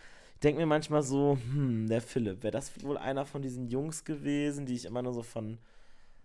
denke 0.43 0.61
mir 0.61 0.67
manchmal 0.67 1.03
so, 1.03 1.37
hm, 1.53 1.87
der 1.87 2.01
Philipp, 2.01 2.43
wäre 2.43 2.51
das 2.51 2.71
wohl 2.83 2.97
einer 2.97 3.25
von 3.25 3.41
diesen 3.41 3.67
Jungs 3.67 4.03
gewesen, 4.03 4.65
die 4.65 4.75
ich 4.75 4.85
immer 4.85 5.01
nur 5.01 5.13
so 5.13 5.23
von, 5.23 5.57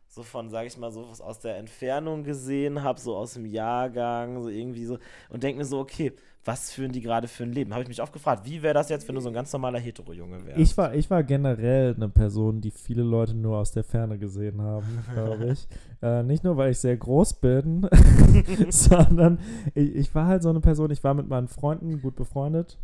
so 0.08 0.22
von, 0.22 0.50
sag 0.50 0.66
ich 0.66 0.76
mal, 0.78 0.90
so 0.90 1.08
was 1.08 1.20
aus 1.20 1.40
der 1.40 1.56
Entfernung 1.56 2.24
gesehen 2.24 2.82
habe, 2.82 3.00
so 3.00 3.16
aus 3.16 3.34
dem 3.34 3.46
Jahrgang, 3.46 4.42
so 4.42 4.48
irgendwie 4.48 4.86
so 4.86 4.98
und 5.28 5.42
denke 5.42 5.58
mir 5.58 5.64
so, 5.64 5.78
okay, 5.78 6.12
was 6.44 6.72
führen 6.72 6.92
die 6.92 7.02
gerade 7.02 7.28
für 7.28 7.42
ein 7.42 7.52
Leben? 7.52 7.74
Habe 7.74 7.82
ich 7.82 7.88
mich 7.88 8.00
oft 8.00 8.12
gefragt, 8.12 8.46
wie 8.46 8.62
wäre 8.62 8.72
das 8.72 8.88
jetzt, 8.88 9.06
wenn 9.06 9.14
du 9.14 9.20
so 9.20 9.28
ein 9.28 9.34
ganz 9.34 9.52
normaler 9.52 9.78
Hetero-Junge 9.78 10.46
wärst? 10.46 10.58
Ich 10.58 10.76
war, 10.78 10.94
ich 10.94 11.10
war 11.10 11.22
generell 11.22 11.94
eine 11.94 12.08
Person, 12.08 12.62
die 12.62 12.70
viele 12.70 13.02
Leute 13.02 13.34
nur 13.34 13.58
aus 13.58 13.72
der 13.72 13.84
Ferne 13.84 14.18
gesehen 14.18 14.62
haben, 14.62 15.04
glaube 15.12 15.52
ich. 15.52 15.68
äh, 16.02 16.22
nicht 16.22 16.44
nur, 16.44 16.56
weil 16.56 16.70
ich 16.70 16.78
sehr 16.78 16.96
groß 16.96 17.40
bin, 17.40 17.86
sondern 18.70 19.40
ich, 19.74 19.94
ich 19.94 20.14
war 20.14 20.26
halt 20.26 20.42
so 20.42 20.48
eine 20.48 20.60
Person, 20.60 20.90
ich 20.90 21.04
war 21.04 21.12
mit 21.12 21.28
meinen 21.28 21.48
Freunden 21.48 22.00
gut 22.00 22.16
befreundet 22.16 22.78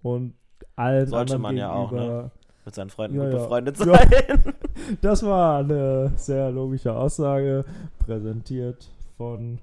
und 0.00 0.34
allen 0.76 1.06
Sollte 1.06 1.38
man 1.38 1.56
ja 1.56 1.72
auch, 1.72 1.92
ne? 1.92 2.30
mit 2.64 2.74
seinen 2.74 2.90
Freunden 2.90 3.16
Ja, 3.16 3.24
gut 3.24 3.32
befreundet 3.32 3.78
Ja. 3.78 3.84
sein. 3.96 4.54
Das 5.02 5.22
war 5.22 5.58
eine 5.58 6.12
sehr 6.16 6.50
logische 6.50 6.94
Aussage, 6.94 7.64
präsentiert 7.98 8.88
von 9.16 9.58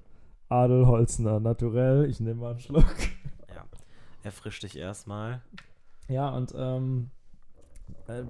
Adel 0.47 0.85
Holzner 0.87 1.39
naturell. 1.39 2.05
Ich 2.09 2.19
nehme 2.19 2.41
mal 2.41 2.51
einen 2.51 2.59
Schluck. 2.59 2.85
Ja, 3.53 3.65
erfrisch 4.23 4.59
dich 4.59 4.77
erstmal. 4.77 5.41
Ja, 6.07 6.29
und 6.29 6.53
ähm, 6.57 7.09
äh, 8.07 8.23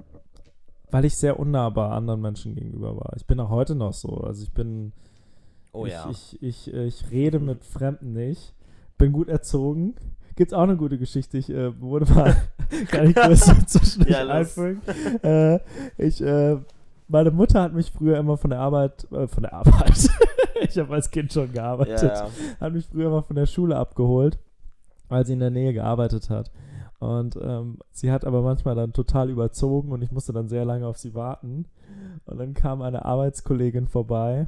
weil 0.89 1.05
ich 1.05 1.17
sehr 1.17 1.39
unnahbar 1.39 1.91
anderen 1.91 2.21
Menschen 2.21 2.55
gegenüber 2.55 2.95
war. 2.95 3.13
Ich 3.17 3.25
bin 3.27 3.39
auch 3.39 3.49
heute 3.49 3.75
noch 3.75 3.93
so. 3.93 4.21
Also 4.21 4.43
ich 4.43 4.51
bin, 4.53 4.93
Oh 5.73 5.85
ich, 5.85 5.91
ja. 5.91 6.09
ich, 6.09 6.41
ich, 6.41 6.73
ich 6.73 7.11
rede 7.11 7.39
mit 7.39 7.65
Fremden 7.65 8.13
nicht, 8.13 8.55
bin 8.97 9.11
gut 9.11 9.27
erzogen, 9.27 9.95
Gibt 10.37 10.51
es 10.51 10.57
auch 10.57 10.61
eine 10.63 10.77
gute 10.77 10.97
Geschichte. 10.99 11.37
Ich 11.39 11.49
äh, 11.49 11.79
wurde 11.81 12.05
mal, 12.13 12.35
kann 12.89 13.09
ich 13.09 13.15
kurz 13.15 13.45
zwischen 13.73 14.07
Ja, 14.07 14.25
einfügen. 14.27 14.81
Äh, 15.23 15.59
ich, 15.97 16.21
äh, 16.21 16.57
meine 17.07 17.31
Mutter 17.31 17.61
hat 17.63 17.73
mich 17.73 17.91
früher 17.91 18.17
immer 18.19 18.37
von 18.37 18.51
der 18.51 18.59
Arbeit, 18.59 19.11
äh, 19.11 19.27
von 19.27 19.43
der 19.43 19.53
Arbeit, 19.53 20.09
ich 20.61 20.77
habe 20.77 20.93
als 20.93 21.09
Kind 21.09 21.33
schon 21.33 21.51
gearbeitet, 21.51 22.03
Ja, 22.03 22.25
ja. 22.27 22.29
hat 22.59 22.71
mich 22.73 22.85
früher 22.85 23.07
immer 23.07 23.23
von 23.23 23.35
der 23.35 23.47
Schule 23.47 23.75
abgeholt, 23.77 24.37
weil 25.09 25.25
sie 25.25 25.33
in 25.33 25.39
der 25.39 25.49
Nähe 25.49 25.73
gearbeitet 25.73 26.29
hat. 26.29 26.51
Und 26.99 27.35
ähm, 27.41 27.79
sie 27.91 28.11
hat 28.11 28.23
aber 28.23 28.41
manchmal 28.43 28.75
dann 28.75 28.93
total 28.93 29.29
überzogen 29.29 29.91
und 29.91 30.01
ich 30.03 30.11
musste 30.11 30.33
dann 30.33 30.49
sehr 30.49 30.65
lange 30.65 30.85
auf 30.85 30.97
sie 30.97 31.13
warten. 31.15 31.65
Und 32.25 32.37
dann 32.39 32.53
kam 32.53 32.81
eine 32.83 33.05
Arbeitskollegin 33.05 33.87
vorbei 33.87 34.47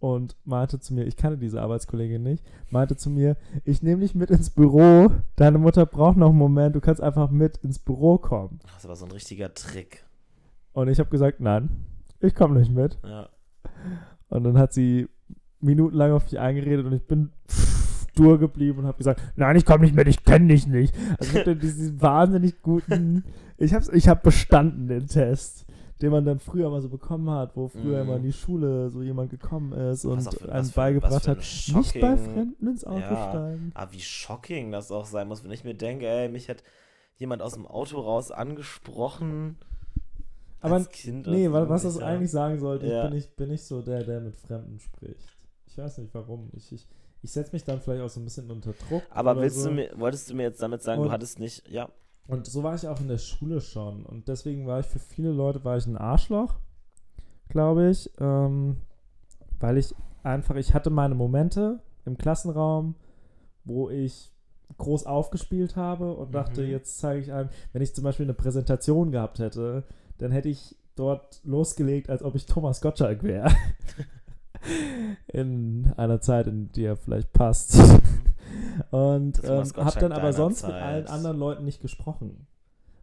und 0.00 0.36
meinte 0.44 0.78
zu 0.78 0.94
mir, 0.94 1.04
ich 1.06 1.16
kannte 1.16 1.38
diese 1.38 1.60
Arbeitskollegin 1.60 2.22
nicht, 2.22 2.44
meinte 2.70 2.96
zu 2.96 3.10
mir, 3.10 3.36
ich 3.64 3.82
nehme 3.82 4.02
dich 4.02 4.14
mit 4.14 4.30
ins 4.30 4.50
Büro, 4.50 5.10
deine 5.36 5.58
Mutter 5.58 5.86
braucht 5.86 6.16
noch 6.16 6.30
einen 6.30 6.38
Moment, 6.38 6.76
du 6.76 6.80
kannst 6.80 7.02
einfach 7.02 7.30
mit 7.30 7.56
ins 7.58 7.78
Büro 7.78 8.18
kommen. 8.18 8.60
Das 8.74 8.86
war 8.86 8.96
so 8.96 9.06
ein 9.06 9.12
richtiger 9.12 9.52
Trick. 9.54 10.04
Und 10.72 10.88
ich 10.88 11.00
habe 11.00 11.10
gesagt, 11.10 11.40
nein, 11.40 11.70
ich 12.20 12.34
komme 12.34 12.58
nicht 12.58 12.70
mit. 12.70 12.98
Ja. 13.04 13.28
Und 14.28 14.44
dann 14.44 14.58
hat 14.58 14.72
sie 14.72 15.08
minutenlang 15.60 16.12
auf 16.12 16.24
mich 16.24 16.38
eingeredet 16.38 16.86
und 16.86 16.92
ich 16.92 17.06
bin 17.06 17.32
stur 17.48 18.38
geblieben 18.38 18.80
und 18.80 18.86
habe 18.86 18.98
gesagt, 18.98 19.20
nein, 19.36 19.56
ich 19.56 19.64
komme 19.64 19.84
nicht 19.84 19.94
mit, 19.94 20.08
ich 20.08 20.24
kenne 20.24 20.48
dich 20.48 20.66
nicht. 20.66 20.94
Also 21.18 21.32
ich 21.32 21.40
habe 21.40 21.56
diesen 21.60 22.00
wahnsinnig 22.00 22.62
guten, 22.62 23.24
ich 23.56 23.74
habe 23.74 23.84
ich 23.96 24.08
hab 24.08 24.22
bestanden 24.22 24.88
den 24.88 25.06
Test, 25.06 25.66
den 26.00 26.10
man 26.12 26.24
dann 26.24 26.38
früher 26.38 26.70
mal 26.70 26.80
so 26.80 26.88
bekommen 26.88 27.28
hat, 27.30 27.56
wo 27.56 27.68
früher 27.68 28.02
Mhm. 28.02 28.08
immer 28.08 28.16
in 28.16 28.22
die 28.22 28.32
Schule 28.32 28.90
so 28.90 29.02
jemand 29.02 29.30
gekommen 29.30 29.72
ist 29.72 30.04
und 30.04 30.22
für- 30.32 30.52
einem 30.52 30.70
beigebracht 30.70 31.24
für 31.24 31.30
hat, 31.32 31.38
ein 31.38 31.40
nicht 31.40 31.94
bei 31.94 32.16
shocking- 32.16 32.18
Fremden 32.32 32.66
ins 32.68 32.84
Auto 32.84 33.00
Ja. 33.00 33.28
steigen. 33.30 33.72
Aber 33.74 33.92
wie 33.92 34.00
shocking 34.00 34.70
das 34.70 34.92
auch 34.92 35.06
sein 35.06 35.26
muss, 35.28 35.42
wenn 35.44 35.50
ich 35.50 35.64
mir 35.64 35.74
denke, 35.74 36.06
ey, 36.06 36.28
mich 36.28 36.48
hat 36.48 36.62
jemand 37.16 37.42
aus 37.42 37.54
dem 37.54 37.66
Auto 37.66 37.98
raus 38.00 38.30
angesprochen. 38.30 39.56
Aber 40.60 40.74
als 40.74 40.88
Kind 40.88 41.26
Nee, 41.26 41.50
wa- 41.50 41.68
was 41.68 41.82
das 41.82 41.94
Jugendlicher. 41.94 42.06
eigentlich 42.16 42.30
sagen 42.30 42.58
sollte, 42.58 42.86
Ja. 42.86 43.04
ich 43.04 43.08
bin 43.10 43.14
nicht, 43.16 43.36
bin 43.36 43.48
nicht 43.50 43.64
so 43.64 43.80
der, 43.82 44.02
der 44.04 44.20
mit 44.20 44.36
Fremden 44.36 44.78
spricht. 44.80 45.28
Ich 45.66 45.78
weiß 45.78 45.98
nicht 45.98 46.12
warum. 46.14 46.50
Ich, 46.52 46.72
ich, 46.72 46.86
ich 47.22 47.30
setze 47.32 47.52
mich 47.52 47.64
dann 47.64 47.80
vielleicht 47.80 48.02
auch 48.02 48.08
so 48.08 48.20
ein 48.20 48.24
bisschen 48.24 48.50
unter 48.50 48.72
Druck. 48.72 49.02
Aber 49.10 49.36
willst 49.40 49.60
so. 49.62 49.68
du 49.68 49.74
mir, 49.74 49.90
wolltest 49.96 50.30
du 50.30 50.34
mir 50.34 50.44
jetzt 50.44 50.60
damit 50.62 50.82
sagen, 50.82 51.00
Und- 51.02 51.08
du 51.08 51.12
hattest 51.12 51.38
nicht, 51.38 51.68
ja, 51.68 51.88
Und 52.28 52.46
so 52.46 52.62
war 52.62 52.74
ich 52.74 52.86
auch 52.86 53.00
in 53.00 53.08
der 53.08 53.18
Schule 53.18 53.60
schon. 53.60 54.04
Und 54.04 54.28
deswegen 54.28 54.66
war 54.66 54.80
ich 54.80 54.86
für 54.86 54.98
viele 54.98 55.32
Leute 55.32 55.64
war 55.64 55.76
ich 55.76 55.86
ein 55.86 55.96
Arschloch, 55.96 56.54
glaube 57.48 57.88
ich. 57.90 58.10
Ähm, 58.20 58.76
weil 59.58 59.78
ich 59.78 59.94
einfach, 60.22 60.54
ich 60.56 60.74
hatte 60.74 60.90
meine 60.90 61.14
Momente 61.14 61.80
im 62.04 62.16
Klassenraum, 62.18 62.94
wo 63.64 63.88
ich 63.90 64.30
groß 64.76 65.06
aufgespielt 65.06 65.74
habe 65.76 66.12
und 66.12 66.34
dachte, 66.34 66.62
Mhm. 66.62 66.70
jetzt 66.70 66.98
zeige 66.98 67.22
ich 67.22 67.32
einem, 67.32 67.48
wenn 67.72 67.82
ich 67.82 67.94
zum 67.94 68.04
Beispiel 68.04 68.26
eine 68.26 68.34
Präsentation 68.34 69.10
gehabt 69.10 69.38
hätte, 69.38 69.84
dann 70.18 70.30
hätte 70.30 70.50
ich 70.50 70.76
dort 70.96 71.40
losgelegt, 71.44 72.10
als 72.10 72.22
ob 72.22 72.34
ich 72.34 72.44
Thomas 72.44 72.80
Gottschalk 72.82 73.22
wäre. 73.22 73.50
in 75.28 75.92
einer 75.96 76.20
Zeit, 76.20 76.46
in 76.46 76.70
die 76.72 76.84
er 76.84 76.96
vielleicht 76.96 77.32
passt. 77.32 77.78
Und 78.90 79.42
ähm, 79.44 79.64
habe 79.76 80.00
dann 80.00 80.12
aber 80.12 80.32
sonst 80.32 80.62
mit 80.62 80.72
Zeit. 80.72 80.82
allen 80.82 81.06
anderen 81.06 81.38
Leuten 81.38 81.64
nicht 81.64 81.80
gesprochen. 81.80 82.46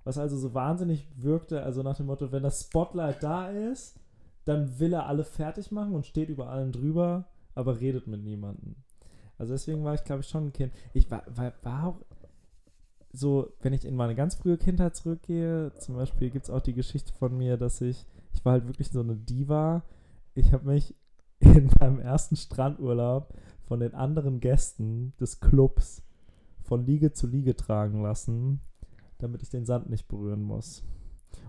Was 0.03 0.17
also 0.17 0.37
so 0.37 0.53
wahnsinnig 0.53 1.07
wirkte, 1.15 1.63
also 1.63 1.81
nach 1.81 1.97
dem 1.97 2.05
Motto, 2.05 2.31
wenn 2.31 2.43
das 2.43 2.61
Spotlight 2.61 3.23
da 3.23 3.49
ist, 3.49 3.99
dann 4.45 4.79
will 4.79 4.93
er 4.93 5.07
alle 5.07 5.23
fertig 5.23 5.71
machen 5.71 5.93
und 5.93 6.05
steht 6.05 6.29
über 6.29 6.49
allen 6.49 6.71
drüber, 6.71 7.25
aber 7.55 7.79
redet 7.79 8.05
mit 8.07 8.23
niemandem. 8.23 8.75
Also 9.37 9.53
deswegen 9.53 9.83
war 9.83 9.95
ich, 9.95 10.03
glaube 10.03 10.21
ich, 10.21 10.29
schon 10.29 10.47
ein 10.47 10.53
Kind. 10.53 10.73
Ich 10.93 11.09
war, 11.09 11.23
war, 11.27 11.53
war 11.63 11.87
auch 11.87 12.01
so, 13.11 13.53
wenn 13.61 13.73
ich 13.73 13.85
in 13.85 13.95
meine 13.95 14.15
ganz 14.15 14.35
frühe 14.35 14.57
Kindheit 14.57 14.95
zurückgehe, 14.95 15.73
zum 15.79 15.95
Beispiel 15.95 16.29
gibt 16.29 16.45
es 16.45 16.49
auch 16.51 16.61
die 16.61 16.73
Geschichte 16.73 17.13
von 17.13 17.35
mir, 17.35 17.57
dass 17.57 17.81
ich, 17.81 18.05
ich 18.33 18.43
war 18.45 18.53
halt 18.53 18.67
wirklich 18.67 18.91
so 18.91 18.99
eine 18.99 19.15
Diva. 19.15 19.83
Ich 20.35 20.53
habe 20.53 20.67
mich 20.67 20.95
in 21.39 21.69
meinem 21.79 21.99
ersten 21.99 22.35
Strandurlaub 22.35 23.33
von 23.67 23.79
den 23.79 23.93
anderen 23.93 24.39
Gästen 24.39 25.13
des 25.19 25.39
Clubs 25.39 26.01
von 26.63 26.85
Liege 26.85 27.13
zu 27.13 27.27
Liege 27.27 27.55
tragen 27.55 28.01
lassen, 28.01 28.59
damit 29.19 29.41
ich 29.43 29.49
den 29.49 29.65
Sand 29.65 29.89
nicht 29.89 30.07
berühren 30.07 30.41
muss. 30.43 30.83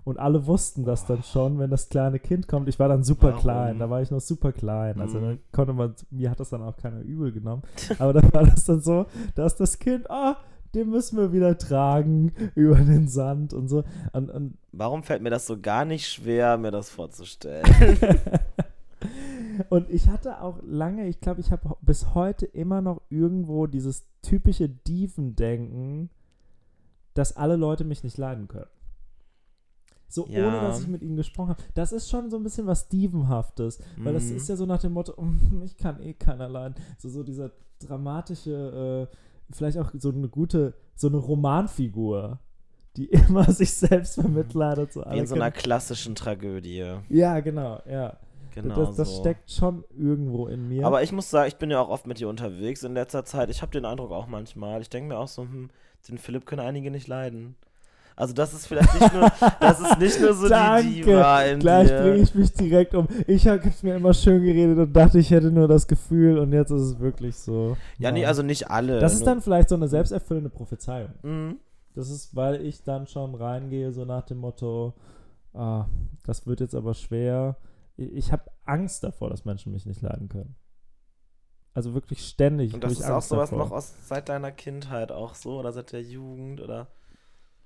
Und 0.05 0.19
alle 0.19 0.47
wussten 0.47 0.85
das 0.85 1.07
dann 1.07 1.23
schon, 1.23 1.59
wenn 1.59 1.71
das 1.71 1.89
kleine 1.89 2.19
Kind 2.19 2.49
kommt. 2.49 2.69
Ich 2.69 2.79
war 2.79 2.89
dann 2.89 3.03
super 3.03 3.29
Warum? 3.29 3.41
klein, 3.41 3.79
da 3.79 3.91
war 3.91 4.03
ich 4.03 4.11
noch 4.11 4.21
super 4.21 4.53
klein. 4.53 5.01
Also 5.01 5.19
Mhm. 5.19 5.23
da 5.23 5.37
konnte 5.53 5.73
man, 5.73 5.95
mir 6.11 6.31
hat 6.31 6.39
das 6.41 6.51
dann 6.51 6.63
auch 6.63 6.77
keiner 6.77 7.01
übel 7.01 7.33
genommen. 7.33 7.63
Aber 7.99 8.13
dann 8.13 8.33
war 8.33 8.45
das 8.45 8.65
dann 8.65 8.81
so, 8.81 9.07
dass 9.35 9.57
das 9.57 9.79
Kind, 9.79 10.09
ah, 10.11 10.37
den 10.75 10.91
müssen 10.91 11.17
wir 11.17 11.33
wieder 11.33 11.57
tragen 11.57 12.33
über 12.55 12.77
den 12.77 13.09
Sand 13.09 13.53
und 13.53 13.69
so. 13.69 13.85
Und, 14.13 14.31
und 14.31 14.59
Warum 14.73 15.03
fällt 15.03 15.23
mir 15.23 15.31
das 15.31 15.47
so 15.47 15.59
gar 15.61 15.85
nicht 15.85 16.07
schwer, 16.09 16.57
mir 16.59 16.71
das 16.71 16.91
vorzustellen? 16.91 17.65
Und 19.71 19.90
ich 19.90 20.09
hatte 20.09 20.40
auch 20.42 20.59
lange, 20.64 21.07
ich 21.09 21.21
glaube, 21.21 21.40
ich 21.40 21.51
habe 21.53 21.77
bis 21.83 22.14
heute 22.14 22.47
immer 22.47 22.81
noch 22.81 23.01
irgendwo 23.11 23.66
dieses 23.66 24.05
typische 24.23 24.69
Dieven-Denken, 24.69 26.11
dass 27.14 27.37
alle 27.37 27.57
Leute 27.57 27.85
mich 27.85 28.05
nicht 28.05 28.19
leiden 28.19 28.49
können. 28.49 28.66
So 30.09 30.27
Ja. 30.29 30.47
ohne, 30.47 30.61
dass 30.61 30.81
ich 30.83 30.88
mit 30.88 31.03
ihnen 31.03 31.16
gesprochen 31.16 31.51
habe. 31.51 31.62
Das 31.75 31.92
ist 31.92 32.09
schon 32.09 32.31
so 32.31 32.37
ein 32.37 32.42
bisschen 32.45 32.66
was 32.66 32.88
Dievenhaftes, 32.88 33.81
weil 33.99 34.12
das 34.14 34.31
Mhm. 34.31 34.37
ist 34.37 34.49
ja 34.49 34.57
so 34.57 34.64
nach 34.66 34.81
dem 34.81 34.92
Motto, 34.92 35.21
"Mm, 35.21 35.62
ich 35.64 35.77
kann 35.77 36.01
eh 36.01 36.12
keiner 36.14 36.49
leiden. 36.49 36.77
So, 36.99 37.09
so 37.09 37.23
dieser 37.25 37.51
dramatische, 37.81 39.09
äh, 39.11 39.16
vielleicht 39.55 39.79
auch 39.79 39.90
so 39.99 40.11
eine 40.11 40.29
gute, 40.29 40.75
so 40.95 41.09
eine 41.09 41.16
Romanfigur, 41.19 42.38
die 42.97 43.07
immer 43.51 43.51
sich 43.51 43.73
selbst 43.73 44.14
vermitleidet. 44.14 44.92
So 44.92 45.05
Wie 45.11 45.19
in 45.19 45.27
so 45.27 45.35
einer 45.35 45.51
klassischen 45.51 46.14
Tragödie. 46.14 46.99
ja, 47.09 47.40
genau, 47.40 47.81
ja. 47.88 48.16
Genau 48.57 48.75
das 48.75 48.97
das 48.97 49.14
so. 49.14 49.21
steckt 49.21 49.51
schon 49.51 49.85
irgendwo 49.97 50.47
in 50.47 50.69
mir. 50.69 50.87
Aber 50.87 51.03
ich 51.03 51.12
muss 51.12 51.29
sagen, 51.29 51.49
ich 51.49 51.57
bin 51.57 51.71
ja 51.71 51.81
auch 51.81 51.90
oft 51.90 52.07
mit 52.07 52.19
dir 52.19 52.29
unterwegs 52.29 52.83
in 52.83 52.95
letzter 52.95 53.25
Zeit. 53.25 53.51
Ich 53.51 53.61
habe 53.61 53.71
den 53.71 53.85
Eindruck 53.85 54.12
auch 54.12 54.27
manchmal. 54.27 54.81
Ich 54.81 54.88
denke 54.88 55.09
mir 55.09 55.19
auch 55.19 55.29
so, 55.29 55.42
hm, 55.42 55.69
den 56.09 56.19
Philipp 56.19 56.47
können 56.47 56.62
einige 56.62 56.90
nicht 56.90 57.07
leiden. 57.07 57.57
Also 58.16 58.33
das 58.33 58.55
ist 58.55 58.66
vielleicht 58.66 58.99
nicht 58.99 59.12
nur, 59.12 59.31
das 59.61 59.79
ist 59.79 59.99
nicht 59.99 60.21
nur 60.23 60.33
so 60.33 60.49
Danke. 60.49 60.88
die 60.88 61.03
Diva 61.03 61.42
in 61.42 61.61
Gleich 61.61 61.88
bringe 61.88 62.16
ich 62.16 62.35
mich 62.35 62.51
direkt 62.55 62.95
um. 62.95 63.07
Ich 63.27 63.47
habe 63.47 63.69
es 63.69 63.83
mir 63.83 63.97
immer 63.97 64.14
schön 64.14 64.42
geredet 64.42 64.79
und 64.79 64.92
dachte, 64.95 65.19
ich 65.19 65.31
hätte 65.31 65.51
nur 65.51 65.69
das 65.69 65.87
Gefühl 65.87 66.38
und 66.38 66.51
jetzt 66.55 66.71
ist 66.71 66.81
es 66.81 66.99
wirklich 66.99 67.37
so. 67.37 67.77
ja, 67.99 68.11
nee, 68.11 68.25
also 68.25 68.42
nicht 68.42 68.71
alle. 68.71 69.01
Das 69.01 69.12
ist 69.12 69.27
dann 69.27 69.42
vielleicht 69.42 69.69
so 69.69 69.75
eine 69.75 69.88
selbsterfüllende 69.88 70.49
Prophezeiung. 70.49 71.11
Mhm. 71.23 71.57
Das 71.95 72.09
ist, 72.09 72.35
weil 72.35 72.64
ich 72.64 72.83
dann 72.83 73.07
schon 73.07 73.35
reingehe, 73.35 73.92
so 73.92 74.07
nach 74.07 74.23
dem 74.23 74.38
Motto, 74.38 74.95
ah, 75.53 75.85
das 76.25 76.47
wird 76.47 76.61
jetzt 76.61 76.75
aber 76.75 76.95
schwer. 76.95 77.57
Ich, 77.97 78.33
habe 78.33 78.45
Angst 78.65 79.03
davor, 79.03 79.31
dass 79.31 79.45
Menschen 79.45 79.73
mich 79.73 79.87
nicht 79.87 80.03
leiden 80.03 80.29
können. 80.29 80.57
Also 81.73 81.95
wirklich 81.95 82.27
ständig. 82.27 82.73
Und 82.75 82.83
das 82.85 82.93
ist 82.93 83.05
auch 83.05 83.17
Angst 83.17 83.29
sowas 83.29 83.51
davor. 83.51 83.67
noch 83.67 83.73
aus 83.73 83.95
seit 84.07 84.29
deiner 84.29 84.51
Kindheit 84.53 85.13
auch 85.13 85.35
so 85.35 85.59
oder 85.59 85.73
seit 85.73 85.93
der 85.93 86.03
Jugend 86.03 86.61
oder 86.61 86.89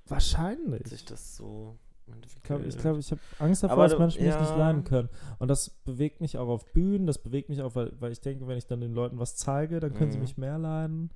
Wahrscheinlich. 0.07 0.87
sich 0.89 1.05
das 1.05 1.37
so 1.37 1.79
Ich 2.27 2.43
glaube, 2.43 2.65
ich, 2.65 2.77
glaub, 2.77 2.99
ich 2.99 3.11
habe 3.13 3.21
Angst 3.39 3.63
davor, 3.63 3.75
Aber 3.75 3.89
dass 3.89 3.99
Menschen 3.99 4.25
mich 4.25 4.35
nicht 4.35 4.51
ja. 4.51 4.57
leiden 4.57 4.83
können. 4.83 5.09
Und 5.39 5.47
das 5.49 5.71
bewegt 5.71 6.21
mich 6.21 6.39
auch 6.39 6.49
auf 6.49 6.65
Bühnen, 6.73 7.07
das 7.07 7.19
bewegt 7.19 7.49
mich 7.49 7.63
auch, 7.63 7.75
weil, 7.77 7.93
weil 8.01 8.11
ich 8.11 8.21
denke, 8.21 8.49
wenn 8.49 8.59
ich 8.59 8.67
dann 8.67 8.81
den 8.81 8.93
Leuten 8.95 9.19
was 9.21 9.37
zeige, 9.37 9.79
dann 9.79 9.95
können 9.95 10.11
sie 10.11 10.19
Mhm. 10.19 10.23
mich 10.23 10.37
mehr 10.37 10.59
leiden. 10.59 11.11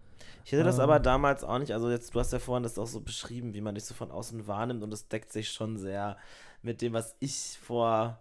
Ich 0.44 0.52
hätte 0.52 0.62
das 0.62 0.76
Ähm. 0.76 0.82
aber 0.82 1.00
damals 1.00 1.42
auch 1.42 1.58
nicht, 1.58 1.72
also 1.72 1.90
jetzt, 1.90 2.14
du 2.14 2.20
hast 2.20 2.32
ja 2.32 2.38
vorhin 2.38 2.62
das 2.62 2.78
auch 2.78 2.86
so 2.86 3.00
beschrieben, 3.00 3.54
wie 3.54 3.60
man 3.60 3.74
dich 3.74 3.84
so 3.84 3.94
von 3.94 4.12
außen 4.12 4.46
wahrnimmt 4.46 4.82
und 4.84 4.90
das 4.90 5.08
deckt 5.08 5.32
sich 5.32 5.48
schon 5.50 5.76
sehr 5.78 6.16
mit 6.62 6.80
dem, 6.80 6.92
was 6.92 7.16
ich 7.18 7.58
vor 7.60 8.20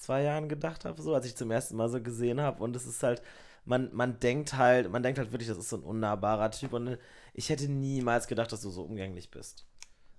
zwei 0.00 0.22
Jahren 0.22 0.48
gedacht 0.48 0.84
habe, 0.84 1.00
so 1.02 1.14
als 1.14 1.26
ich 1.26 1.36
zum 1.36 1.50
ersten 1.50 1.76
Mal 1.76 1.88
so 1.88 2.00
gesehen 2.00 2.40
habe 2.40 2.62
und 2.62 2.74
es 2.74 2.86
ist 2.86 3.02
halt, 3.02 3.22
man, 3.64 3.90
man 3.92 4.18
denkt 4.20 4.56
halt, 4.56 4.90
man 4.90 5.02
denkt 5.02 5.18
halt 5.18 5.32
wirklich, 5.32 5.48
das 5.48 5.58
ist 5.58 5.68
so 5.68 5.76
ein 5.76 5.82
unnahbarer 5.82 6.50
Typ 6.50 6.72
und 6.72 6.96
ich 7.34 7.48
hätte 7.50 7.70
niemals 7.70 8.26
gedacht, 8.26 8.50
dass 8.52 8.62
du 8.62 8.70
so 8.70 8.82
umgänglich 8.82 9.30
bist. 9.30 9.66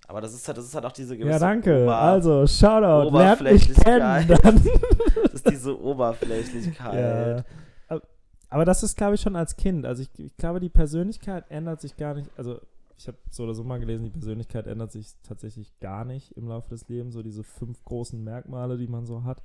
Aber 0.07 0.19
das 0.21 0.33
ist 0.33 0.47
halt, 0.47 0.57
das 0.57 0.65
ist 0.65 0.75
halt 0.75 0.85
auch 0.85 0.91
diese 0.91 1.15
gewisse 1.17 1.31
Ja, 1.33 1.39
danke. 1.39 1.83
Ober- 1.83 1.97
also, 1.97 2.45
Shoutout. 2.45 3.05
Kennen. 3.11 3.15
Oberflächlichkeit. 3.15 4.29
Dann. 4.43 4.61
das 5.23 5.33
ist 5.35 5.49
diese 5.49 5.79
Oberflächlichkeit. 5.81 6.93
ja. 6.93 7.43
Aber- 7.87 8.01
Aber 8.49 8.65
das 8.65 8.83
ist, 8.83 8.97
glaube 8.97 9.15
ich, 9.15 9.21
schon 9.21 9.35
als 9.35 9.55
Kind. 9.55 9.85
Also 9.85 10.03
ich, 10.03 10.09
ich 10.19 10.35
glaube, 10.37 10.59
die 10.59 10.69
Persönlichkeit 10.69 11.45
ändert 11.49 11.81
sich 11.81 11.95
gar 11.97 12.13
nicht. 12.13 12.29
Also 12.37 12.59
ich 12.97 13.07
habe 13.07 13.17
so 13.29 13.43
oder 13.43 13.53
so 13.53 13.63
mal 13.63 13.79
gelesen, 13.79 14.03
die 14.03 14.09
Persönlichkeit 14.09 14.67
ändert 14.67 14.91
sich 14.91 15.07
tatsächlich 15.23 15.71
gar 15.79 16.03
nicht 16.05 16.31
im 16.37 16.47
Laufe 16.47 16.69
des 16.69 16.87
Lebens. 16.89 17.13
So 17.13 17.23
diese 17.23 17.43
fünf 17.43 17.83
großen 17.85 18.21
Merkmale, 18.23 18.77
die 18.77 18.87
man 18.87 19.05
so 19.05 19.23
hat. 19.23 19.41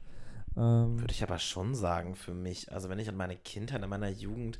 Ähm, 0.56 1.00
Würde 1.00 1.12
ich 1.12 1.22
aber 1.22 1.38
schon 1.38 1.74
sagen 1.74 2.14
für 2.16 2.34
mich. 2.34 2.72
Also 2.72 2.88
wenn 2.88 2.98
ich 2.98 3.08
an 3.08 3.16
meine 3.16 3.36
Kindheit, 3.36 3.82
an 3.82 3.90
meiner 3.90 4.08
Jugend 4.08 4.58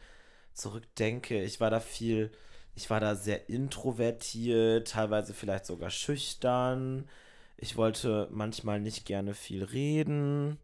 zurückdenke, 0.53 1.43
ich 1.43 1.61
war 1.61 1.71
da 1.71 1.81
viel, 1.81 2.31
ich 2.75 2.91
war 2.91 3.01
da 3.01 3.15
sehr 3.15 3.49
introvertiert, 3.49 4.89
teilweise 4.89 5.35
vielleicht 5.35 5.67
sogar 5.67 5.91
schüchtern. 5.91 7.09
Ich 7.57 7.77
wollte 7.77 8.29
manchmal 8.31 8.81
nicht 8.81 9.07
gerne 9.07 9.35
viel 9.35 9.65
reden. 9.65 10.59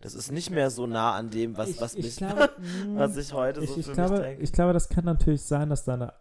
Das 0.00 0.14
ist 0.14 0.32
nicht 0.32 0.50
mehr 0.50 0.70
so 0.70 0.86
nah 0.86 1.12
an 1.14 1.30
dem, 1.30 1.56
was, 1.56 1.70
ich, 1.70 1.80
was, 1.80 1.94
ich 1.94 2.04
mich, 2.04 2.16
glaube, 2.16 2.50
mm, 2.58 2.96
was 2.96 3.16
ich 3.16 3.32
heute 3.32 3.60
ich, 3.60 3.68
so 3.68 3.76
ich, 3.76 3.86
für 3.86 3.92
glaube, 3.92 4.14
mich 4.14 4.20
denke. 4.22 4.42
ich 4.42 4.52
glaube, 4.52 4.72
das 4.72 4.88
kann 4.88 5.04
natürlich 5.04 5.42
sein, 5.42 5.70
dass 5.70 5.84
deine 5.84 6.14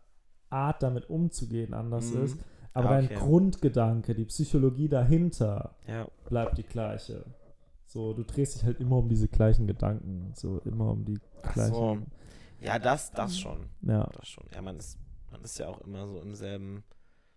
Art 0.49 0.83
damit 0.83 1.09
umzugehen 1.09 1.73
anders 1.73 2.11
Mhm. 2.11 2.23
ist. 2.25 2.37
Aber 2.73 2.85
Ja, 2.85 2.95
dein 2.95 3.05
okay. 3.05 3.15
Grundgedanke, 3.15 4.13
die 4.15 4.25
Psychologie 4.25 4.87
dahinter 4.89 5.75
Ja. 5.87 6.07
bleibt 6.25 6.57
die 6.57 6.63
gleiche. 6.63 7.25
So, 7.91 8.13
du 8.13 8.23
drehst 8.23 8.55
dich 8.55 8.63
halt 8.63 8.79
immer 8.79 8.99
um 8.99 9.09
diese 9.09 9.27
gleichen 9.27 9.67
Gedanken. 9.67 10.31
So, 10.33 10.59
immer 10.59 10.91
um 10.91 11.03
die 11.03 11.19
gleichen. 11.53 11.73
so. 11.73 11.97
Ja, 12.61 12.79
das, 12.79 13.11
das 13.11 13.37
schon. 13.37 13.65
Ja. 13.81 14.09
Das 14.15 14.29
schon. 14.29 14.45
Ja, 14.53 14.61
man 14.61 14.77
ist, 14.77 14.97
man 15.29 15.41
ist 15.41 15.59
ja 15.59 15.67
auch 15.67 15.81
immer 15.81 16.07
so 16.07 16.21
im 16.21 16.33
selben 16.33 16.85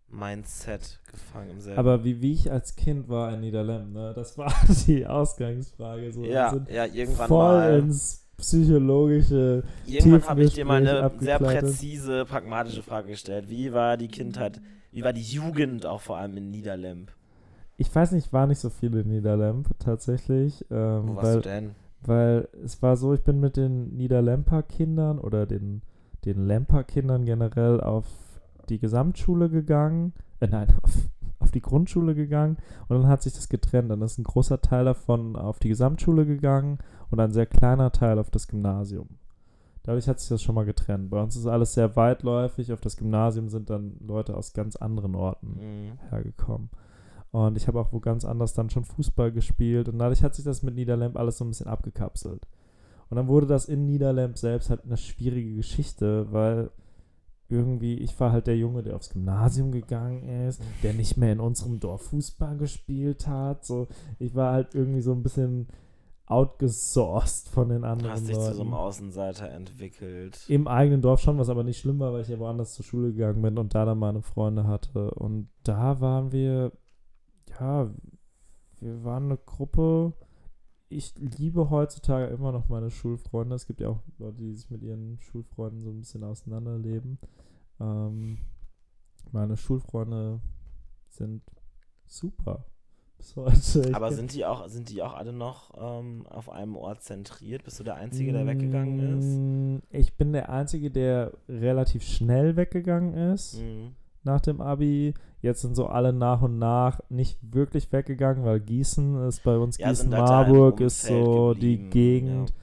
Mindset 0.06 1.00
gefangen, 1.10 1.50
im 1.50 1.60
selben. 1.60 1.80
Aber 1.80 2.04
wie, 2.04 2.20
wie 2.20 2.32
ich 2.32 2.52
als 2.52 2.76
Kind 2.76 3.08
war 3.08 3.34
in 3.34 3.40
Niederlanden, 3.40 3.94
ne? 3.94 4.12
das 4.14 4.38
war 4.38 4.54
die 4.86 5.04
Ausgangsfrage. 5.04 6.12
So, 6.12 6.22
ja, 6.22 6.54
ja, 6.72 6.84
irgendwann 6.84 7.26
voll 7.26 7.56
mal. 7.56 7.78
ins 7.80 8.24
psychologische. 8.36 9.64
Irgendwann 9.86 10.28
habe 10.28 10.44
ich 10.44 10.54
dir 10.54 10.64
mal 10.64 10.86
eine 10.86 11.10
sehr 11.18 11.40
präzise, 11.40 12.26
pragmatische 12.26 12.84
Frage 12.84 13.08
gestellt. 13.08 13.48
Wie 13.48 13.72
war 13.72 13.96
die 13.96 14.08
Kindheit, 14.08 14.60
wie 14.92 15.02
war 15.02 15.12
die 15.12 15.22
Jugend 15.22 15.84
auch 15.84 16.00
vor 16.00 16.18
allem 16.18 16.36
in 16.36 16.52
Niederlemp? 16.52 17.10
Ich 17.76 17.92
weiß 17.94 18.12
nicht, 18.12 18.32
war 18.32 18.46
nicht 18.46 18.60
so 18.60 18.70
viel 18.70 18.94
in 18.96 19.08
Niederlamp 19.08 19.68
tatsächlich. 19.78 20.64
Ähm, 20.70 21.08
Wo 21.08 21.16
warst 21.16 21.24
weil, 21.26 21.34
du 21.36 21.40
denn? 21.48 21.70
weil 22.02 22.48
es 22.64 22.80
war 22.82 22.96
so, 22.96 23.14
ich 23.14 23.22
bin 23.22 23.40
mit 23.40 23.56
den 23.56 23.96
Niederlemper 23.96 24.62
Kindern 24.62 25.18
oder 25.18 25.46
den, 25.46 25.82
den 26.24 26.46
Lemper 26.46 26.84
Kindern 26.84 27.24
generell 27.24 27.80
auf 27.80 28.06
die 28.68 28.78
Gesamtschule 28.78 29.48
gegangen. 29.50 30.12
Äh, 30.40 30.46
nein, 30.48 30.68
auf, 30.82 30.92
auf 31.40 31.50
die 31.50 31.62
Grundschule 31.62 32.14
gegangen 32.14 32.58
und 32.88 32.96
dann 32.96 33.08
hat 33.08 33.22
sich 33.22 33.32
das 33.34 33.48
getrennt. 33.48 33.90
Dann 33.90 34.02
ist 34.02 34.18
ein 34.18 34.24
großer 34.24 34.60
Teil 34.60 34.84
davon 34.84 35.34
auf 35.36 35.58
die 35.58 35.68
Gesamtschule 35.68 36.26
gegangen 36.26 36.78
und 37.10 37.18
ein 37.20 37.32
sehr 37.32 37.46
kleiner 37.46 37.90
Teil 37.90 38.18
auf 38.18 38.30
das 38.30 38.46
Gymnasium. 38.48 39.08
Dadurch 39.82 40.08
hat 40.08 40.18
sich 40.18 40.30
das 40.30 40.42
schon 40.42 40.54
mal 40.54 40.64
getrennt. 40.64 41.10
Bei 41.10 41.20
uns 41.22 41.36
ist 41.36 41.46
alles 41.46 41.74
sehr 41.74 41.94
weitläufig. 41.94 42.72
Auf 42.72 42.80
das 42.80 42.96
Gymnasium 42.96 43.50
sind 43.50 43.68
dann 43.68 43.96
Leute 44.00 44.34
aus 44.34 44.54
ganz 44.54 44.76
anderen 44.76 45.14
Orten 45.14 45.58
Mhm. 45.58 45.98
hergekommen. 46.10 46.70
Und 47.34 47.56
ich 47.56 47.66
habe 47.66 47.80
auch 47.80 47.92
wo 47.92 47.98
ganz 47.98 48.24
anders 48.24 48.54
dann 48.54 48.70
schon 48.70 48.84
Fußball 48.84 49.32
gespielt 49.32 49.88
und 49.88 49.98
dadurch 49.98 50.22
hat 50.22 50.36
sich 50.36 50.44
das 50.44 50.62
mit 50.62 50.76
Niederlamp 50.76 51.16
alles 51.16 51.36
so 51.36 51.44
ein 51.44 51.48
bisschen 51.48 51.66
abgekapselt. 51.66 52.46
Und 53.10 53.16
dann 53.16 53.26
wurde 53.26 53.48
das 53.48 53.64
in 53.64 53.86
Niederlamp 53.86 54.38
selbst 54.38 54.70
halt 54.70 54.84
eine 54.84 54.96
schwierige 54.96 55.56
Geschichte, 55.56 56.32
weil 56.32 56.70
irgendwie, 57.48 57.94
ich 57.94 58.20
war 58.20 58.30
halt 58.30 58.46
der 58.46 58.56
Junge, 58.56 58.84
der 58.84 58.94
aufs 58.94 59.10
Gymnasium 59.10 59.72
gegangen 59.72 60.22
ist, 60.46 60.62
der 60.84 60.94
nicht 60.94 61.16
mehr 61.16 61.32
in 61.32 61.40
unserem 61.40 61.80
Dorf 61.80 62.02
Fußball 62.02 62.56
gespielt 62.56 63.26
hat. 63.26 63.64
So, 63.64 63.88
ich 64.20 64.36
war 64.36 64.52
halt 64.52 64.76
irgendwie 64.76 65.00
so 65.00 65.10
ein 65.10 65.24
bisschen 65.24 65.66
outgesourced 66.26 67.48
von 67.48 67.68
den 67.68 67.82
Du 67.82 67.88
anderen 67.88 68.12
hast 68.12 68.28
dich 68.28 68.36
zu 68.36 68.42
so 68.42 68.60
einem 68.62 68.70
Leuten. 68.70 68.74
Außenseiter 68.74 69.50
entwickelt. 69.50 70.38
Im 70.46 70.68
eigenen 70.68 71.02
Dorf 71.02 71.18
schon, 71.18 71.36
was 71.38 71.48
aber 71.48 71.64
nicht 71.64 71.80
schlimm 71.80 71.98
war, 71.98 72.12
weil 72.12 72.22
ich 72.22 72.28
ja 72.28 72.38
woanders 72.38 72.74
zur 72.74 72.84
Schule 72.84 73.10
gegangen 73.10 73.42
bin 73.42 73.58
und 73.58 73.74
da 73.74 73.84
dann 73.84 73.98
meine 73.98 74.22
Freunde 74.22 74.68
hatte. 74.68 75.10
Und 75.10 75.48
da 75.64 76.00
waren 76.00 76.30
wir, 76.30 76.70
ja, 77.60 77.90
wir 78.80 79.04
waren 79.04 79.24
eine 79.24 79.38
Gruppe. 79.38 80.12
Ich 80.88 81.14
liebe 81.18 81.70
heutzutage 81.70 82.26
immer 82.26 82.52
noch 82.52 82.68
meine 82.68 82.90
Schulfreunde. 82.90 83.56
Es 83.56 83.66
gibt 83.66 83.80
ja 83.80 83.88
auch 83.88 84.00
Leute, 84.18 84.36
die 84.38 84.52
sich 84.54 84.70
mit 84.70 84.82
ihren 84.82 85.18
Schulfreunden 85.20 85.80
so 85.80 85.90
ein 85.90 85.98
bisschen 86.00 86.22
auseinanderleben. 86.24 87.18
Ähm, 87.80 88.38
meine 89.32 89.56
Schulfreunde 89.56 90.40
sind 91.08 91.42
super 92.06 92.66
bis 93.18 93.34
heute. 93.36 93.88
Ich 93.88 93.94
Aber 93.94 94.12
sind 94.12 94.34
die 94.34 94.44
auch, 94.44 94.68
sind 94.68 94.90
die 94.90 95.02
auch 95.02 95.14
alle 95.14 95.32
noch 95.32 95.72
ähm, 95.76 96.26
auf 96.26 96.50
einem 96.50 96.76
Ort 96.76 97.02
zentriert? 97.02 97.64
Bist 97.64 97.80
du 97.80 97.84
der 97.84 97.94
Einzige, 97.96 98.32
der 98.32 98.46
weggegangen 98.46 99.18
ist? 99.18 99.38
Mm, 99.38 99.78
Ich 99.96 100.16
bin 100.16 100.32
der 100.32 100.50
Einzige, 100.50 100.90
der 100.90 101.32
relativ 101.48 102.02
schnell 102.04 102.56
weggegangen 102.56 103.14
ist 103.32 103.58
Mhm. 103.60 103.94
Nach 104.24 104.40
dem 104.40 104.60
Abi. 104.60 105.14
Jetzt 105.42 105.60
sind 105.62 105.74
so 105.74 105.86
alle 105.86 106.12
nach 106.12 106.42
und 106.42 106.58
nach 106.58 107.00
nicht 107.10 107.38
wirklich 107.42 107.92
weggegangen, 107.92 108.44
weil 108.44 108.60
Gießen 108.60 109.26
ist 109.28 109.42
bei 109.44 109.56
uns 109.58 109.76
Ja, 109.78 109.86
im 109.88 109.90
Gießen-Marburg 109.92 110.80
ist 110.80 111.02
so 111.02 111.54
die 111.54 111.76
geblieben, 111.76 111.90
Gegend. 111.90 112.54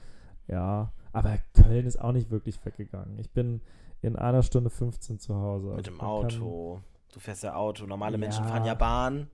Ja. 0.48 0.92
aber 1.12 1.38
Köln 1.54 1.86
ist 1.86 2.00
auch 2.00 2.12
nicht 2.12 2.30
wirklich 2.30 2.64
weggegangen. 2.64 3.18
Ich 3.18 3.30
bin 3.30 3.60
in 4.00 4.16
einer 4.16 4.42
Stunde 4.42 4.68
15 4.70 5.18
zu 5.20 5.34
Hause. 5.36 5.68
Mit 5.68 5.76
Also 5.78 5.90
dem 5.92 6.00
Auto. 6.00 6.80
Du 7.12 7.20
fährst 7.20 7.44
ja 7.44 7.54
Auto. 7.54 7.86
Normale 7.86 8.18
Menschen 8.18 8.44
Ja. 8.44 8.50
fahren 8.50 8.64
ja 8.64 8.74
Bahn. 8.74 9.28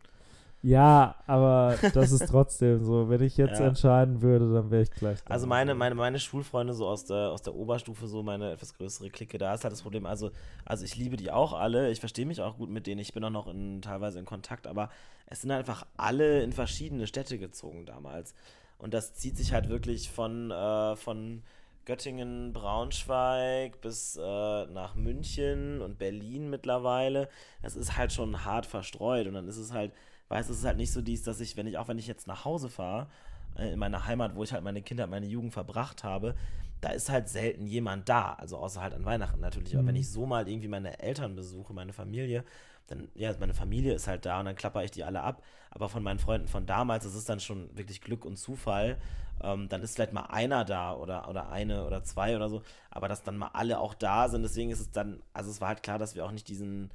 Ja, 0.63 1.15
aber 1.27 1.77
das 1.95 2.11
ist 2.11 2.27
trotzdem 2.29 2.85
so. 2.85 3.09
Wenn 3.09 3.23
ich 3.23 3.37
jetzt 3.37 3.61
Ja. 3.61 3.69
entscheiden 3.69 4.23
würde, 4.23 4.53
dann 4.53 4.71
wäre 4.71 4.83
ich 4.83 4.91
gleich. 4.91 5.19
Also 5.27 5.47
meine, 5.47 5.75
meine, 5.75 5.95
meine 5.95 6.19
Schulfreunde 6.19 6.75
so 6.75 6.87
aus 6.87 7.05
der, 7.05 7.31
aus 7.31 7.43
der 7.43 7.55
Oberstufe, 7.55 8.09
so 8.09 8.23
meine 8.25 8.53
etwas 8.53 8.75
größere 8.75 9.09
Clique, 9.11 9.39
da 9.39 9.55
ist 9.55 9.63
halt 9.63 9.73
das 9.73 9.83
Problem, 9.83 10.05
also, 10.05 10.31
also 10.65 10.85
ich 10.85 10.97
liebe 10.97 11.17
die 11.17 11.31
auch 11.31 11.53
alle, 11.53 11.91
ich 11.91 12.01
verstehe 12.01 12.27
mich 12.27 12.41
auch 12.41 12.57
gut 12.57 12.71
mit 12.71 12.87
denen, 12.89 13.01
ich 13.01 13.13
bin 13.13 13.23
auch 13.25 13.31
noch 13.31 13.47
in, 13.47 13.83
teilweise 13.83 14.19
in 14.19 14.25
Kontakt, 14.25 14.67
aber 14.67 14.91
es 15.27 15.43
sind 15.43 15.53
einfach 15.53 15.87
alle 15.97 16.43
in 16.43 16.53
verschiedene 16.53 17.07
Städte 17.07 17.39
gezogen 17.39 17.87
damals. 17.87 18.35
Und 18.79 18.95
das 18.95 19.15
zieht 19.15 19.37
sich 19.37 19.53
halt 19.53 19.69
wirklich 19.69 20.11
von, 20.11 20.51
äh, 20.51 20.97
von 20.97 21.43
Göttingen, 21.85 22.53
Braunschweig 22.53 23.81
bis 23.81 24.17
äh, 24.17 24.21
nach 24.67 24.95
München 24.95 25.81
und 25.81 25.99
Berlin 25.99 26.51
mittlerweile. 26.51 27.29
Das 27.63 27.77
ist 27.77 27.97
halt 27.97 28.13
schon 28.13 28.45
hart 28.45 28.67
verstreut 28.67 29.27
und 29.27 29.35
dann 29.35 29.49
ist 29.49 29.57
es 29.57 29.73
halt, 29.73 29.93
weißt 30.29 30.49
du, 30.49 30.53
es 30.53 30.61
ist 30.61 30.65
halt 30.65 30.77
nicht 30.77 30.93
so 30.93 31.03
dies, 31.03 31.23
dass 31.23 31.41
ich, 31.41 31.57
wenn 31.57 31.67
ich, 31.67 31.79
auch 31.79 31.89
wenn 31.89 31.99
ich 31.99 32.07
jetzt 32.07 32.27
nach 32.27 32.45
Hause 32.45 32.69
fahre, 32.69 33.09
äh, 33.57 33.73
in 33.73 33.79
meiner 33.79 34.07
Heimat, 34.07 34.35
wo 34.37 34.45
ich 34.45 34.53
halt 34.53 34.65
meine 34.65 34.83
Kindheit, 34.83 35.11
meine 35.11 35.27
Jugend 35.27 35.53
verbracht 35.53 36.05
habe, 36.05 36.35
da 36.81 36.91
ist 36.91 37.11
halt 37.11 37.29
selten 37.29 37.67
jemand 37.67 38.09
da. 38.09 38.35
Also 38.35 38.57
außer 38.59 38.81
halt 38.81 38.95
an 38.95 39.05
Weihnachten 39.05 39.41
natürlich. 39.41 39.75
Aber 39.75 39.83
Mhm. 39.83 39.89
wenn 39.89 39.97
ich 39.97 40.11
so 40.11 40.27
mal 40.27 40.49
irgendwie 40.49 40.69
meine 40.69 41.01
Eltern 41.01 41.35
besuche, 41.35 41.73
meine 41.73 41.93
Familie, 41.93 42.45
dann, 42.87 43.09
ja, 43.15 43.35
meine 43.39 43.53
Familie 43.55 43.93
ist 43.95 44.07
halt 44.07 44.25
da 44.25 44.39
und 44.41 44.47
dann 44.47 44.55
klapper 44.57 44.83
ich 44.85 44.91
die 44.91 45.05
alle 45.05 45.23
ab. 45.23 45.43
Aber 45.71 45.89
von 45.89 46.03
meinen 46.03 46.19
Freunden 46.19 46.49
von 46.49 46.67
damals, 46.67 47.05
das 47.05 47.15
ist 47.15 47.29
dann 47.29 47.41
schon 47.41 47.77
wirklich 47.77 48.01
Glück 48.01 48.25
und 48.25 48.37
Zufall. 48.39 48.97
Ähm, 49.43 49.69
dann 49.69 49.83
ist 49.83 49.95
vielleicht 49.95 50.13
mal 50.13 50.23
einer 50.27 50.65
da 50.65 50.95
oder, 50.95 51.29
oder 51.29 51.51
eine 51.51 51.85
oder 51.87 52.03
zwei 52.05 52.35
oder 52.37 52.49
so. 52.49 52.63
Aber 52.91 53.09
dass 53.09 53.23
dann 53.23 53.37
mal 53.37 53.51
alle 53.53 53.79
auch 53.79 53.95
da 53.95 54.29
sind, 54.29 54.43
deswegen 54.43 54.71
ist 54.71 54.81
es 54.81 54.91
dann, 54.91 55.23
also 55.33 55.51
es 55.51 55.61
war 55.61 55.69
halt 55.69 55.83
klar, 55.83 55.99
dass 55.99 56.15
wir 56.15 56.25
auch 56.25 56.33
nicht 56.33 56.49
diesen, 56.49 56.91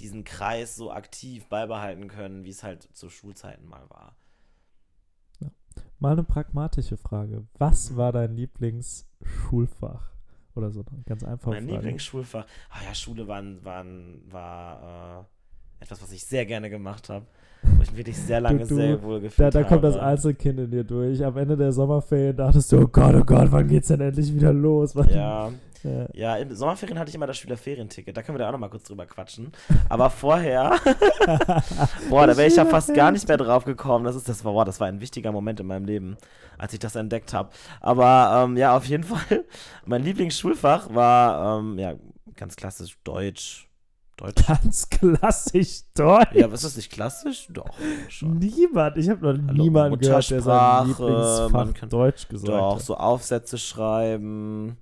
diesen 0.00 0.24
Kreis 0.24 0.76
so 0.76 0.92
aktiv 0.92 1.46
beibehalten 1.46 2.08
können, 2.08 2.44
wie 2.44 2.50
es 2.50 2.62
halt 2.62 2.88
zu 2.92 3.08
Schulzeiten 3.08 3.66
mal 3.66 3.88
war. 3.90 4.16
Mal 5.98 6.12
eine 6.12 6.24
pragmatische 6.24 6.96
Frage. 6.96 7.46
Was 7.58 7.96
war 7.96 8.10
dein 8.10 8.34
Lieblingsschulfach? 8.34 10.10
Oder 10.54 10.70
so 10.72 10.84
eine 10.90 11.02
ganz 11.04 11.22
einfache 11.22 11.50
Mein 11.50 11.64
Frage. 11.64 11.76
Lieblingsschulfach. 11.76 12.46
Ah 12.70 12.82
ja, 12.84 12.94
Schule 12.94 13.28
waren, 13.28 13.64
waren, 13.64 14.20
war 14.30 15.28
äh, 15.80 15.84
etwas, 15.84 16.02
was 16.02 16.10
ich 16.10 16.26
sehr 16.26 16.44
gerne 16.44 16.70
gemacht 16.70 17.08
habe. 17.08 17.26
Wo 17.62 17.82
ich 17.82 17.90
mich 17.90 17.96
wirklich 17.96 18.18
sehr 18.18 18.40
lange 18.40 18.66
du, 18.66 18.74
sehr 18.74 19.02
wohl 19.02 19.20
Da, 19.20 19.26
gefühlt 19.26 19.54
da 19.54 19.62
kommt 19.62 19.84
das 19.84 19.94
habe. 19.96 20.06
Einzelkind 20.06 20.58
in 20.58 20.70
dir 20.70 20.84
durch. 20.84 21.24
Am 21.24 21.36
Ende 21.36 21.56
der 21.56 21.72
Sommerferien 21.72 22.36
dachtest 22.36 22.72
du, 22.72 22.78
oh 22.78 22.88
Gott, 22.88 23.14
oh 23.14 23.24
Gott, 23.24 23.50
wann 23.50 23.68
geht's 23.68 23.88
denn 23.88 24.00
endlich 24.00 24.34
wieder 24.34 24.52
los? 24.52 24.96
Wann, 24.96 25.08
Ja, 25.10 25.50
Ja. 25.82 26.06
ja, 26.12 26.36
im 26.36 26.54
Sommerferien 26.54 26.98
hatte 26.98 27.08
ich 27.08 27.14
immer 27.14 27.26
das 27.26 27.38
Schülerferienticket. 27.38 28.16
Da 28.16 28.22
können 28.22 28.36
wir 28.36 28.40
da 28.40 28.48
auch 28.48 28.52
noch 28.52 28.58
mal 28.58 28.68
kurz 28.68 28.84
drüber 28.84 29.06
quatschen. 29.06 29.50
Aber 29.88 30.10
vorher, 30.10 30.76
boah, 32.08 32.26
da 32.26 32.36
wäre 32.36 32.46
ich 32.46 32.56
ja 32.56 32.64
fast 32.64 32.94
gar 32.94 33.10
nicht 33.10 33.26
mehr 33.26 33.36
drauf 33.36 33.64
gekommen. 33.64 34.04
Das 34.04 34.14
ist 34.14 34.28
das 34.28 34.44
war, 34.44 34.52
boah, 34.52 34.64
das 34.64 34.78
war 34.78 34.86
ein 34.86 35.00
wichtiger 35.00 35.32
Moment 35.32 35.58
in 35.60 35.66
meinem 35.66 35.84
Leben, 35.84 36.16
als 36.56 36.72
ich 36.72 36.78
das 36.78 36.94
entdeckt 36.94 37.32
habe. 37.34 37.50
Aber 37.80 38.44
ähm, 38.44 38.56
ja, 38.56 38.76
auf 38.76 38.84
jeden 38.86 39.02
Fall, 39.04 39.44
mein 39.84 40.04
Lieblingsschulfach 40.04 40.94
war 40.94 41.58
ähm, 41.58 41.78
ja 41.78 41.94
ganz 42.36 42.54
klassisch 42.56 42.96
Deutsch. 43.02 43.68
Deutsch. 44.22 44.46
Ganz 44.46 44.88
klassisch 44.88 45.80
Deutsch. 45.94 46.34
Ja, 46.34 46.46
was 46.50 46.60
ist 46.62 46.70
das 46.72 46.76
nicht 46.76 46.92
klassisch? 46.92 47.48
Doch, 47.50 47.70
schon. 48.08 48.38
Niemand. 48.38 48.96
Ich 48.96 49.08
habe 49.08 49.20
noch 49.34 49.48
Hallo, 49.48 49.62
niemanden 49.62 49.98
gehört, 49.98 50.30
der 50.30 50.40
sein 50.42 50.86
Lieblingsfach 50.88 51.74
kann- 51.74 51.88
Deutsch 51.88 52.28
gesagt 52.28 52.48
Doch, 52.48 52.76
hat. 52.76 52.82
so 52.82 52.96
Aufsätze 52.96 53.58
schreiben. 53.58 54.76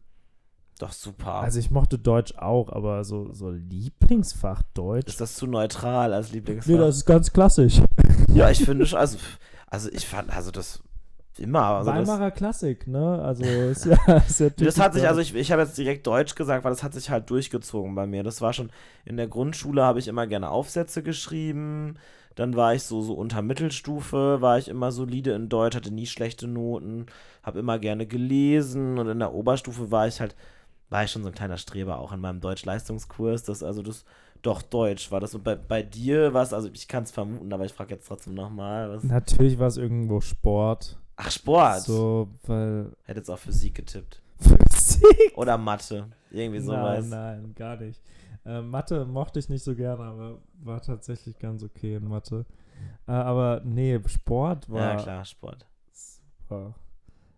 Doch, 0.79 0.93
super. 0.93 1.35
Also 1.35 1.59
ich 1.59 1.71
mochte 1.71 1.99
Deutsch 1.99 2.35
auch, 2.37 2.71
aber 2.71 3.05
so, 3.05 3.33
so 3.33 3.51
Lieblingsfach 3.51 4.63
Deutsch? 4.75 5.09
ist 5.09 5.21
das 5.21 5.35
zu 5.37 5.47
neutral 5.47 6.13
als 6.15 6.33
Lieblingsfach? 6.33 6.73
nee, 6.73 6.79
das 6.79 6.97
ist 6.97 7.05
ganz 7.07 7.33
klassisch. 7.33 7.81
Ja, 8.33 8.51
ich 8.51 8.65
finde 8.65 8.87
schon, 8.87 8.99
also, 8.99 9.19
also 9.67 9.91
ich 9.93 10.07
fand, 10.07 10.31
also 10.35 10.51
das 10.51 10.83
immer, 11.39 11.63
also 11.63 11.91
das, 11.91 12.09
Weimarer 12.09 12.31
Klassik, 12.31 12.87
ne? 12.87 13.23
Also 13.23 13.45
ist 13.45 13.85
ja, 13.87 14.17
ist 14.29 14.41
ja 14.41 14.51
das 14.51 14.79
hat 14.79 14.95
sich, 14.95 15.07
also 15.07 15.21
ich, 15.21 15.35
ich 15.35 15.53
habe 15.53 15.63
jetzt 15.63 15.79
direkt 15.79 16.07
Deutsch 16.07 16.35
gesagt, 16.35 16.65
weil 16.65 16.73
das 16.73 16.83
hat 16.83 16.95
sich 16.95 17.11
halt 17.11 17.31
durchgezogen 17.31 17.95
bei 17.95 18.07
mir. 18.07 18.23
Das 18.23 18.41
war 18.41 18.53
schon, 18.53 18.71
in 19.05 19.17
der 19.17 19.29
Grundschule 19.29 19.83
habe 19.83 19.99
ich 19.99 20.09
immer 20.09 20.27
gerne 20.27 20.51
Aufsätze 20.51 21.03
geschrieben, 21.03 21.97
dann 22.35 22.57
war 22.57 22.75
ich 22.75 22.85
so, 22.85 23.03
so 23.03 23.15
unter 23.15 23.43
Mittelstufe, 23.43 24.41
war 24.41 24.59
ich 24.59 24.69
immer 24.69 24.93
solide 24.93 25.33
in 25.33 25.49
Deutsch, 25.49 25.77
hatte 25.77 25.93
nie 25.93 26.07
schlechte 26.07 26.47
Noten, 26.47 27.07
habe 27.43 27.59
immer 27.59 27.79
gerne 27.79 28.07
gelesen 28.07 28.99
und 28.99 29.09
in 29.09 29.19
der 29.19 29.35
Oberstufe 29.35 29.91
war 29.91 30.07
ich 30.07 30.21
halt, 30.21 30.37
war 30.89 31.05
ich 31.05 31.11
schon 31.11 31.23
so 31.23 31.29
ein 31.29 31.35
kleiner 31.35 31.59
Streber 31.59 31.99
auch 31.99 32.13
in 32.13 32.21
meinem 32.21 32.41
Deutsch-Leistungskurs, 32.41 33.43
das 33.45 33.63
also 33.63 33.83
das, 33.83 34.05
doch 34.43 34.63
Deutsch 34.63 35.11
war 35.11 35.21
das. 35.21 35.35
Und 35.35 35.45
bei, 35.45 35.57
bei 35.57 35.83
dir 35.83 36.33
was, 36.33 36.53
also 36.53 36.69
ich 36.73 36.89
kann 36.89 37.03
es 37.03 37.11
vermuten, 37.11 37.53
aber 37.53 37.65
ich 37.65 37.73
frage 37.73 37.95
jetzt 37.95 38.07
trotzdem 38.07 38.35
nochmal? 38.35 38.99
Natürlich 39.03 39.59
war 39.59 39.69
es 39.69 39.77
irgendwo 39.77 40.21
Sport. 40.21 41.00
Ach, 41.23 41.31
Sport. 41.31 41.83
So, 41.83 42.29
weil 42.47 42.93
Hätte 43.05 43.19
jetzt 43.19 43.29
auf 43.29 43.41
Physik 43.41 43.75
getippt. 43.75 44.23
Physik. 44.39 45.37
Oder 45.37 45.59
Mathe. 45.59 46.09
Irgendwie 46.31 46.61
sowas. 46.61 47.07
Nein, 47.07 47.43
nein, 47.43 47.55
gar 47.55 47.77
nicht. 47.77 48.01
Äh, 48.47 48.63
Mathe 48.63 49.05
mochte 49.05 49.39
ich 49.39 49.51
nicht 49.51 49.63
so 49.63 49.75
gerne, 49.75 50.03
aber 50.03 50.39
war 50.63 50.81
tatsächlich 50.81 51.39
ganz 51.39 51.63
okay 51.63 51.97
in 51.97 52.09
Mathe. 52.09 52.47
Äh, 53.07 53.13
aber 53.13 53.61
nee, 53.65 54.01
Sport 54.07 54.71
war. 54.71 54.95
Ja, 54.95 55.03
klar, 55.03 55.25
Sport. 55.27 55.67
Super. 55.93 56.75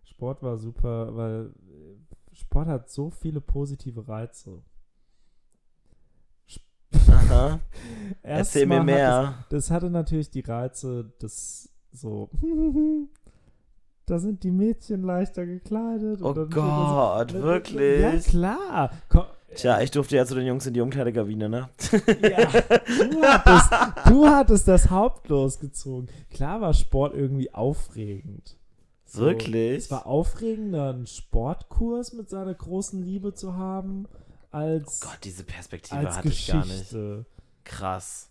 Sport 0.05 0.41
war 0.41 0.57
super, 0.57 1.13
weil 1.13 1.47
äh, 1.47 2.35
Sport 2.35 2.67
hat 2.69 2.89
so 2.89 3.09
viele 3.09 3.41
positive 3.41 4.07
Reize. 4.07 4.63
Aha. 7.09 7.59
Erzähl 8.21 8.65
mir 8.65 8.81
mehr. 8.81 9.35
Es, 9.41 9.49
das 9.49 9.71
hatte 9.71 9.89
natürlich 9.89 10.29
die 10.29 10.39
Reize, 10.39 11.11
das 11.19 11.69
so. 11.91 12.29
da 14.05 14.19
sind 14.19 14.43
die 14.43 14.51
Mädchen 14.51 15.03
leichter 15.03 15.45
gekleidet. 15.45 16.21
Oh 16.21 16.33
Gott, 16.33 17.31
Ja, 17.31 17.41
wirklich? 17.41 18.25
klar. 18.25 18.91
Komm, 19.09 19.25
Tja, 19.55 19.81
ich 19.81 19.91
durfte 19.91 20.15
ja 20.15 20.25
zu 20.25 20.33
den 20.35 20.47
Jungs 20.47 20.65
in 20.65 20.73
die 20.73 20.81
Umkleidekabine, 20.81 21.47
ne? 21.47 21.69
Ja, 22.21 22.45
du 23.11 23.21
hattest, 23.21 24.09
du 24.09 24.25
hattest 24.27 24.67
das 24.67 24.89
Haupt 24.89 25.27
losgezogen. 25.29 26.09
Klar 26.31 26.59
war 26.61 26.73
Sport 26.73 27.13
irgendwie 27.13 27.53
aufregend. 27.53 28.57
So, 29.05 29.21
Wirklich? 29.21 29.77
Es 29.77 29.91
war 29.91 30.07
aufregender, 30.07 30.89
einen 30.89 31.05
Sportkurs 31.05 32.13
mit 32.13 32.31
seiner 32.31 32.55
großen 32.55 33.03
Liebe 33.03 33.35
zu 33.35 33.55
haben, 33.55 34.07
als, 34.49 35.01
Gott, 35.01 35.19
diese 35.23 35.43
Perspektive 35.43 35.99
hatte 36.15 36.27
ich 36.27 36.47
gar 36.47 36.57
nicht. 36.65 36.69
Geschichte. 36.71 37.25
Krass. 37.63 38.29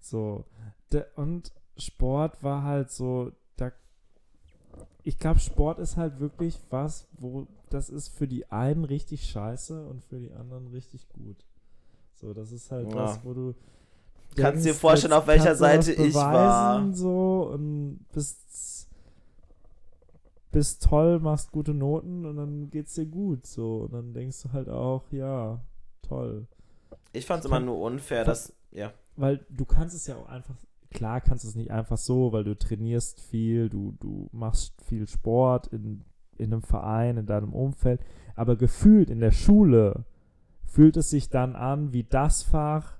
So. 0.00 0.44
De, 0.92 1.02
und 1.16 1.50
Sport 1.76 2.42
war 2.44 2.62
halt 2.62 2.92
so, 2.92 3.32
ich 5.06 5.18
glaube, 5.18 5.38
Sport 5.40 5.78
ist 5.78 5.96
halt 5.96 6.18
wirklich 6.20 6.58
was, 6.70 7.06
wo 7.18 7.46
das 7.70 7.90
ist 7.90 8.08
für 8.08 8.26
die 8.28 8.50
einen 8.50 8.84
richtig 8.84 9.28
scheiße 9.30 9.86
und 9.86 10.04
für 10.04 10.18
die 10.18 10.32
anderen 10.32 10.66
richtig 10.68 11.08
gut. 11.10 11.36
So, 12.14 12.32
das 12.34 12.50
ist 12.52 12.70
halt 12.70 12.88
Ja. 12.90 12.96
was, 12.96 13.24
wo 13.24 13.32
du 13.34 13.54
Kannst 14.36 14.64
dir 14.64 14.70
denkst, 14.70 14.80
vorstellen, 14.80 15.12
auf 15.12 15.26
welcher 15.26 15.54
Seite 15.54 15.92
ich 15.92 16.12
war. 16.14 16.78
beweisen, 16.80 16.94
So 16.94 17.50
und 17.52 18.04
bist, 18.12 18.88
bist 20.52 20.82
toll, 20.82 21.20
machst 21.20 21.52
gute 21.52 21.72
Noten 21.74 22.24
und 22.26 22.36
dann 22.36 22.70
geht's 22.70 22.94
dir 22.94 23.06
gut. 23.06 23.46
So 23.46 23.78
und 23.84 23.92
dann 23.92 24.12
denkst 24.12 24.42
du 24.42 24.52
halt 24.52 24.68
auch, 24.68 25.04
ja, 25.12 25.60
toll. 26.02 26.46
Ich 27.12 27.26
fand 27.26 27.40
es 27.40 27.46
immer 27.46 27.60
nur 27.60 27.78
unfair, 27.80 28.24
dass. 28.24 28.52
Ja. 28.72 28.92
weil 29.16 29.44
du 29.48 29.64
kannst 29.64 29.94
es 29.96 30.06
ja 30.06 30.16
auch 30.16 30.28
einfach, 30.28 30.56
klar 30.90 31.20
kannst 31.20 31.44
du 31.44 31.48
es 31.48 31.54
nicht 31.54 31.70
einfach 31.70 31.98
so, 31.98 32.32
weil 32.32 32.44
du 32.44 32.56
trainierst 32.56 33.20
viel, 33.20 33.68
du, 33.68 33.96
du 34.00 34.28
machst 34.32 34.74
viel 34.82 35.06
Sport 35.06 35.66
in, 35.68 36.04
in 36.38 36.52
einem 36.52 36.62
Verein, 36.62 37.16
in 37.16 37.26
deinem 37.26 37.52
Umfeld, 37.52 38.00
aber 38.34 38.56
gefühlt 38.56 39.10
in 39.10 39.20
der 39.20 39.32
Schule 39.32 40.04
fühlt 40.64 40.96
es 40.96 41.10
sich 41.10 41.28
dann 41.30 41.56
an 41.56 41.92
wie 41.92 42.04
das 42.04 42.42
Fach, 42.42 42.94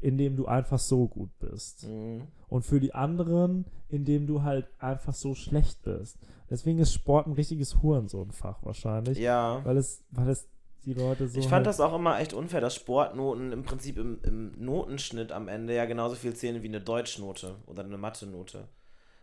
in 0.00 0.18
dem 0.18 0.36
du 0.36 0.46
einfach 0.46 0.78
so 0.78 1.08
gut 1.08 1.30
bist. 1.38 1.88
Mhm. 1.88 2.22
Und 2.48 2.64
für 2.64 2.80
die 2.80 2.94
anderen, 2.94 3.64
in 3.88 4.04
dem 4.04 4.26
du 4.26 4.42
halt 4.42 4.68
einfach 4.78 5.14
so 5.14 5.34
schlecht 5.34 5.82
bist. 5.82 6.18
Deswegen 6.50 6.78
ist 6.78 6.92
Sport 6.94 7.26
ein 7.26 7.32
richtiges 7.32 7.82
Hurensohnfach 7.82 8.64
wahrscheinlich, 8.64 9.18
Ja. 9.18 9.60
weil 9.64 9.76
es, 9.76 10.02
weil 10.10 10.28
es 10.28 10.48
die 10.88 10.94
Leute 10.94 11.28
so 11.28 11.38
Ich 11.38 11.44
fand 11.46 11.66
halt, 11.66 11.66
das 11.66 11.80
auch 11.80 11.94
immer 11.94 12.18
echt 12.18 12.32
unfair, 12.32 12.60
dass 12.60 12.74
Sportnoten 12.74 13.52
im 13.52 13.62
Prinzip 13.62 13.98
im, 13.98 14.18
im 14.22 14.52
Notenschnitt 14.56 15.32
am 15.32 15.48
Ende 15.48 15.74
ja 15.74 15.84
genauso 15.84 16.16
viel 16.16 16.34
zählen 16.34 16.62
wie 16.62 16.68
eine 16.68 16.80
Deutschnote 16.80 17.56
oder 17.66 17.84
eine 17.84 17.98
Mathe-Note. 17.98 18.68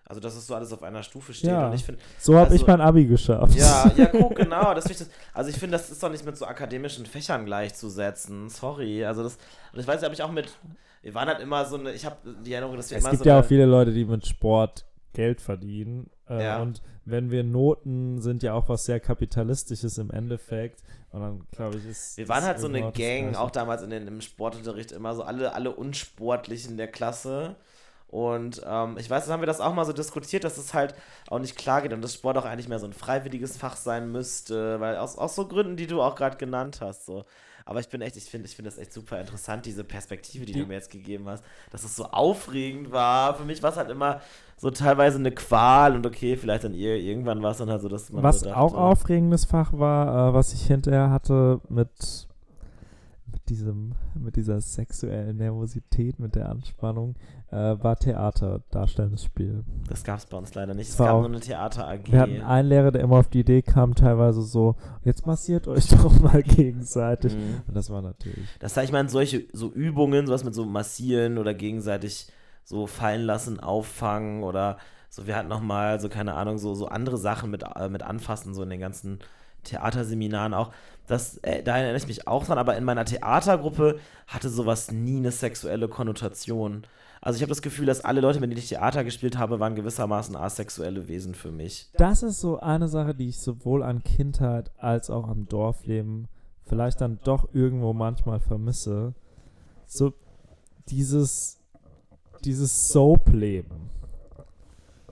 Also, 0.08 0.22
dass 0.22 0.36
es 0.36 0.46
so 0.46 0.54
alles 0.54 0.72
auf 0.72 0.84
einer 0.84 1.02
Stufe 1.02 1.34
steht. 1.34 1.50
Ja. 1.50 1.68
Und 1.68 1.74
ich 1.74 1.84
finde, 1.84 2.00
so 2.20 2.36
habe 2.36 2.52
also- 2.52 2.56
ich 2.56 2.68
mein 2.68 2.80
Abi 2.80 3.06
geschafft. 3.08 3.56
ja, 3.56 3.92
ja, 3.98 4.06
guck, 4.12 4.36
genau. 4.36 4.76
Das 4.76 4.86
find 4.86 5.02
ich 5.02 5.08
das, 5.08 5.10
also, 5.34 5.50
ich 5.50 5.58
finde, 5.58 5.78
das 5.78 5.90
ist 5.90 6.04
doch 6.04 6.12
nicht 6.12 6.24
mit 6.24 6.38
so 6.38 6.46
akademischen 6.46 7.08
Fächern 7.08 7.46
gleichzusetzen. 7.46 8.50
Sorry. 8.50 9.04
Also, 9.04 9.24
das, 9.24 9.40
und 9.74 9.80
ich 9.80 9.88
weiß, 9.88 10.04
habe 10.04 10.14
ich 10.14 10.22
auch 10.22 10.32
mit, 10.32 10.56
wir 11.02 11.16
waren 11.16 11.28
halt 11.28 11.40
immer 11.40 11.66
so 11.66 11.78
eine, 11.78 11.92
ich 11.92 12.06
habe 12.06 12.18
die 12.46 12.54
Erinnerung, 12.54 12.78
dass 12.78 12.92
wir 12.92 12.98
Es 12.98 13.04
immer 13.04 13.12
gibt 13.12 13.24
so 13.24 13.30
ja 13.30 13.36
eine, 13.38 13.44
auch 13.44 13.48
viele 13.48 13.66
Leute, 13.66 13.92
die 13.92 14.06
mit 14.06 14.28
Sport 14.28 14.86
Geld 15.16 15.42
verdienen. 15.42 16.10
Äh, 16.30 16.44
Ja. 16.44 16.62
Und 16.62 16.82
wenn 17.06 17.32
wir 17.32 17.44
Noten 17.44 18.22
sind 18.22 18.44
ja 18.44 18.54
auch 18.54 18.70
was 18.70 18.86
sehr 18.86 19.00
kapitalistisches 19.00 19.98
im 19.98 20.12
Endeffekt. 20.12 20.84
Und 21.12 21.22
dann 21.22 21.48
glaube 21.52 21.78
ich, 21.78 21.86
ist. 21.86 22.18
Wir 22.18 22.30
waren 22.30 22.44
halt 22.44 22.60
so 22.60 22.68
eine 22.68 22.82
das 22.82 22.94
Gang, 22.94 23.36
auch 23.36 23.52
damals 23.52 23.82
in 23.82 23.90
den, 23.90 24.08
im 24.08 24.22
Sportunterricht 24.22 24.92
immer 24.92 25.16
so 25.16 25.24
alle, 25.24 25.54
alle 25.54 25.72
Unsportlichen 25.72 26.78
der 26.78 26.88
Klasse. 26.88 27.56
Und 28.08 28.62
ähm, 28.66 28.98
ich 29.00 29.10
weiß, 29.10 29.26
dann 29.26 29.34
haben 29.34 29.42
wir 29.42 29.48
das 29.48 29.60
auch 29.60 29.74
mal 29.74 29.86
so 29.86 29.92
diskutiert, 29.94 30.44
dass 30.44 30.58
es 30.58 30.74
halt 30.74 30.94
auch 31.28 31.40
nicht 31.40 31.58
klar 31.58 31.82
geht 31.82 31.92
und 31.92 32.02
dass 32.02 32.14
Sport 32.14 32.38
auch 32.38 32.46
eigentlich 32.46 32.70
mehr 32.70 32.80
so 32.80 32.86
ein 32.86 32.94
freiwilliges 32.94 33.58
Fach 33.58 33.76
sein 33.76 34.12
müsste, 34.12 34.80
weil 34.80 34.98
aus, 34.98 35.18
aus 35.18 35.36
so 35.36 35.48
Gründen, 35.48 35.76
die 35.76 35.88
du 35.88 36.02
auch 36.02 36.16
gerade 36.16 36.38
genannt 36.38 36.80
hast. 36.82 37.06
So. 37.06 37.26
Aber 37.68 37.80
ich 37.80 37.90
bin 37.90 38.02
echt, 38.02 38.16
ich 38.16 38.26
finde 38.26 38.48
ich 38.48 38.56
finde 38.56 38.70
das 38.70 38.78
echt 38.78 38.94
super 38.94 39.20
interessant, 39.20 39.66
diese 39.66 39.84
Perspektive, 39.84 40.46
die, 40.46 40.54
du 40.54 40.68
mir 40.68 40.76
jetzt 40.76 40.92
gegeben 40.92 41.28
hast, 41.28 41.44
dass 41.72 41.84
es 41.84 41.96
so 41.96 42.06
aufregend 42.06 42.92
war. 42.92 43.34
Für 43.34 43.44
mich 43.44 43.64
war 43.64 43.72
es 43.72 43.78
halt 43.78 43.90
immer 43.90 44.22
so 44.56 44.70
teilweise 44.70 45.18
eine 45.18 45.32
Qual 45.32 45.96
und 45.96 46.06
okay, 46.06 46.38
vielleicht 46.38 46.64
dann 46.64 46.76
ir 46.76 46.96
irgendwann 46.98 47.42
war 47.42 47.52
es 47.52 47.58
dann 47.58 47.72
halt 47.72 47.82
so, 47.82 47.90
dass 47.90 48.12
man 48.12 48.22
Was 48.22 48.42
so 48.42 48.46
dachte, 48.46 48.60
auch 48.60 48.76
aufregendes 48.76 49.46
Fach 49.46 49.74
war, 49.74 50.30
äh, 50.30 50.34
was 50.36 50.54
ich 50.54 50.68
hinterher 50.68 51.10
hatte 51.10 51.60
mit, 51.68 52.28
mit, 53.32 53.50
diesem, 53.50 53.96
mit 54.14 54.36
dieser 54.36 54.62
sexuellen 54.62 55.38
Nervosität, 55.38 56.20
mit 56.20 56.36
der 56.36 56.50
Anspannung, 56.50 57.16
war 57.56 57.96
Theater, 57.96 58.62
darstellendes 58.72 59.24
Spiel. 59.24 59.64
Das 59.88 60.04
gab 60.04 60.18
es 60.18 60.26
bei 60.26 60.38
uns 60.38 60.54
leider 60.56 60.74
nicht. 60.74 60.90
Es 60.90 60.98
gab 60.98 61.18
nur 61.18 61.26
eine 61.26 61.40
Theater-AG. 61.40 62.12
Wir 62.12 62.20
hatten 62.20 62.42
einen 62.42 62.70
Lehrer, 62.70 62.92
der 62.92 63.02
immer 63.02 63.18
auf 63.18 63.30
die 63.30 63.40
Idee 63.40 63.62
kam, 63.62 63.96
teilweise 63.96 64.42
so, 64.42 64.76
jetzt 65.04 65.26
massiert 65.26 65.68
euch 65.68 65.88
doch 65.90 66.20
mal 66.20 66.44
gegenseitig. 66.44 67.36
Mhm. 67.36 67.62
Und 67.68 67.76
das 67.76 67.90
war 67.90 68.02
natürlich. 68.02 68.48
Das 68.60 68.76
heißt, 68.76 68.86
ich 68.86 68.92
meine, 68.92 69.10
solche 69.10 69.46
so 69.54 69.72
Übungen, 69.72 70.28
sowas 70.28 70.44
mit 70.44 70.54
so 70.54 70.66
massieren 70.66 71.38
oder 71.38 71.54
gegenseitig 71.54 72.28
so 72.64 72.88
fallen 72.88 73.22
lassen, 73.22 73.60
auffangen 73.60 74.44
oder 74.44 74.78
so, 75.10 75.28
wir 75.28 75.38
hatten 75.38 75.48
nochmal 75.48 76.02
so, 76.02 76.10
keine 76.10 76.34
Ahnung, 76.34 76.58
so, 76.58 76.76
so 76.76 76.88
andere 76.88 77.18
Sachen 77.18 77.50
mit, 77.50 77.64
äh, 77.64 77.88
mit 77.88 78.04
anfassen, 78.04 78.54
so 78.54 78.64
in 78.64 78.70
den 78.70 78.82
ganzen 78.82 79.20
Theaterseminaren 79.64 80.54
auch. 80.54 80.72
Das, 81.08 81.38
äh, 81.38 81.64
da 81.64 81.78
erinnere 81.78 81.98
ich 81.98 82.08
mich 82.08 82.28
auch 82.28 82.46
dran, 82.46 82.58
aber 82.58 82.76
in 82.76 82.84
meiner 82.84 83.06
Theatergruppe 83.06 84.00
hatte 84.28 84.50
sowas 84.50 84.92
nie 84.92 85.18
eine 85.18 85.32
sexuelle 85.32 85.88
Konnotation. 85.88 86.86
Also 87.26 87.38
ich 87.38 87.42
habe 87.42 87.50
das 87.50 87.64
Gefühl, 87.64 87.88
dass 87.88 88.02
alle 88.02 88.22
Leute, 88.22 88.40
mit 88.40 88.52
denen 88.52 88.60
ich 88.60 88.70
Theater 88.70 89.04
gespielt 89.04 89.36
habe, 89.40 89.60
waren 89.60 89.74
gewissermaßen 89.74 90.36
asexuelle 90.36 91.08
Wesen 91.08 91.34
für 91.34 91.52
mich. 91.52 91.90
Das 91.98 92.22
ist 92.22 92.40
so 92.40 92.60
eine 92.60 92.88
Sache, 92.88 93.16
die 93.16 93.30
ich 93.30 93.40
sowohl 93.40 93.82
an 93.82 94.04
Kindheit 94.04 94.70
als 94.78 95.10
auch 95.10 95.28
am 95.28 95.48
Dorfleben 95.48 96.28
vielleicht 96.68 97.02
dann 97.02 97.18
doch 97.24 97.50
irgendwo 97.52 97.94
manchmal 97.94 98.40
vermisse. 98.40 99.16
So 99.88 100.14
dieses, 100.90 101.58
dieses 102.44 102.90
Soap-Leben. 102.90 103.90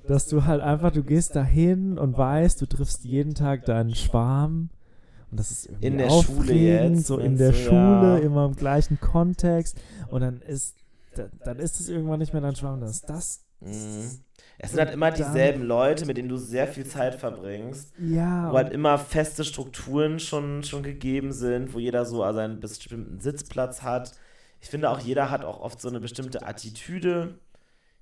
Dass 0.05 0.27
du 0.27 0.45
halt 0.45 0.61
einfach, 0.61 0.91
du 0.91 1.01
gehst 1.03 1.35
dahin 1.35 1.97
und 1.97 2.15
weißt, 2.15 2.61
du 2.61 2.67
triffst 2.67 3.05
jeden 3.05 3.33
Tag 3.33 3.65
deinen 3.65 3.95
Schwarm. 3.95 4.69
Und 5.31 5.39
das 5.39 5.49
ist 5.49 5.65
irgendwie 5.65 5.87
In 5.87 5.97
der 5.97 6.11
Schule 6.11 6.53
jetzt, 6.53 7.07
so 7.07 7.17
in 7.17 7.37
der 7.37 7.53
du, 7.53 7.57
Schule, 7.57 7.73
ja. 7.73 8.17
immer 8.17 8.45
im 8.45 8.55
gleichen 8.55 8.99
Kontext. 8.99 9.81
Und 10.11 10.21
dann 10.21 10.41
ist, 10.41 10.75
dann, 11.17 11.31
dann 11.43 11.59
ist 11.59 11.79
es 11.79 11.89
irgendwann 11.89 12.19
nicht 12.19 12.33
mehr 12.33 12.41
dein 12.41 12.53
ist 12.83 13.09
das. 13.09 13.43
Mhm. 13.59 14.19
Es 14.57 14.71
sind 14.71 14.79
halt 14.79 14.93
immer 14.93 15.11
dieselben 15.11 15.63
Leute, 15.63 16.05
mit 16.05 16.17
denen 16.17 16.29
du 16.29 16.37
sehr 16.37 16.67
viel 16.67 16.85
Zeit 16.85 17.15
verbringst. 17.15 17.93
Ja, 17.97 18.51
wo 18.51 18.57
halt 18.57 18.71
immer 18.71 18.97
feste 18.97 19.43
Strukturen 19.43 20.19
schon, 20.19 20.63
schon 20.63 20.83
gegeben 20.83 21.31
sind, 21.31 21.73
wo 21.73 21.79
jeder 21.79 22.05
so 22.05 22.19
seinen 22.31 22.59
bestimmten 22.59 23.19
Sitzplatz 23.19 23.81
hat. 23.81 24.13
Ich 24.61 24.69
finde 24.69 24.89
auch, 24.89 24.99
jeder 24.99 25.29
hat 25.29 25.43
auch 25.43 25.59
oft 25.59 25.81
so 25.81 25.89
eine 25.89 25.99
bestimmte 25.99 26.45
Attitüde, 26.45 27.39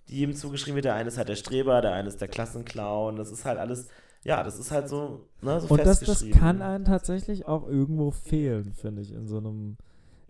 die 0.10 0.22
ihm 0.22 0.36
zugeschrieben 0.36 0.76
wird. 0.76 0.86
Der 0.86 0.96
eine 0.96 1.08
ist 1.08 1.18
halt 1.18 1.30
der 1.30 1.36
Streber, 1.36 1.82
der 1.82 1.94
eine 1.94 2.08
ist 2.08 2.22
der 2.22 2.28
Klassenclown. 2.28 3.16
Das 3.16 3.32
ist 3.32 3.46
halt 3.46 3.58
alles, 3.58 3.88
ja, 4.24 4.44
das 4.44 4.60
ist 4.60 4.72
halt 4.72 4.90
so, 4.90 5.30
ne, 5.42 5.60
so 5.62 5.68
Und 5.74 5.86
das, 5.86 6.02
das 6.02 6.30
kann 6.32 6.62
einem 6.62 6.86
tatsächlich 6.86 7.48
auch 7.48 7.68
irgendwo 7.68 8.12
fehlen, 8.12 8.74
finde 8.74 9.02
ich, 9.02 9.12
in 9.12 9.28
so 9.28 9.38
einem, 9.38 9.78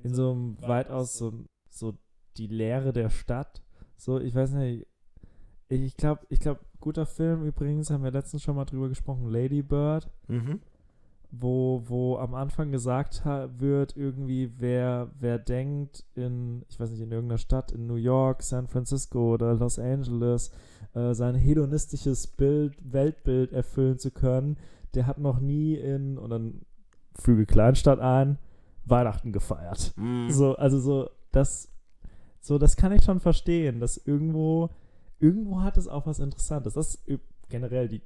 in 0.03 0.13
so 0.13 0.31
einem 0.31 0.57
weitaus 0.61 1.17
so, 1.17 1.33
so 1.69 1.95
die 2.37 2.47
Leere 2.47 2.93
der 2.93 3.09
Stadt. 3.09 3.61
So, 3.97 4.19
ich 4.19 4.33
weiß 4.35 4.51
nicht, 4.53 4.87
ich 5.69 5.95
glaube, 5.97 6.21
ich 6.29 6.39
glaube, 6.39 6.59
guter 6.79 7.05
Film 7.05 7.45
übrigens, 7.45 7.89
haben 7.91 8.03
wir 8.03 8.11
letztens 8.11 8.41
schon 8.43 8.55
mal 8.55 8.65
drüber 8.65 8.89
gesprochen, 8.89 9.29
Lady 9.29 9.61
Bird, 9.61 10.09
Mhm. 10.27 10.59
wo, 11.29 11.83
wo 11.85 12.17
am 12.17 12.33
Anfang 12.35 12.71
gesagt 12.71 13.23
wird, 13.57 13.95
irgendwie, 13.95 14.51
wer, 14.57 15.11
wer 15.17 15.39
denkt 15.39 16.03
in, 16.15 16.65
ich 16.67 16.79
weiß 16.79 16.89
nicht, 16.91 16.99
in 17.01 17.11
irgendeiner 17.11 17.37
Stadt, 17.37 17.71
in 17.71 17.87
New 17.87 17.95
York, 17.95 18.41
San 18.43 18.67
Francisco 18.67 19.33
oder 19.35 19.53
Los 19.53 19.79
Angeles, 19.79 20.51
äh, 20.93 21.13
sein 21.13 21.35
hedonistisches 21.35 22.27
Bild, 22.27 22.75
Weltbild 22.83 23.53
erfüllen 23.53 23.97
zu 23.97 24.11
können, 24.11 24.57
der 24.93 25.07
hat 25.07 25.19
noch 25.19 25.39
nie 25.39 25.75
in, 25.75 26.17
und 26.17 26.31
dann 26.31 26.61
füge 27.15 27.45
Kleinstadt 27.45 27.99
ein, 27.99 28.37
Weihnachten 28.83 29.31
gefeiert. 29.31 29.93
Mhm. 29.95 30.29
So, 30.31 30.55
also 30.55 30.79
so, 30.79 31.09
das, 31.31 31.70
so, 32.41 32.57
das 32.57 32.75
kann 32.75 32.91
ich 32.91 33.03
schon 33.03 33.19
verstehen, 33.19 33.79
dass 33.79 33.97
irgendwo, 33.97 34.69
irgendwo 35.19 35.61
hat 35.61 35.77
es 35.77 35.87
auch 35.87 36.05
was 36.07 36.19
Interessantes. 36.19 36.73
Das 36.73 36.95
ist 36.95 37.19
generell 37.49 37.87
die 37.87 38.01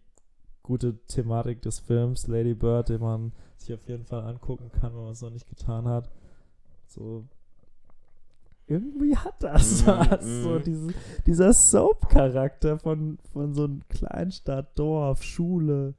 gute 0.62 0.98
Thematik 1.08 1.62
des 1.62 1.80
Films 1.80 2.28
Lady 2.28 2.54
Bird, 2.54 2.90
den 2.90 3.00
man 3.02 3.32
sich 3.58 3.74
auf 3.74 3.88
jeden 3.88 4.06
Fall 4.06 4.22
angucken 4.24 4.72
kann, 4.72 4.94
wenn 4.94 5.04
man 5.04 5.12
es 5.14 5.22
noch 5.22 5.30
nicht 5.30 5.48
getan 5.48 5.88
hat. 5.88 6.10
So, 6.88 7.24
irgendwie 8.68 9.16
hat 9.16 9.36
das 9.44 9.84
Mhm, 9.84 9.88
was. 9.88 10.24
So 10.26 10.50
mhm. 10.50 10.64
diese, 10.64 10.88
dieser 11.28 11.54
Soap-Charakter 11.54 12.80
von, 12.80 13.20
von 13.32 13.54
so 13.54 13.66
einem 13.66 13.82
Kleinstadt, 13.90 14.78
Dorf, 14.78 15.24
Schule. 15.24 15.94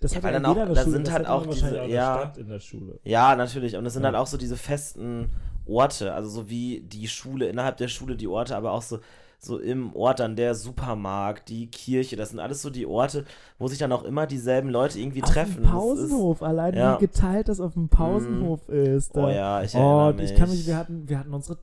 Das 0.00 0.12
Ja, 0.12 0.16
hat 0.16 0.24
weil 0.24 0.32
ja 0.32 0.40
dann 0.40 0.50
auch- 0.50 0.54
da 0.56 0.66
Schule. 0.82 0.90
sind 0.90 1.06
das 1.06 1.14
halt 1.14 1.26
auch 1.28 1.46
diese- 1.46 1.82
auch 1.82 1.86
ja. 1.88 2.18
Stand 2.18 2.38
in 2.38 2.48
der 2.48 2.60
Schule. 2.60 2.98
Ja, 3.04 3.36
natürlich. 3.36 3.76
Und 3.76 3.86
es 3.86 3.92
sind 3.92 4.02
Ja. 4.02 4.06
halt 4.08 4.16
auch 4.16 4.26
so 4.26 4.36
diese 4.38 4.56
festen 4.56 5.28
Orte, 5.70 6.12
also 6.12 6.28
so 6.28 6.50
wie 6.50 6.80
die 6.80 7.08
Schule, 7.08 7.48
innerhalb 7.48 7.76
der 7.76 7.88
Schule 7.88 8.16
die 8.16 8.28
Orte, 8.28 8.56
aber 8.56 8.72
auch 8.72 8.82
so, 8.82 8.98
so 9.38 9.58
im 9.58 9.94
Ort 9.96 10.20
dann 10.20 10.36
der 10.36 10.54
Supermarkt, 10.54 11.48
die 11.48 11.68
Kirche, 11.70 12.16
das 12.16 12.30
sind 12.30 12.40
alles 12.40 12.60
so 12.60 12.68
die 12.70 12.86
Orte, 12.86 13.24
wo 13.58 13.68
sich 13.68 13.78
dann 13.78 13.92
auch 13.92 14.02
immer 14.04 14.26
dieselben 14.26 14.68
Leute 14.68 15.00
irgendwie 15.00 15.22
Auf 15.22 15.30
treffen. 15.30 15.62
dem 15.62 15.70
Pausenhof, 15.70 16.42
allein 16.42 16.74
ja. 16.74 16.96
wie 16.96 17.06
geteilt 17.06 17.48
das 17.48 17.60
auf 17.60 17.72
dem 17.74 17.88
Pausenhof 17.88 18.68
ist. 18.68 19.06
Ist, 19.06 19.16
oh 19.16 19.22
da- 19.22 19.30
ja, 19.32 19.62
ich 19.62 19.74
oh, 19.74 19.78
erinnere 19.78 20.08
und 20.08 20.16
mich. 20.16 20.30
ich 20.32 20.36
kann 20.36 20.50
mich, 20.50 20.66
wir 20.66 20.76
hatten, 20.76 21.08
wir 21.08 21.18
hatten 21.18 21.32
unsere 21.32 21.58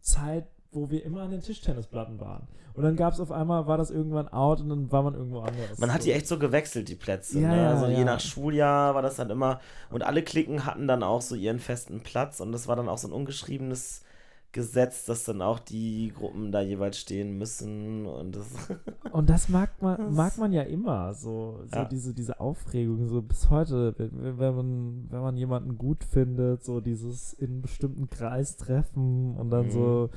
Zeit, 0.00 0.46
wo 0.74 0.90
wir 0.90 1.04
immer 1.04 1.22
an 1.22 1.30
den 1.30 1.40
Tischtennisplatten 1.40 2.20
waren. 2.20 2.46
Und 2.74 2.82
dann 2.82 2.96
gab 2.96 3.12
es 3.14 3.20
auf 3.20 3.30
einmal, 3.30 3.66
war 3.68 3.78
das 3.78 3.90
irgendwann 3.90 4.28
out 4.28 4.60
und 4.60 4.68
dann 4.68 4.90
war 4.90 5.02
man 5.04 5.14
irgendwo 5.14 5.40
anders. 5.40 5.78
Man 5.78 5.92
hat 5.94 6.04
die 6.04 6.10
echt 6.12 6.26
so 6.26 6.38
gewechselt, 6.38 6.88
die 6.88 6.96
Plätze. 6.96 7.40
Ja, 7.40 7.48
ne? 7.48 7.56
ja, 7.62 7.70
Also 7.70 7.86
je 7.86 7.98
ja. 7.98 8.04
nach 8.04 8.20
Schuljahr 8.20 8.94
war 8.96 9.02
das 9.02 9.16
dann 9.16 9.30
immer. 9.30 9.60
Und 9.90 10.02
alle 10.02 10.22
Klicken 10.22 10.66
hatten 10.66 10.88
dann 10.88 11.02
auch 11.04 11.22
so 11.22 11.36
ihren 11.36 11.60
festen 11.60 12.00
Platz. 12.00 12.40
Und 12.40 12.50
das 12.50 12.66
war 12.66 12.74
dann 12.74 12.88
auch 12.88 12.98
so 12.98 13.06
ein 13.06 13.12
ungeschriebenes 13.12 14.02
Gesetz, 14.50 15.04
dass 15.04 15.24
dann 15.24 15.42
auch 15.42 15.58
die 15.60 16.12
Gruppen 16.16 16.50
da 16.52 16.60
jeweils 16.62 16.98
stehen 16.98 17.38
müssen. 17.38 18.06
Und 18.06 18.34
das. 18.36 18.46
Und 19.12 19.30
das 19.30 19.48
mag 19.48 19.70
man, 19.80 20.12
mag 20.12 20.36
man 20.38 20.52
ja 20.52 20.62
immer, 20.62 21.14
so, 21.14 21.60
so 21.72 21.84
diese, 21.84 22.12
diese 22.12 22.40
Aufregung, 22.40 23.06
so 23.08 23.22
bis 23.22 23.50
heute, 23.50 23.94
wenn, 23.98 24.38
wenn, 24.38 24.54
man, 24.56 25.06
wenn 25.10 25.20
man 25.20 25.36
jemanden 25.36 25.76
gut 25.78 26.02
findet, 26.02 26.64
so 26.64 26.80
dieses 26.80 27.32
in 27.34 27.50
einen 27.50 27.62
bestimmten 27.62 28.10
Kreis 28.10 28.56
treffen 28.56 29.36
und 29.36 29.50
dann 29.50 29.66
Mhm. 29.66 29.70
so 29.70 30.10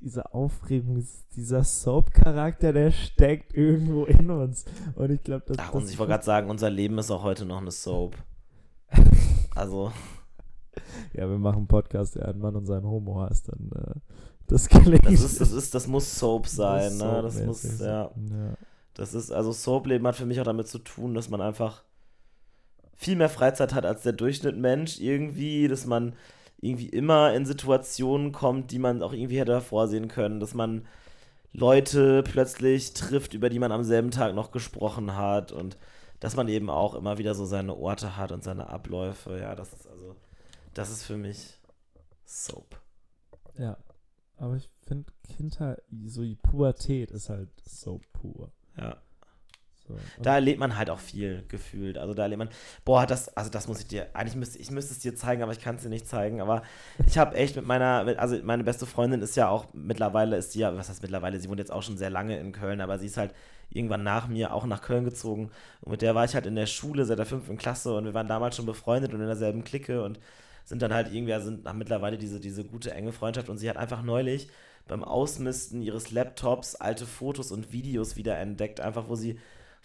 diese 0.00 0.32
Aufregung, 0.34 1.04
dieser 1.36 1.64
Soap-Charakter, 1.64 2.72
der 2.72 2.90
steckt 2.90 3.54
irgendwo 3.54 4.04
in 4.04 4.30
uns. 4.30 4.64
Und 4.94 5.10
ich 5.10 5.22
glaube, 5.22 5.44
das, 5.46 5.58
Ach, 5.58 5.72
das 5.72 5.74
und 5.74 5.90
ich 5.90 5.98
wollte 5.98 6.12
gerade 6.12 6.24
sagen, 6.24 6.50
unser 6.50 6.70
Leben 6.70 6.98
ist 6.98 7.10
auch 7.10 7.22
heute 7.22 7.44
noch 7.44 7.60
eine 7.60 7.70
Soap. 7.70 8.16
Also, 9.54 9.90
Ja, 11.12 11.28
wir 11.28 11.38
machen 11.38 11.58
einen 11.58 11.66
Podcast, 11.66 12.14
der 12.14 12.28
ein 12.28 12.38
Mann 12.38 12.54
und 12.54 12.66
sein 12.66 12.84
Homo 12.84 13.20
heißt, 13.22 13.48
dann 13.48 13.70
äh, 13.74 14.00
das 14.46 14.68
gelingt. 14.68 15.04
das 15.04 15.20
ist, 15.20 15.40
das 15.40 15.52
ist, 15.52 15.74
das 15.74 15.86
muss 15.86 16.18
Soap 16.18 16.46
sein, 16.46 16.96
ne? 16.96 17.20
Das 17.22 17.42
muss, 17.42 17.80
ja. 17.80 18.04
ja. 18.04 18.10
Das 18.94 19.14
ist, 19.14 19.30
also 19.30 19.52
Soap-Leben 19.52 20.06
hat 20.06 20.16
für 20.16 20.26
mich 20.26 20.40
auch 20.40 20.44
damit 20.44 20.68
zu 20.68 20.78
tun, 20.78 21.14
dass 21.14 21.28
man 21.28 21.40
einfach 21.40 21.82
viel 22.96 23.16
mehr 23.16 23.28
Freizeit 23.28 23.74
hat 23.74 23.86
als 23.86 24.02
der 24.02 24.12
Durchschnitt 24.12 24.56
Mensch 24.56 24.98
irgendwie, 24.98 25.68
dass 25.68 25.86
man 25.86 26.14
irgendwie 26.60 26.88
immer 26.88 27.34
in 27.34 27.46
Situationen 27.46 28.32
kommt, 28.32 28.72
die 28.72 28.78
man 28.78 29.02
auch 29.02 29.12
irgendwie 29.12 29.38
hätte 29.38 29.60
vorsehen 29.60 30.08
können, 30.08 30.40
dass 30.40 30.54
man 30.54 30.86
Leute 31.52 32.22
plötzlich 32.22 32.94
trifft, 32.94 33.34
über 33.34 33.48
die 33.48 33.58
man 33.58 33.72
am 33.72 33.84
selben 33.84 34.10
Tag 34.10 34.34
noch 34.34 34.50
gesprochen 34.50 35.16
hat 35.16 35.52
und 35.52 35.78
dass 36.20 36.36
man 36.36 36.48
eben 36.48 36.68
auch 36.68 36.94
immer 36.94 37.18
wieder 37.18 37.34
so 37.34 37.44
seine 37.44 37.76
Orte 37.76 38.16
hat 38.16 38.32
und 38.32 38.42
seine 38.42 38.68
Abläufe. 38.68 39.38
Ja, 39.38 39.54
das 39.54 39.72
ist 39.72 39.86
also, 39.86 40.16
das 40.74 40.90
ist 40.90 41.04
für 41.04 41.16
mich 41.16 41.58
Soap. 42.24 42.80
Ja, 43.56 43.78
aber 44.36 44.56
ich 44.56 44.68
finde 44.84 45.12
Kindheit, 45.36 45.82
so 46.06 46.22
die 46.22 46.36
Pubertät 46.36 47.10
ist 47.10 47.28
halt 47.28 47.50
so 47.64 48.00
pur. 48.12 48.52
Ja. 48.76 48.96
So. 49.88 50.22
Da 50.22 50.34
erlebt 50.34 50.60
man 50.60 50.76
halt 50.76 50.90
auch 50.90 50.98
viel 50.98 51.44
gefühlt. 51.48 51.98
Also 51.98 52.14
da 52.14 52.22
erlebt 52.24 52.38
man, 52.38 52.48
boah, 52.84 53.06
das, 53.06 53.34
also 53.36 53.50
das 53.50 53.68
muss 53.68 53.80
ich 53.80 53.86
dir, 53.86 54.08
eigentlich 54.12 54.36
müsste 54.36 54.58
ich 54.58 54.70
müsste 54.70 54.92
es 54.92 55.00
dir 55.00 55.16
zeigen, 55.16 55.42
aber 55.42 55.52
ich 55.52 55.60
kann 55.60 55.76
es 55.76 55.82
dir 55.82 55.88
nicht 55.88 56.06
zeigen. 56.06 56.40
Aber 56.40 56.62
ich 57.06 57.18
habe 57.18 57.36
echt 57.36 57.56
mit 57.56 57.66
meiner, 57.66 58.04
mit, 58.04 58.18
also 58.18 58.36
meine 58.42 58.64
beste 58.64 58.86
Freundin 58.86 59.22
ist 59.22 59.36
ja 59.36 59.48
auch 59.48 59.66
mittlerweile, 59.72 60.36
ist 60.36 60.54
die 60.54 60.60
ja, 60.60 60.76
was 60.76 60.88
heißt 60.88 61.02
mittlerweile, 61.02 61.40
sie 61.40 61.48
wohnt 61.48 61.58
jetzt 61.58 61.72
auch 61.72 61.82
schon 61.82 61.96
sehr 61.96 62.10
lange 62.10 62.38
in 62.38 62.52
Köln, 62.52 62.80
aber 62.80 62.98
sie 62.98 63.06
ist 63.06 63.16
halt 63.16 63.34
irgendwann 63.70 64.02
nach 64.02 64.28
mir 64.28 64.54
auch 64.54 64.66
nach 64.66 64.82
Köln 64.82 65.04
gezogen. 65.04 65.50
Und 65.80 65.92
mit 65.92 66.02
der 66.02 66.14
war 66.14 66.24
ich 66.24 66.34
halt 66.34 66.46
in 66.46 66.54
der 66.54 66.66
Schule 66.66 67.04
seit 67.04 67.18
der 67.18 67.26
fünften 67.26 67.56
Klasse 67.56 67.94
und 67.94 68.04
wir 68.04 68.14
waren 68.14 68.28
damals 68.28 68.56
schon 68.56 68.66
befreundet 68.66 69.12
und 69.12 69.20
in 69.20 69.26
derselben 69.26 69.64
Clique 69.64 70.02
und 70.02 70.18
sind 70.64 70.82
dann 70.82 70.92
halt 70.92 71.12
irgendwie, 71.12 71.32
also 71.32 71.46
sind 71.46 71.66
haben 71.66 71.78
mittlerweile 71.78 72.18
diese, 72.18 72.40
diese 72.40 72.64
gute, 72.64 72.92
enge 72.92 73.12
Freundschaft 73.12 73.48
und 73.48 73.58
sie 73.58 73.68
hat 73.70 73.76
einfach 73.76 74.02
neulich 74.02 74.48
beim 74.86 75.04
Ausmisten 75.04 75.82
ihres 75.82 76.10
Laptops 76.10 76.74
alte 76.74 77.06
Fotos 77.06 77.52
und 77.52 77.72
Videos 77.72 78.16
wieder 78.16 78.38
entdeckt, 78.38 78.80
einfach 78.80 79.08
wo 79.08 79.14
sie 79.14 79.38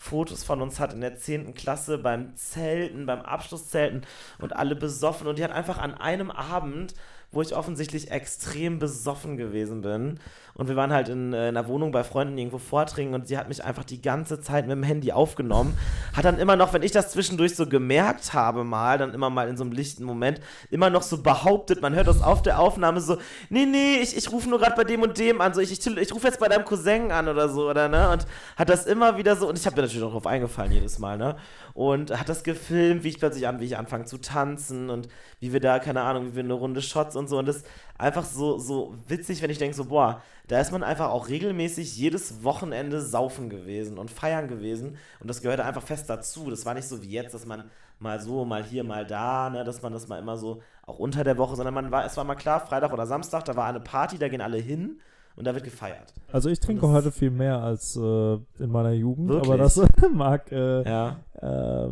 Fotos 0.03 0.43
von 0.43 0.61
uns 0.61 0.81
hat 0.81 0.91
in 0.91 0.99
der 0.99 1.15
10. 1.15 1.53
Klasse 1.53 1.97
beim 1.97 2.35
Zelten, 2.35 3.05
beim 3.05 3.21
Abschlusszelten 3.21 4.05
und 4.37 4.53
alle 4.53 4.75
besoffen. 4.75 5.27
Und 5.27 5.39
die 5.39 5.45
hat 5.45 5.53
einfach 5.53 5.77
an 5.77 5.93
einem 5.93 6.29
Abend, 6.29 6.93
wo 7.33 7.41
ich 7.41 7.55
offensichtlich 7.55 8.11
extrem 8.11 8.79
besoffen 8.79 9.37
gewesen 9.37 9.81
bin, 9.81 10.19
und 10.55 10.67
wir 10.67 10.75
waren 10.75 10.93
halt 10.93 11.09
in, 11.09 11.33
äh, 11.33 11.49
in 11.49 11.57
einer 11.57 11.67
Wohnung 11.67 11.91
bei 11.91 12.03
Freunden 12.03 12.37
irgendwo 12.37 12.59
vortrinken 12.59 13.15
und 13.15 13.27
sie 13.27 13.37
hat 13.37 13.47
mich 13.47 13.63
einfach 13.63 13.83
die 13.83 14.01
ganze 14.01 14.39
Zeit 14.39 14.67
mit 14.67 14.75
dem 14.75 14.83
Handy 14.83 15.11
aufgenommen. 15.11 15.75
Hat 16.15 16.25
dann 16.25 16.37
immer 16.37 16.55
noch, 16.55 16.73
wenn 16.73 16.83
ich 16.83 16.91
das 16.91 17.11
zwischendurch 17.11 17.55
so 17.55 17.65
gemerkt 17.65 18.33
habe, 18.33 18.63
mal, 18.63 18.97
dann 18.97 19.13
immer 19.13 19.31
mal 19.31 19.47
in 19.47 19.57
so 19.57 19.63
einem 19.63 19.71
lichten 19.71 20.03
Moment, 20.03 20.41
immer 20.69 20.91
noch 20.91 21.01
so 21.01 21.21
behauptet, 21.21 21.81
man 21.81 21.95
hört 21.95 22.07
das 22.07 22.21
auf 22.21 22.43
der 22.43 22.59
Aufnahme 22.59 23.01
so, 23.01 23.17
nee, 23.49 23.65
nee, 23.65 23.97
ich, 24.01 24.15
ich 24.15 24.31
rufe 24.31 24.47
nur 24.47 24.59
gerade 24.59 24.75
bei 24.75 24.83
dem 24.83 25.01
und 25.01 25.17
dem 25.17 25.41
an, 25.41 25.53
so 25.53 25.59
ich, 25.59 25.71
ich, 25.71 25.85
ich 25.85 26.13
rufe 26.13 26.27
jetzt 26.27 26.39
bei 26.39 26.47
deinem 26.47 26.65
Cousin 26.65 27.11
an 27.11 27.27
oder 27.27 27.49
so, 27.49 27.69
oder 27.69 27.89
ne? 27.89 28.09
Und 28.09 28.27
hat 28.55 28.69
das 28.69 28.85
immer 28.85 29.17
wieder 29.17 29.35
so, 29.35 29.49
und 29.49 29.57
ich 29.57 29.65
habe 29.65 29.75
mir 29.75 29.83
natürlich 29.83 30.03
auch 30.03 30.11
drauf 30.11 30.27
eingefallen 30.27 30.71
jedes 30.71 30.99
Mal, 30.99 31.17
ne? 31.17 31.35
Und 31.73 32.17
hat 32.17 32.29
das 32.29 32.43
gefilmt, 32.43 33.03
wie 33.03 33.09
ich 33.09 33.19
plötzlich 33.19 33.47
an, 33.47 33.59
wie 33.59 33.65
ich 33.65 33.77
anfange 33.77 34.05
zu 34.05 34.19
tanzen 34.19 34.91
und 34.91 35.07
wie 35.43 35.51
wir 35.51 35.59
da, 35.59 35.77
keine 35.79 36.01
Ahnung, 36.01 36.27
wie 36.27 36.35
wir 36.35 36.43
eine 36.43 36.53
Runde 36.53 36.81
Shots 36.81 37.17
und 37.17 37.27
so. 37.27 37.37
Und 37.37 37.45
das 37.47 37.57
ist 37.57 37.67
einfach 37.97 38.23
so, 38.23 38.57
so 38.59 38.93
witzig, 39.09 39.41
wenn 39.41 39.49
ich 39.49 39.57
denke, 39.57 39.75
so, 39.75 39.83
boah, 39.83 40.21
da 40.47 40.57
ist 40.61 40.71
man 40.71 40.83
einfach 40.83 41.09
auch 41.09 41.27
regelmäßig 41.27 41.97
jedes 41.97 42.45
Wochenende 42.45 43.01
saufen 43.01 43.49
gewesen 43.49 43.97
und 43.97 44.09
feiern 44.09 44.47
gewesen. 44.47 44.95
Und 45.19 45.29
das 45.29 45.41
gehörte 45.41 45.65
einfach 45.65 45.83
fest 45.83 46.09
dazu. 46.09 46.49
Das 46.49 46.65
war 46.65 46.73
nicht 46.73 46.87
so 46.87 47.03
wie 47.03 47.09
jetzt, 47.09 47.33
dass 47.33 47.45
man 47.45 47.65
mal 47.99 48.21
so, 48.21 48.45
mal 48.45 48.63
hier, 48.63 48.85
mal 48.85 49.05
da, 49.05 49.49
ne, 49.49 49.65
dass 49.65 49.81
man 49.81 49.91
das 49.91 50.07
mal 50.07 50.17
immer 50.17 50.37
so 50.37 50.61
auch 50.85 50.97
unter 50.97 51.25
der 51.25 51.37
Woche, 51.37 51.57
sondern 51.57 51.73
man 51.73 51.91
war, 51.91 52.05
es 52.05 52.15
war 52.15 52.23
mal 52.23 52.35
klar, 52.35 52.61
Freitag 52.61 52.93
oder 52.93 53.05
Samstag, 53.05 53.43
da 53.43 53.57
war 53.57 53.67
eine 53.67 53.81
Party, 53.81 54.17
da 54.17 54.29
gehen 54.29 54.41
alle 54.41 54.57
hin 54.57 54.99
und 55.35 55.45
da 55.45 55.53
wird 55.53 55.65
gefeiert. 55.65 56.13
Also 56.31 56.49
ich 56.49 56.59
trinke 56.59 56.87
heute 56.87 57.11
viel 57.11 57.31
mehr 57.31 57.59
als 57.59 57.95
äh, 57.95 58.33
in 58.59 58.69
meiner 58.69 58.91
Jugend, 58.91 59.29
aber 59.31 59.57
Wirklich? 59.59 59.73
das 59.73 60.11
mag 60.13 60.51
äh, 60.51 60.83
Ja. 60.83 61.17
Äh, 61.43 61.89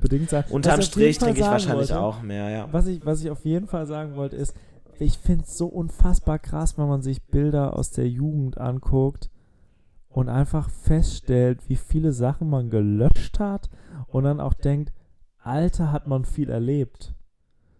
bedingt 0.00 0.30
sein. 0.30 0.44
Unterm 0.50 0.82
Strich 0.82 1.18
trinke 1.18 1.40
ich 1.40 1.46
wahrscheinlich 1.46 1.90
wollte, 1.90 2.00
auch 2.00 2.22
mehr, 2.22 2.50
ja. 2.50 2.68
Was 2.72 2.86
ich, 2.86 3.04
was 3.04 3.22
ich 3.22 3.30
auf 3.30 3.44
jeden 3.44 3.66
Fall 3.66 3.86
sagen 3.86 4.16
wollte, 4.16 4.36
ist, 4.36 4.54
ich 4.98 5.18
finde 5.18 5.44
es 5.44 5.56
so 5.58 5.66
unfassbar 5.66 6.38
krass, 6.38 6.78
wenn 6.78 6.88
man 6.88 7.02
sich 7.02 7.22
Bilder 7.26 7.76
aus 7.76 7.90
der 7.90 8.08
Jugend 8.08 8.58
anguckt 8.58 9.30
und 10.08 10.28
einfach 10.28 10.70
feststellt, 10.70 11.68
wie 11.68 11.76
viele 11.76 12.12
Sachen 12.12 12.48
man 12.48 12.70
gelöscht 12.70 13.38
hat 13.38 13.68
und 14.06 14.24
dann 14.24 14.40
auch 14.40 14.54
denkt, 14.54 14.92
Alter, 15.38 15.92
hat 15.92 16.06
man 16.06 16.24
viel 16.24 16.48
erlebt. 16.50 17.14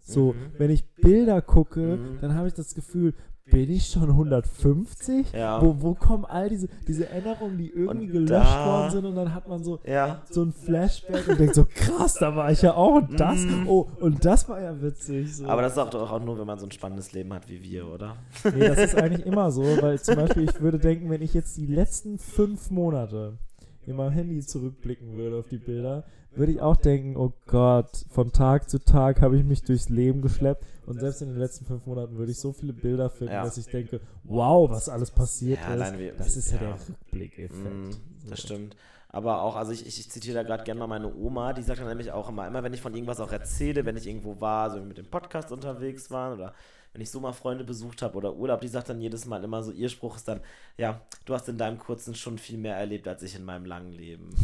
So, 0.01 0.35
Mhm. 0.35 0.53
wenn 0.59 0.71
ich 0.71 0.95
Bilder 0.95 1.43
gucke, 1.43 1.97
Mhm. 1.97 2.19
dann 2.21 2.35
habe 2.35 2.47
ich 2.49 2.55
das 2.55 2.75
Gefühl, 2.75 3.15
bin 3.51 3.71
ich 3.71 3.87
schon 3.87 4.11
150? 4.11 5.33
Ja. 5.33 5.63
Wo, 5.63 5.77
wo 5.81 5.95
kommen 5.95 6.25
all 6.25 6.49
diese, 6.49 6.69
diese 6.87 7.09
Erinnerungen, 7.09 7.57
die 7.59 7.71
irgendwie 7.71 8.07
Und 8.07 8.13
gelöscht 8.13 8.45
da- 8.51 8.67
worden 8.67 8.91
sind 8.91 9.05
und 9.07 9.15
dann 9.15 9.35
hat 9.35 9.49
man 9.49 9.63
so, 9.63 9.79
Ja. 9.85 10.23
so 10.31 10.43
ein 10.43 10.53
Flashback 10.53 11.29
und 11.29 11.39
denkt 11.41 11.55
so, 11.55 11.65
krass, 11.73 12.15
da 12.15 12.35
war 12.35 12.51
ich 12.51 12.63
ja 12.63 12.75
auch 12.75 12.95
und 12.97 13.19
das, 13.21 13.39
Mm. 13.45 13.69
oh, 13.69 13.87
und 14.01 14.25
das 14.25 14.49
war 14.49 14.61
ja 14.61 14.81
witzig. 14.83 15.37
So. 15.37 15.47
Aber 15.47 15.63
das 15.63 15.73
ist 15.73 15.79
auch, 15.79 15.91
doch 15.91 16.11
auch 16.11 16.21
nur, 16.25 16.39
wenn 16.39 16.47
man 16.47 16.59
so 16.59 16.67
ein 16.67 16.73
spannendes 16.73 17.13
Leben 17.13 17.33
hat 17.33 17.49
wie 17.49 17.63
wir, 17.63 17.87
oder? 17.87 18.17
nee, 18.45 18.67
das 18.69 18.79
ist 18.79 18.95
eigentlich 18.97 19.25
immer 19.27 19.51
so, 19.51 19.63
weil 19.81 20.01
zum 20.01 20.17
Beispiel 20.17 20.45
ich 20.45 20.61
würde 20.61 20.79
denken, 20.79 21.09
wenn 21.11 21.23
ich 21.23 21.35
jetzt 21.35 21.57
die 21.57 21.67
letzten 21.67 22.19
fünf 22.19 22.71
Monate 22.71 23.39
in 23.87 23.97
meinem 23.97 24.13
Handy 24.13 24.41
zurückblicken 24.41 25.17
würde 25.17 25.37
auf 25.39 25.49
die 25.49 25.59
Bilder, 25.59 26.05
würde 26.35 26.53
ich 26.53 26.61
auch 26.61 26.77
denken, 26.77 27.17
oh 27.17 27.33
Gott, 27.47 28.05
von 28.11 28.31
Tag 28.33 28.69
zu 28.69 28.79
Tag 28.79 29.23
habe 29.23 29.39
ich 29.39 29.45
mich 29.45 29.63
durchs 29.63 29.89
Leben 29.89 30.21
geschleppt 30.21 30.65
und 30.85 31.01
selbst 31.01 31.23
in 31.23 31.29
den 31.29 31.39
letzten 31.39 31.65
fünf 31.65 31.87
Monaten 31.87 32.17
würde 32.19 32.31
ich 32.33 32.39
so 32.39 32.53
viele 32.53 32.73
Bilder 32.75 33.09
finden, 33.09 33.33
Ja. 33.33 33.45
dass 33.45 33.57
ich 33.57 33.67
denke, 33.67 34.01
wow, 34.25 34.69
was 34.71 34.89
alles 34.89 35.11
passiert 35.11 35.59
Ja, 35.67 35.75
ist. 35.75 35.99
wie- 35.99 36.13
das 36.17 36.37
ist 36.37 36.51
ja, 36.53 36.59
ja. 36.61 36.63
der 36.77 36.79
Rückblickeffekt. 36.89 37.93
So. 37.95 38.31
das 38.31 38.41
stimmt. 38.43 38.77
Aber 39.09 39.41
auch, 39.41 39.57
also 39.57 39.73
ich, 39.73 39.87
ich, 39.87 39.99
ich 40.01 40.11
zitiere 40.11 40.35
da 40.35 40.43
gerade 40.43 40.65
gerne 40.65 40.79
mal 40.81 40.89
meine 40.89 41.15
Oma, 41.15 41.55
die 41.55 41.63
sagt 41.63 41.81
dann 41.81 41.89
nämlich 41.89 42.13
auch 42.13 42.29
immer, 42.29 42.47
immer 42.47 42.63
wenn 42.63 42.75
ich 42.75 42.83
von 42.83 42.93
irgendwas 42.93 43.19
auch 43.21 43.33
erzähle, 43.33 43.87
wenn 43.87 43.97
ich 43.97 44.07
irgendwo 44.07 44.39
war, 44.41 44.71
so 44.71 44.79
mit 44.85 44.99
dem 44.99 45.07
Podcast 45.07 45.53
unterwegs 45.53 46.11
war 46.11 46.35
oder 46.35 46.53
wenn 46.97 47.03
ich 47.03 47.11
so 47.11 47.21
mal 47.21 47.35
Freunde 47.35 47.63
besucht 47.63 48.01
habe 48.01 48.17
oder 48.17 48.35
Urlaub, 48.37 48.63
die 48.63 48.69
sagt 48.69 48.89
dann 48.89 49.03
jedes 49.03 49.27
Mal 49.27 49.45
immer 49.45 49.63
so, 49.63 49.71
ihr 49.71 49.91
Spruch 49.91 50.17
ist 50.17 50.29
dann, 50.29 50.41
ja, 50.79 51.03
du 51.27 51.35
hast 51.35 51.47
in 51.47 51.59
deinem 51.59 51.79
kurzen 51.79 52.15
schon 52.15 52.39
viel 52.39 52.57
mehr 52.57 52.75
erlebt 52.75 53.07
als 53.07 53.23
ich 53.23 53.35
in 53.37 53.45
meinem 53.45 53.67
langen 53.67 53.93
Leben. 53.93 54.35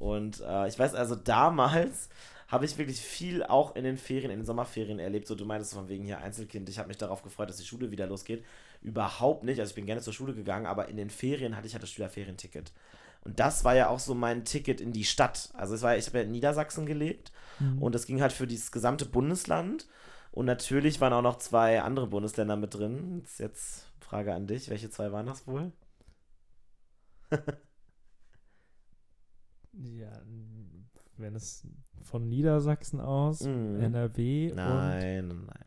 Und 0.00 0.40
äh, 0.40 0.66
ich 0.66 0.76
weiß 0.76 0.96
also 0.96 1.14
damals 1.14 2.08
habe 2.48 2.64
ich 2.64 2.76
wirklich 2.78 3.00
viel 3.00 3.44
auch 3.44 3.76
in 3.76 3.84
den 3.84 3.96
Ferien, 3.96 4.32
in 4.32 4.40
den 4.40 4.44
Sommerferien 4.44 4.98
erlebt. 4.98 5.28
So, 5.28 5.36
du 5.36 5.44
meintest 5.44 5.72
von 5.74 5.88
wegen 5.88 6.04
hier 6.04 6.18
Einzelkind, 6.18 6.68
ich 6.68 6.80
habe 6.80 6.88
mich 6.88 6.98
darauf 6.98 7.22
gefreut, 7.22 7.48
dass 7.48 7.58
die 7.58 7.64
Schule 7.64 7.92
wieder 7.92 8.08
losgeht. 8.08 8.44
Überhaupt 8.82 9.44
nicht. 9.44 9.60
Also 9.60 9.70
ich 9.70 9.76
bin 9.76 9.86
gerne 9.86 10.00
zur 10.00 10.12
Schule 10.12 10.34
gegangen, 10.34 10.66
aber 10.66 10.88
in 10.88 10.96
den 10.96 11.10
Ferien 11.10 11.56
hatte 11.56 11.68
ich 11.68 11.74
halt 11.74 11.84
das 11.84 11.90
Schülerferienticket. 11.90 12.72
Und 13.22 13.38
das 13.38 13.62
war 13.62 13.76
ja 13.76 13.88
auch 13.88 14.00
so 14.00 14.16
mein 14.16 14.44
Ticket 14.44 14.80
in 14.80 14.92
die 14.92 15.04
Stadt. 15.04 15.50
Also 15.54 15.76
es 15.76 15.82
war, 15.82 15.96
ich 15.96 16.08
habe 16.08 16.18
ja 16.18 16.24
in 16.24 16.32
Niedersachsen 16.32 16.86
gelebt 16.86 17.30
Mhm. 17.60 17.80
und 17.80 17.94
das 17.94 18.06
ging 18.06 18.20
halt 18.20 18.32
für 18.32 18.48
dieses 18.48 18.72
gesamte 18.72 19.06
Bundesland. 19.06 19.86
Und 20.34 20.46
natürlich 20.46 21.00
waren 21.00 21.12
auch 21.12 21.22
noch 21.22 21.38
zwei 21.38 21.80
andere 21.82 22.08
Bundesländer 22.08 22.56
mit 22.56 22.74
drin. 22.74 23.18
Jetzt, 23.20 23.38
jetzt 23.38 23.86
Frage 24.00 24.34
an 24.34 24.46
dich. 24.48 24.68
Welche 24.68 24.90
zwei 24.90 25.12
waren 25.12 25.26
das 25.26 25.46
wohl? 25.46 25.70
ja, 29.72 30.10
wenn 31.16 31.34
es 31.34 31.64
von 32.02 32.28
Niedersachsen 32.28 33.00
aus, 33.00 33.40
Mhm. 33.42 33.80
NRW 33.80 34.52
Nein, 34.54 35.28
nein. 35.46 35.64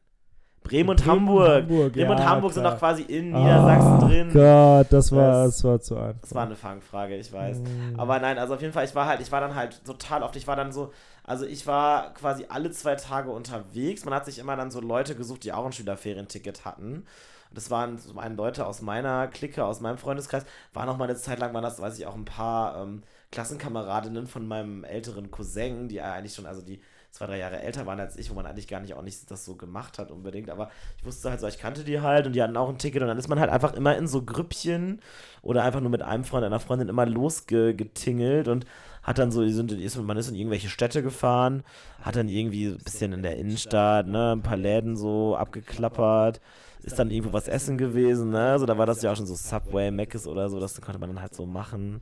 Bremen 0.64 0.90
und 0.90 0.98
Bremen 0.98 1.00
und 1.00 1.06
Hamburg. 1.06 1.62
Hamburg, 1.64 1.94
Bremen 1.94 2.12
und 2.12 2.18
ja, 2.20 2.26
Hamburg 2.30 2.52
sind 2.54 2.64
klar. 2.64 2.74
doch 2.74 2.80
quasi 2.80 3.04
in 3.04 3.34
und 3.34 3.42
Niedersachsen 3.42 3.94
oh 4.04 4.08
drin. 4.08 4.30
Gott, 4.34 4.88
das 4.92 5.12
war, 5.14 5.46
Das- 5.46 5.56
das 5.56 5.64
war 5.64 5.80
zu 5.80 5.96
einfach. 5.98 6.22
Das 6.22 6.36
war 6.36 6.46
eine 6.46 6.56
Fangfrage, 6.58 7.16
ich 7.16 7.32
weiß. 7.32 7.60
Mm. 7.60 7.98
Aber 7.98 8.20
nein, 8.20 8.38
also 8.38 8.54
auf 8.56 8.62
jeden 8.62 8.74
Fall, 8.74 8.84
ich 8.84 8.94
war 8.94 9.06
halt, 9.06 9.22
ich 9.22 9.32
war 9.32 9.40
dann 9.40 9.56
halt 9.56 9.82
total 9.86 10.24
oft, 10.24 10.36
ich 10.36 10.46
war 10.46 10.58
dann 10.58 10.74
so, 10.74 10.92
also 11.28 11.46
ich 11.46 11.68
war 11.68 12.14
quasi 12.14 12.46
alle 12.48 12.72
zwei 12.72 12.96
Tage 12.96 13.30
unterwegs. 13.30 14.06
Man 14.06 14.14
hat 14.14 14.26
sich 14.26 14.40
immer 14.40 14.56
dann 14.56 14.72
so 14.72 14.80
Leute 14.80 15.14
gesucht, 15.14 15.44
die 15.44 15.52
auch 15.52 15.66
ein 15.66 15.74
Schülerferienticket 15.74 16.64
hatten. 16.64 17.06
Das 17.54 17.70
waren 17.70 18.00
zum 18.00 18.18
einen 18.18 18.38
Leute 18.38 18.66
aus 18.66 18.82
meiner 18.82 19.28
Clique, 19.28 19.64
aus 19.64 19.82
meinem 19.82 19.98
Freundeskreis. 19.98 20.46
War 20.74 20.86
noch 20.86 20.98
mal 20.98 21.04
eine 21.04 21.18
Zeit 21.18 21.40
lang, 21.40 21.54
waren 21.54 21.64
das, 21.64 21.82
weiß 21.82 22.00
ich, 22.00 22.06
auch 22.06 22.16
ein 22.16 22.26
paar 22.26 22.82
ähm, 22.82 23.04
Klassenkameradinnen 23.32 24.26
von 24.28 24.48
meinem 24.48 24.86
älteren 24.86 25.30
Cousin, 25.30 25.90
die 25.90 26.02
eigentlich 26.02 26.34
schon, 26.34 26.46
also 26.46 26.62
die 26.62 26.82
zwei, 27.12 27.26
drei 27.26 27.40
Jahre 27.40 27.62
älter 27.62 27.86
waren 27.86 28.00
als 28.00 28.16
ich, 28.18 28.30
wo 28.30 28.36
man 28.36 28.46
eigentlich 28.46 28.68
gar 28.68 28.80
nicht 28.80 28.94
auch 28.94 29.02
nicht 29.02 29.30
das 29.30 29.44
so 29.44 29.56
gemacht 29.56 30.00
hat 30.00 30.12
unbedingt. 30.12 30.50
Aber 30.50 30.72
ich 30.98 31.06
wusste 31.06 31.30
halt 31.30 31.42
so, 31.42 31.48
ich 31.48 31.60
kannte 31.60 31.84
die 31.84 32.00
halt 32.00 32.26
und 32.26 32.34
die 32.34 32.42
hatten 32.42 32.56
auch 32.56 32.70
ein 32.70 32.78
Ticket 32.78 33.02
und 33.02 33.10
dann 33.10 33.18
ist 33.18 33.28
man 33.28 33.40
halt 33.40 33.50
einfach 33.50 33.74
immer 33.74 33.98
in 33.98 34.08
so 34.08 34.24
Grüppchen 34.24 35.02
oder 35.42 35.64
einfach 35.64 35.82
nur 35.82 35.90
mit 35.90 36.02
einem 36.02 36.24
Freund, 36.24 36.46
einer 36.46 36.62
Freundin 36.62 36.88
immer 36.88 37.06
losgetingelt 37.06 38.48
und 38.48 38.66
hat 39.08 39.18
dann 39.18 39.32
so, 39.32 39.48
sind, 39.48 39.72
ist, 39.72 39.98
man 39.98 40.18
ist 40.18 40.28
in 40.28 40.36
irgendwelche 40.36 40.68
Städte 40.68 41.02
gefahren, 41.02 41.64
hat 42.02 42.18
dann 42.18 42.28
irgendwie 42.28 42.68
ein 42.68 42.78
bisschen 42.84 43.14
in 43.14 43.24
der 43.24 43.38
Innenstadt, 43.38 44.06
ne, 44.06 44.34
ein 44.34 44.42
paar 44.42 44.58
Läden 44.58 44.98
so 44.98 45.38
abgeklappert, 45.38 46.42
ist 46.84 47.00
dann 47.00 47.10
irgendwo 47.10 47.32
was 47.32 47.48
essen 47.48 47.78
gewesen, 47.78 48.32
ne, 48.32 48.52
also 48.52 48.66
da 48.66 48.78
war 48.78 48.86
das 48.86 49.02
ja 49.02 49.14
auch 49.14 49.16
schon 49.16 49.26
so 49.26 49.34
Subway, 49.36 49.92
Mc's 49.92 50.28
oder 50.28 50.50
so, 50.50 50.60
das 50.60 50.80
konnte 50.82 51.00
man 51.00 51.10
dann 51.10 51.22
halt 51.22 51.34
so 51.34 51.46
machen. 51.46 52.02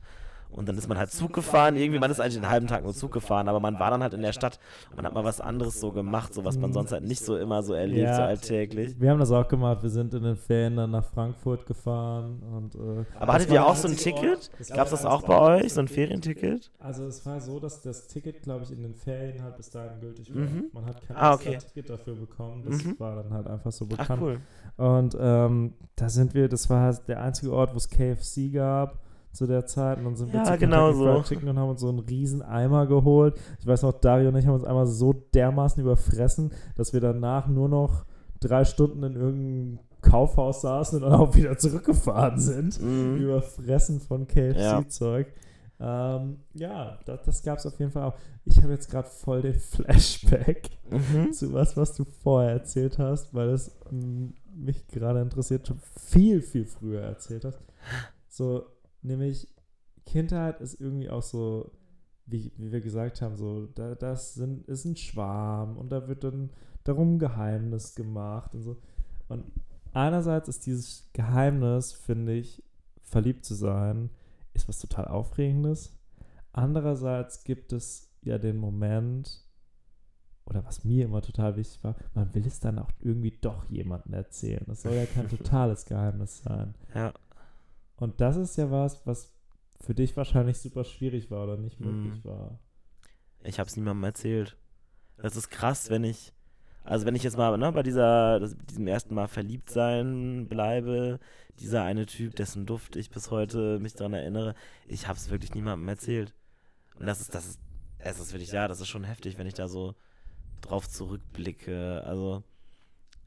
Und 0.56 0.68
dann 0.68 0.76
ist 0.78 0.88
man 0.88 0.96
halt 0.98 1.10
Zug 1.12 1.32
gefahren, 1.32 1.76
irgendwie, 1.76 1.98
man 2.00 2.10
ist 2.10 2.18
eigentlich 2.20 2.34
den 2.34 2.48
halben 2.48 2.66
Tag 2.66 2.82
nur 2.82 2.94
Zug 2.94 3.12
gefahren, 3.12 3.48
aber 3.48 3.60
man 3.60 3.78
war 3.78 3.90
dann 3.90 4.02
halt 4.02 4.14
in 4.14 4.22
der 4.22 4.32
Stadt 4.32 4.58
und 4.90 4.96
man 4.96 5.04
hat 5.06 5.12
mal 5.14 5.22
was 5.24 5.40
anderes 5.40 5.78
so 5.80 5.92
gemacht, 5.92 6.32
so 6.34 6.44
was 6.44 6.56
man 6.58 6.72
sonst 6.72 6.92
halt 6.92 7.04
nicht 7.04 7.22
so 7.24 7.36
immer 7.36 7.62
so 7.62 7.74
erlebt, 7.74 8.08
Ja. 8.08 8.16
so 8.16 8.22
alltäglich. 8.22 8.98
Wir 9.00 9.10
haben 9.10 9.18
das 9.20 9.30
auch 9.30 9.46
gemacht. 9.48 9.82
Wir 9.82 9.90
sind 9.90 10.14
in 10.14 10.22
den 10.22 10.36
Ferien 10.36 10.76
dann 10.76 10.90
nach 10.90 11.04
Frankfurt 11.04 11.66
gefahren. 11.66 12.42
Und, 12.42 12.74
äh, 12.74 13.04
Aber 13.20 13.34
hattet 13.34 13.50
ihr 13.52 13.64
auch 13.66 13.76
so 13.76 13.86
ein 13.88 13.96
Ticket? 13.96 14.50
Gab 14.74 14.86
es 14.86 14.90
das 14.92 15.04
auch 15.04 15.22
bei 15.22 15.38
euch, 15.60 15.72
so 15.74 15.80
ein 15.80 15.88
Ferienticket? 15.88 16.70
Also 16.78 17.04
es 17.04 17.24
war 17.26 17.40
so, 17.40 17.60
dass 17.60 17.82
das 17.82 18.06
Ticket, 18.08 18.42
glaube 18.42 18.64
ich, 18.64 18.72
in 18.72 18.82
den 18.82 18.94
Ferien 18.94 19.42
halt 19.42 19.56
bis 19.56 19.70
dahin 19.70 20.00
gültig 20.00 20.34
war. 20.34 20.42
Mhm. 20.42 20.64
Man 20.72 20.86
hat 20.86 21.06
kein 21.06 21.16
Ah, 21.16 21.34
okay. 21.34 21.58
Ticket 21.58 21.90
dafür 21.90 22.14
bekommen. 22.14 22.64
Das 22.66 22.82
Mhm. 22.82 22.94
war 22.98 23.16
dann 23.22 23.32
halt 23.32 23.46
einfach 23.46 23.72
so 23.72 23.84
Ach 23.92 23.96
bekannt. 23.98 24.22
cool. 24.22 24.40
Und 24.78 25.16
ähm, 25.20 25.74
da 25.96 26.08
sind 26.08 26.34
wir, 26.34 26.48
das 26.48 26.68
war 26.70 26.80
halt 26.82 27.08
der 27.08 27.20
einzige 27.22 27.52
Ort, 27.52 27.72
wo 27.72 27.76
es 27.76 27.88
KFC 27.88 28.50
gab 28.52 28.98
zu 29.36 29.46
der 29.46 29.66
Zeit. 29.66 29.98
Und 29.98 30.04
dann 30.04 30.16
sind 30.16 30.32
wir 30.32 30.40
Ja, 30.40 30.44
zu 30.52 30.58
genau 30.58 30.86
Kentucky 30.90 30.98
so. 31.04 31.14
Fried 31.14 31.24
Chicken 31.26 31.48
und 31.50 31.58
haben 31.58 31.70
uns 31.70 31.80
so 31.80 31.88
einen 31.88 31.98
riesen 32.00 32.42
Eimer 32.42 32.86
geholt. 32.86 33.38
Ich 33.60 33.66
weiß 33.66 33.82
noch, 33.82 33.92
Dario 33.92 34.28
und 34.30 34.36
ich 34.36 34.46
haben 34.46 34.54
uns 34.54 34.64
einmal 34.64 34.86
so 34.86 35.12
dermaßen 35.12 35.82
überfressen, 35.82 36.52
dass 36.74 36.92
wir 36.92 37.00
danach 37.00 37.46
nur 37.48 37.68
noch 37.68 38.04
drei 38.40 38.64
Stunden 38.64 39.02
in 39.02 39.14
irgendeinem 39.14 39.78
Kaufhaus 40.02 40.60
saßen 40.62 41.02
und 41.02 41.10
dann 41.10 41.20
auch 41.20 41.34
wieder 41.34 41.56
zurückgefahren 41.58 42.38
sind. 42.38 42.80
Mhm. 42.80 43.16
Überfressen 43.16 44.00
von 44.00 44.26
Ja. 44.34 44.80
KFC-Zeug. 44.80 45.26
Ähm, 45.78 46.38
ja, 46.54 46.98
das, 47.04 47.22
das 47.24 47.42
gab 47.42 47.58
es 47.58 47.66
auf 47.66 47.78
jeden 47.78 47.90
Fall 47.90 48.04
auch. 48.04 48.14
Ich 48.46 48.62
habe 48.62 48.72
jetzt 48.72 48.90
gerade 48.90 49.08
voll 49.08 49.42
den 49.42 49.54
Flashback 49.60 50.70
Mhm. 50.90 51.32
zu 51.32 51.52
was, 51.52 51.76
was 51.76 51.94
du 51.94 52.04
vorher 52.04 52.52
erzählt 52.52 52.98
hast, 52.98 53.34
weil 53.34 53.48
es 53.50 53.76
mich 54.54 54.86
gerade 54.88 55.20
interessiert, 55.20 55.66
schon 55.66 55.80
viel, 56.00 56.40
viel 56.40 56.64
früher 56.64 57.00
erzählt 57.02 57.44
hast. 57.44 57.58
So, 58.28 58.64
nämlich 59.06 59.48
Kindheit 60.04 60.60
ist 60.60 60.80
irgendwie 60.80 61.10
auch 61.10 61.22
so, 61.22 61.72
wie, 62.26 62.52
wie 62.56 62.72
wir 62.72 62.80
gesagt 62.80 63.22
haben, 63.22 63.36
so, 63.36 63.66
da, 63.66 63.94
das 63.94 64.34
sind, 64.34 64.66
ist 64.68 64.84
ein 64.84 64.96
Schwarm 64.96 65.76
und 65.76 65.90
da 65.90 66.08
wird 66.08 66.24
dann 66.24 66.50
darum 66.84 67.18
Geheimnis 67.18 67.94
gemacht 67.94 68.54
und 68.54 68.62
so. 68.62 68.80
Und 69.28 69.44
einerseits 69.92 70.48
ist 70.48 70.66
dieses 70.66 71.08
Geheimnis, 71.12 71.92
finde 71.92 72.34
ich, 72.34 72.62
verliebt 73.02 73.44
zu 73.44 73.54
sein, 73.54 74.10
ist 74.54 74.68
was 74.68 74.78
total 74.78 75.06
Aufregendes. 75.08 75.96
Andererseits 76.52 77.44
gibt 77.44 77.72
es 77.72 78.10
ja 78.22 78.38
den 78.38 78.56
Moment, 78.56 79.44
oder 80.46 80.64
was 80.64 80.84
mir 80.84 81.04
immer 81.04 81.22
total 81.22 81.56
wichtig 81.56 81.82
war, 81.82 81.96
man 82.14 82.32
will 82.34 82.46
es 82.46 82.60
dann 82.60 82.78
auch 82.78 82.90
irgendwie 83.00 83.36
doch 83.40 83.64
jemandem 83.68 84.14
erzählen. 84.14 84.64
Das 84.66 84.82
soll 84.82 84.94
ja 84.94 85.06
kein 85.06 85.28
totales 85.36 85.84
Geheimnis 85.84 86.42
sein. 86.42 86.74
Ja. 86.94 87.12
Und 87.96 88.20
das 88.20 88.36
ist 88.36 88.56
ja 88.56 88.70
was, 88.70 89.06
was 89.06 89.32
für 89.80 89.94
dich 89.94 90.16
wahrscheinlich 90.16 90.58
super 90.58 90.84
schwierig 90.84 91.30
war 91.30 91.44
oder 91.44 91.56
nicht 91.56 91.80
möglich 91.80 92.24
Mhm. 92.24 92.28
war. 92.28 92.58
Ich 93.42 93.58
habe 93.58 93.68
es 93.68 93.76
niemandem 93.76 94.04
erzählt. 94.04 94.56
Das 95.18 95.36
ist 95.36 95.50
krass, 95.50 95.88
wenn 95.90 96.04
ich, 96.04 96.32
also 96.84 97.06
wenn 97.06 97.14
ich 97.14 97.22
jetzt 97.22 97.36
mal 97.36 97.56
ne, 97.56 97.72
bei 97.72 97.82
dieser, 97.82 98.40
das, 98.40 98.56
diesem 98.70 98.86
ersten 98.86 99.14
Mal 99.14 99.28
verliebt 99.28 99.70
sein 99.70 100.46
bleibe, 100.48 101.20
dieser 101.58 101.84
eine 101.84 102.06
Typ, 102.06 102.36
dessen 102.36 102.66
Duft 102.66 102.96
ich 102.96 103.10
bis 103.10 103.30
heute 103.30 103.78
mich 103.78 103.94
daran 103.94 104.12
erinnere, 104.12 104.54
ich 104.86 105.08
habe 105.08 105.16
es 105.18 105.30
wirklich 105.30 105.54
niemandem 105.54 105.88
erzählt. 105.88 106.34
Und 106.98 107.06
das 107.06 107.20
ist, 107.20 107.34
das 107.34 107.46
ist, 107.46 107.60
es 107.98 108.18
ist 108.20 108.32
wirklich, 108.32 108.52
ja, 108.52 108.68
das 108.68 108.80
ist 108.80 108.88
schon 108.88 109.04
heftig, 109.04 109.38
wenn 109.38 109.46
ich 109.46 109.54
da 109.54 109.68
so 109.68 109.94
drauf 110.60 110.88
zurückblicke. 110.88 112.02
Also, 112.04 112.42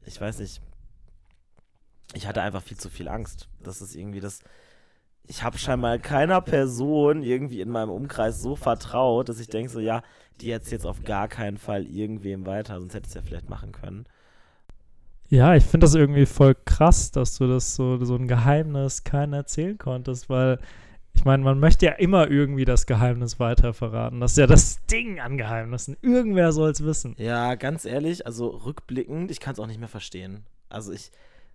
ich 0.06 0.20
weiß 0.20 0.40
nicht, 0.40 0.62
ich 2.14 2.28
hatte 2.28 2.42
einfach 2.42 2.64
viel 2.64 2.78
zu 2.78 2.90
viel 2.90 3.08
Angst. 3.08 3.48
Das 3.62 3.82
ist 3.82 3.96
irgendwie 3.96 4.20
das, 4.20 4.40
ich 5.28 5.44
habe 5.44 5.58
scheinbar 5.58 6.00
keiner 6.00 6.42
Person 6.42 7.24
irgendwie 7.24 7.62
in 7.62 7.70
meinem 7.70 7.92
Umkreis 7.92 8.42
so 8.42 8.56
vertraut, 8.56 9.30
dass 9.30 9.40
ich 9.40 9.48
denke 9.48 9.72
so, 9.72 9.80
ja, 9.80 10.02
die 10.42 10.52
erzählt 10.52 10.82
jetzt 10.82 10.86
auf 10.86 11.04
gar 11.04 11.28
keinen 11.28 11.58
Fall 11.58 11.86
irgendwem 11.86 12.46
weiter, 12.46 12.80
sonst 12.80 12.94
hätte 12.94 13.06
ich 13.06 13.10
es 13.10 13.16
ja 13.16 13.22
vielleicht 13.22 13.50
machen 13.50 13.72
können. 13.72 14.06
Ja, 15.30 15.54
ich 15.54 15.64
finde 15.64 15.86
das 15.86 15.94
irgendwie 15.94 16.26
voll 16.26 16.56
krass, 16.66 17.12
dass 17.12 17.38
du 17.38 17.48
das 17.48 17.76
so, 17.76 18.04
so 18.04 18.16
ein 18.16 18.28
Geheimnis 18.28 19.04
keinen 19.04 19.34
erzählen 19.34 19.78
konntest, 19.78 20.30
weil 20.30 20.58
ich 21.14 21.26
meine, 21.26 21.44
man 21.44 21.60
möchte 21.60 21.86
ja 21.86 21.92
immer 21.94 22.32
irgendwie 22.32 22.66
das 22.66 22.86
Geheimnis 22.86 23.40
weiter 23.40 23.74
verraten. 23.74 24.20
Das 24.22 24.32
ist 24.32 24.38
ja 24.38 24.48
das 24.48 24.86
Ding 24.88 25.20
an 25.20 25.38
Geheimnissen. 25.38 25.98
Irgendwer 26.02 26.52
soll 26.52 26.72
es 26.72 26.84
wissen. 26.84 27.16
Ja, 27.20 27.56
ganz 27.56 27.86
ehrlich, 27.86 28.26
also 28.26 28.48
rückblickend, 28.48 29.30
ich 29.30 29.40
kann 29.40 29.54
es 29.54 29.60
auch 29.60 29.68
nicht 29.68 29.80
mehr 29.80 29.90
verstehen. 29.90 30.46
Also 30.70 30.92
ich 30.92 31.12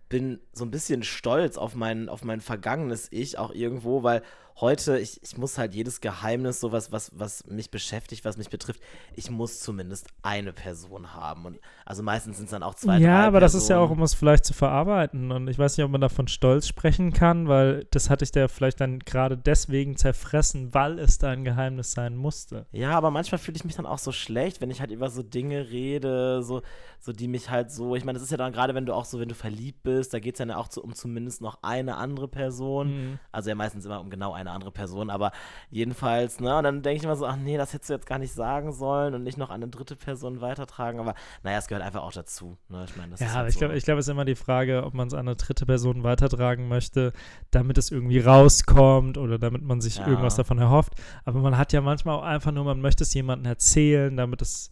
bin 0.09 0.41
so 0.53 0.65
ein 0.65 0.71
bisschen 0.71 1.03
stolz 1.03 1.57
auf 1.57 1.75
mein, 1.75 2.09
auf 2.09 2.25
mein 2.25 2.41
vergangenes 2.41 3.09
Ich 3.11 3.39
auch 3.39 3.53
irgendwo, 3.53 4.03
weil 4.03 4.23
heute, 4.61 4.99
ich, 4.99 5.21
ich 5.23 5.37
muss 5.37 5.59
halt 5.59 5.75
jedes 5.75 6.01
Geheimnis, 6.01 6.61
sowas, 6.61 6.93
was, 6.93 7.11
was 7.15 7.47
mich 7.47 7.71
beschäftigt, 7.71 8.25
was 8.25 8.37
mich 8.37 8.51
betrifft, 8.51 8.81
ich 9.15 9.31
muss 9.31 9.61
zumindest 9.61 10.07
eine 10.23 10.53
Person 10.53 11.13
haben. 11.13 11.45
Und 11.45 11.59
also 11.85 12.03
meistens 12.03 12.37
sind 12.37 12.47
es 12.47 12.51
dann 12.53 12.63
auch 12.63 12.75
zwei, 12.75 12.99
drei 12.99 13.05
ja, 13.05 13.27
aber 13.27 13.41
das 13.41 13.55
ist 13.55 13.69
ja 13.69 13.77
auch, 13.77 13.89
Personen. 13.89 14.01
um 14.01 14.05
es 14.05 14.15
vielleicht 14.15 14.45
zu 14.45 14.55
verarbeiten. 14.55 15.33
Und 15.33 15.49
ich 15.49 15.59
weiß 15.59 15.77
nicht, 15.77 15.85
ob 15.85 15.91
man 15.91 16.01
davon 16.01 16.29
stolz 16.29 16.69
sprechen 16.69 17.13
kann, 17.13 17.49
weil 17.49 17.87
das 17.91 18.11
hatte 18.11 18.25
ich 18.25 18.31
dir 18.33 18.49
vielleicht 18.49 18.81
dann 18.81 19.01
gerade 19.01 19.37
deswegen 19.37 19.97
zerfressen, 19.97 20.73
weil 20.73 20.99
es 20.99 21.19
da 21.19 21.31
ein 21.31 21.45
Geheimnis 21.45 21.93
sein 21.93 22.17
musste. 22.17 22.67
Ja, 22.71 22.93
aber 22.93 23.11
manchmal 23.11 23.39
fühle 23.39 23.57
ich 23.57 23.65
mich 23.65 23.75
dann 23.75 23.87
auch 23.87 23.99
so 23.99 24.13
schlecht, 24.13 24.61
wenn 24.61 24.71
ich 24.71 24.81
halt 24.81 24.91
über 24.93 25.11
so 25.11 25.23
Dinge 25.23 25.71
rede, 25.71 26.43
so, 26.43 26.63
so 27.01 27.13
die 27.13 27.29
mich 27.29 27.51
halt 27.51 27.73
so, 27.73 27.97
ich 27.97 28.05
meine, 28.05 28.19
das 28.19 28.23
ist 28.25 28.31
ja 28.31 28.37
dann 28.37 28.53
gerade, 28.53 28.75
wenn 28.75 28.87
du 28.87 28.95
auch 28.95 29.05
so, 29.05 29.19
wenn 29.19 29.29
du 29.29 29.35
verliebt 29.35 29.83
bist, 29.83 30.15
da 30.15 30.21
geht 30.21 30.37
es 30.37 30.39
ja 30.39 30.47
dann 30.47 30.57
auch 30.57 30.71
so 30.71 30.83
um 30.83 30.95
zumindest 30.95 31.41
noch 31.41 31.59
eine 31.63 31.97
andere 31.97 32.29
Person. 32.29 32.89
Mhm. 32.89 33.19
Also 33.33 33.51
ja 33.51 33.57
meistens 33.57 33.85
immer 33.85 34.01
um 34.01 34.11
genau 34.11 34.33
eine 34.33 34.44
andere 34.51 34.71
Person, 34.71 35.11
aber 35.11 35.33
jedenfalls, 35.71 36.41
ne, 36.41 36.57
und 36.57 36.65
dann 36.65 36.83
denke 36.83 36.99
ich 36.99 37.05
immer 37.05 37.17
so, 37.17 37.27
ach 37.27 37.37
nee, 37.37 37.57
das 37.57 37.73
hättest 37.73 37.91
du 37.91 37.95
jetzt 37.95 38.07
gar 38.07 38.19
nicht 38.19 38.33
sagen 38.33 38.73
sollen 38.73 39.15
und 39.15 39.23
nicht 39.23 39.39
noch 39.39 39.51
an 39.51 39.63
eine 39.63 39.69
dritte 39.69 39.97
Person 39.97 40.41
weitertragen, 40.41 41.01
aber 41.01 41.15
naja, 41.43 41.59
es 41.59 41.67
gehört 41.67 41.85
einfach 41.85 42.03
auch 42.03 42.13
dazu, 42.13 42.57
ne, 42.69 42.85
ich 42.89 42.97
meine, 42.97 43.11
das 43.13 43.21
ist 43.21 43.27
Ja, 43.27 43.33
halt 43.33 43.39
aber 43.41 43.49
ich 43.49 43.55
so. 43.55 43.59
glaube, 43.61 43.77
ich 43.77 43.85
glaube, 43.85 44.01
es 44.01 44.07
ist 44.07 44.13
immer 44.13 44.25
die 44.25 44.35
Frage, 44.35 44.85
ob 44.85 44.95
man 44.95 45.09
es 45.09 45.15
an 45.15 45.21
eine 45.21 45.37
dritte 45.37 45.67
Person 45.67 46.03
weitertragen 46.05 46.69
möchte, 46.69 47.13
damit 47.51 47.79
es 47.79 47.91
irgendwie 47.91 48.21
rauskommt 48.21 49.19
oder 49.19 49.39
damit 49.39 49.63
man 49.63 49.81
sich 49.81 49.97
Ja. 49.99 50.07
irgendwas 50.07 50.37
davon 50.37 50.59
erhofft. 50.59 50.95
Aber 51.25 51.41
man 51.41 51.57
hat 51.59 51.73
ja 51.73 51.81
manchmal 51.81 52.17
auch 52.17 52.23
einfach 52.23 52.53
nur, 52.53 52.65
man 52.65 52.81
möchte 52.81 53.03
es 53.05 53.15
jemandem 53.15 53.47
erzählen, 53.51 54.17
damit 54.17 54.43
es 54.43 54.71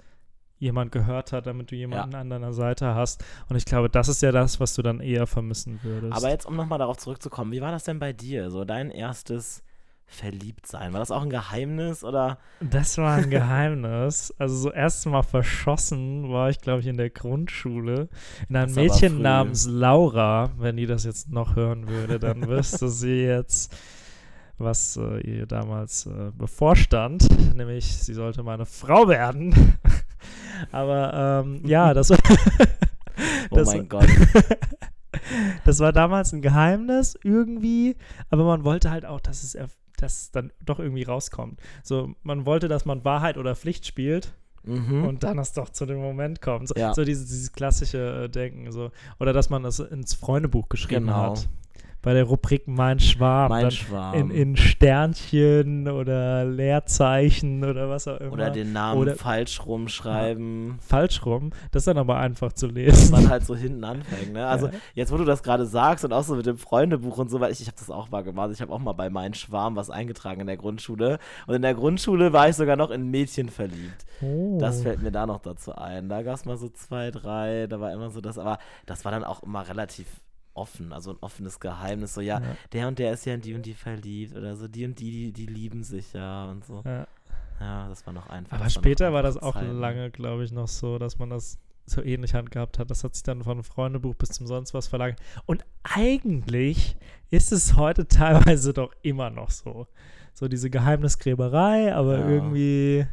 jemand 0.63 0.93
gehört 0.93 1.33
hat, 1.33 1.47
damit 1.47 1.73
du 1.73 1.77
jemanden 1.77 2.15
an 2.15 2.31
deiner 2.31 2.53
Seite 2.53 2.95
hast. 2.95 3.25
Und 3.49 3.57
ich 3.57 3.65
glaube, 3.65 3.91
das 3.91 4.09
ist 4.09 4.23
ja 4.23 4.31
das, 4.31 4.61
was 4.61 4.75
du 4.75 4.83
dann 4.83 5.01
eher 5.01 5.27
vermissen 5.27 5.81
würdest. 5.83 6.13
Aber 6.17 6.31
jetzt, 6.31 6.47
um 6.47 6.55
nochmal 6.55 6.79
darauf 6.79 6.97
zurückzukommen, 6.97 7.51
wie 7.51 7.61
war 7.61 7.73
das 7.73 7.85
denn 7.85 7.99
bei 7.99 8.13
dir, 8.13 8.51
so 8.51 8.65
dein 8.65 8.91
erstes 8.91 9.65
Verliebtsein? 10.07 10.93
War 10.93 11.01
das 11.01 11.11
auch 11.11 11.23
ein 11.23 11.31
Geheimnis 11.31 12.05
oder? 12.05 12.39
Das 12.61 12.97
war 12.97 13.15
ein 13.17 13.31
Geheimnis. 13.31 14.33
Also 14.39 14.57
so 14.57 14.71
erst 14.71 15.05
mal 15.07 15.23
verschossen 15.23 16.31
war 16.31 16.49
ich, 16.49 16.61
glaube 16.61 16.81
ich, 16.81 16.87
in 16.87 16.97
der 16.97 17.11
Grundschule 17.11 18.09
in 18.49 18.57
ein 18.57 18.73
Mädchen 18.73 19.21
namens 19.21 19.67
Laura. 19.67 20.51
Wenn 20.59 20.77
die 20.77 20.87
das 20.87 21.05
jetzt 21.05 21.31
noch 21.31 21.57
hören 21.57 21.89
würde, 21.89 22.21
dann 22.21 22.47
wüsste 22.49 22.89
sie 22.89 23.25
jetzt, 23.25 23.75
was 24.59 24.97
äh, 24.97 25.21
ihr 25.21 25.47
damals 25.47 26.07
äh, 26.07 26.31
bevorstand. 26.37 27.27
Nämlich, 27.57 27.97
sie 27.97 28.15
sollte 28.15 28.43
meine 28.43 28.67
Frau 28.67 29.09
werden. 29.09 29.79
Aber 30.71 31.43
ähm, 31.45 31.61
ja, 31.67 31.95
das 31.95 32.11
war 32.11 32.19
Oh 33.51 33.57
Das- 33.57 33.69
mein 33.69 33.89
Gott. 33.89 34.07
Das 35.65 35.79
war 35.79 35.93
damals 35.93 36.33
ein 36.33 36.41
Geheimnis 36.43 37.19
irgendwie, 37.23 37.97
aber 38.31 38.45
man 38.45 38.65
wollte 38.65 38.91
halt 38.91 39.05
auch, 39.05 39.21
dass 39.21 39.43
es, 39.45 39.53
dass 39.99 40.19
es 40.23 40.31
dann 40.31 40.53
doch 40.65 40.79
irgendwie 40.79 41.03
rauskommt. 41.05 41.61
So, 41.83 42.15
man 42.23 42.45
wollte, 42.47 42.67
dass 42.69 42.87
man 42.87 43.05
Wahrheit 43.05 43.37
oder 43.37 43.55
Pflicht 43.55 43.87
spielt 43.87 44.33
Mhm. 44.65 45.05
und 45.05 45.23
dann 45.23 45.39
es 45.39 45.53
doch 45.53 45.69
zu 45.71 45.87
dem 45.87 45.99
Moment 45.99 46.41
kommt. 46.41 46.69
So, 46.69 46.75
Ja. 46.77 46.95
so 46.95 47.05
dieses, 47.05 47.27
dieses 47.29 47.53
klassische 47.53 48.25
äh, 48.25 48.29
Denken. 48.29 48.71
So. 48.73 48.91
Oder 49.21 49.33
dass 49.33 49.51
man 49.51 49.65
es 49.65 49.81
ins 49.81 50.15
Freundebuch 50.15 50.69
geschrieben 50.69 51.07
Genau. 51.07 51.33
hat. 51.33 51.49
Bei 52.03 52.15
der 52.15 52.25
Rubrik 52.25 52.67
Mein 52.67 52.99
Schwarm. 52.99 53.49
mein 53.51 53.71
Schwarm. 53.71 54.15
in, 54.15 54.31
in 54.31 54.57
Sternchen 54.57 55.89
oder 55.89 56.45
Leerzeichen 56.45 57.65
oder 57.65 57.89
was 57.89 58.09
auch 58.09 58.19
immer. 58.21 58.33
Oder 58.33 58.51
den 58.51 58.73
Namen 58.73 59.01
Oder- 59.01 59.15
falsch 59.17 59.65
rumschreiben. 59.65 60.79
falsch 60.81 61.25
rum. 61.25 61.51
Das 61.71 61.83
ist 61.83 61.87
dann 61.87 61.99
aber 61.99 62.19
einfach 62.19 62.53
zu 62.53 62.67
dass 62.67 62.75
lesen. 62.75 63.13
man 63.13 63.29
halt 63.29 63.47
so 63.47 63.55
hinten 63.55 63.85
anfängt. 63.85 64.33
Ne? 64.33 64.47
Also 64.47 64.67
Ja. 64.67 64.73
jetzt, 64.95 65.13
wo 65.13 65.17
du 65.17 65.25
das 65.25 65.43
gerade 65.43 65.65
sagst 65.67 66.05
und 66.05 66.13
auch 66.13 66.25
so 66.25 66.35
mit 66.35 66.47
dem 66.47 66.59
Freundebuch 66.59 67.19
und 67.19 67.31
so, 67.31 67.41
weil 67.41 67.53
ich, 67.53 67.61
ich 67.61 67.67
habe 67.69 67.77
das 67.79 67.91
auch 67.91 68.11
mal 68.11 68.23
gemacht. 68.23 68.51
Ich 68.53 68.61
habe 68.61 68.73
auch 68.73 68.79
mal 68.81 68.93
bei 68.93 69.09
meinen 69.11 69.35
Schwarm 69.35 69.77
was 69.77 69.91
eingetragen 69.91 70.41
in 70.41 70.47
der 70.47 70.57
Grundschule. 70.57 71.19
Und 71.47 71.55
in 71.55 71.63
der 71.63 71.75
Grundschule 71.75 72.33
war 72.33 72.49
ich 72.49 72.57
sogar 72.57 72.77
noch 72.77 72.91
in 72.91 73.11
Mädchen 73.11 73.49
verliebt. 73.49 74.05
Oh. 74.21 74.59
Das 74.61 74.83
fällt 74.83 75.03
mir 75.03 75.13
da 75.13 75.27
noch 75.27 75.41
dazu 75.41 75.75
ein. 75.75 76.09
Da 76.09 76.23
gab 76.23 76.35
es 76.35 76.45
mal 76.45 76.57
so 76.57 76.69
zwei, 76.69 77.11
drei, 77.11 77.67
da 77.69 77.81
war 77.81 77.93
immer 77.93 78.11
so 78.11 78.21
das, 78.21 78.39
aber 78.39 78.59
das 78.87 79.05
war 79.05 79.13
dann 79.13 79.25
auch 79.25 79.43
immer 79.43 79.69
relativ 79.69 80.07
offen, 80.55 80.93
also 80.93 81.13
ein 81.13 81.17
offenes 81.21 81.61
Geheimnis. 81.61 82.15
So, 82.15 82.21
ja, 82.21 82.41
Ja. 82.41 82.57
der 82.73 82.89
und 82.89 82.99
der 82.99 83.13
ist 83.13 83.25
ja 83.27 83.35
in 83.35 83.41
die 83.41 83.55
und 83.55 83.65
die 83.67 83.75
verliebt 83.75 84.37
oder 84.37 84.57
so, 84.57 84.69
die 84.69 84.85
und 84.85 84.99
die, 85.01 85.11
die, 85.11 85.33
die 85.33 85.47
lieben 85.47 85.83
sich 85.85 86.13
ja 86.13 86.51
und 86.51 86.65
so. 86.65 86.83
Ja. 86.85 87.07
Ja, 87.61 87.89
das 87.89 88.05
war 88.07 88.13
noch 88.13 88.29
einfach. 88.29 88.59
Aber 88.59 88.69
später 88.71 89.13
war 89.13 89.23
das 89.23 89.37
auch 89.37 89.55
Zeiten. 89.55 89.79
lange, 89.79 90.11
glaube 90.11 90.43
ich, 90.45 90.51
noch 90.51 90.67
so, 90.67 90.99
dass 90.99 91.19
man 91.21 91.31
das 91.31 91.59
so 91.87 92.03
ähnlich 92.03 92.35
handgehabt 92.35 92.79
hat. 92.79 92.91
Das 92.91 93.05
hat 93.05 93.15
sich 93.15 93.23
dann 93.23 93.43
von 93.45 93.63
Freundebuch 93.63 94.15
bis 94.17 94.31
zum 94.31 94.47
sonst 94.49 94.75
was 94.75 94.89
verlagert. 94.89 95.21
Und 95.47 95.65
eigentlich 95.83 96.97
ist 97.31 97.53
es 97.53 97.77
heute 97.77 98.09
teilweise 98.09 98.73
doch 98.73 98.93
immer 99.03 99.31
noch 99.31 99.51
so. 99.51 99.87
So 100.35 100.49
diese 100.49 100.71
Geheimnisgräberei, 100.71 101.95
aber 101.95 102.19
Ja. 102.21 102.29
irgendwie. 102.29 103.07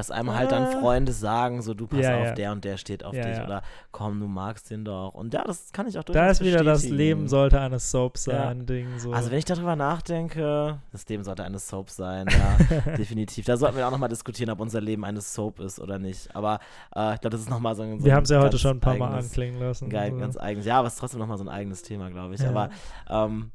Dass 0.00 0.10
einem 0.10 0.34
halt 0.34 0.50
dann 0.50 0.62
Ah. 0.64 0.80
Freunde 0.80 1.12
sagen, 1.12 1.60
so 1.60 1.74
du 1.74 1.86
pass 1.86 1.98
Ja, 2.00 2.16
auf, 2.18 2.24
ja. 2.28 2.32
der 2.32 2.52
und 2.52 2.64
der 2.64 2.78
steht 2.78 3.04
auf 3.04 3.12
dich 3.12 3.38
oder 3.44 3.60
komm, 3.92 4.18
du 4.18 4.26
magst 4.28 4.70
den 4.70 4.82
doch. 4.86 5.10
Und 5.12 5.34
ja, 5.34 5.44
das 5.44 5.72
kann 5.72 5.86
ich 5.86 5.98
auch 5.98 6.04
durchaus 6.04 6.22
Da 6.24 6.30
ist 6.30 6.40
wieder 6.42 6.64
das. 6.64 6.88
Leben 6.88 7.28
sollte 7.28 7.60
eine 7.60 7.78
Soap 7.78 8.16
sein, 8.16 8.64
Ding. 8.64 8.98
So. 8.98 9.12
Also 9.12 9.30
wenn 9.30 9.38
ich 9.38 9.44
darüber 9.44 9.76
nachdenke, 9.76 10.78
das 10.92 11.06
Leben 11.08 11.22
sollte 11.22 11.44
eine 11.44 11.58
Soap 11.58 11.90
sein, 11.90 12.26
ja, 12.30 12.92
definitiv. 12.96 13.44
Da 13.44 13.58
sollten 13.58 13.76
wir 13.76 13.86
auch 13.86 13.90
nochmal 13.90 14.08
diskutieren, 14.08 14.48
ob 14.48 14.60
unser 14.60 14.80
Leben 14.80 15.04
eine 15.04 15.20
Soap 15.20 15.60
ist 15.60 15.78
oder 15.80 15.98
nicht. 15.98 16.34
Aber 16.34 16.60
äh, 16.96 17.14
ich 17.14 17.20
glaube, 17.20 17.30
das 17.32 17.42
ist 17.42 17.50
nochmal 17.50 17.74
so 17.76 17.82
ein 17.82 17.98
so 18.00 18.06
Wir 18.06 18.14
haben 18.14 18.22
es 18.24 18.30
ja 18.30 18.40
heute 18.40 18.58
schon 18.58 18.78
ein 18.78 18.80
paar 18.80 18.96
Mal 18.96 19.08
eigenes- 19.08 19.26
anklingen 19.26 19.60
lassen. 19.60 19.90
Geil, 19.90 20.12
so. 20.12 20.16
ganz 20.18 20.36
eigenes. 20.38 20.64
Ja, 20.64 20.78
aber 20.78 20.86
es 20.88 20.94
ist 20.94 21.00
trotzdem 21.00 21.20
nochmal 21.20 21.36
so 21.36 21.44
ein 21.44 21.48
eigenes 21.50 21.82
Thema, 21.82 22.08
glaube 22.10 22.34
ich. 22.36 22.46
Aber 22.46 22.70
ähm, 23.10 23.50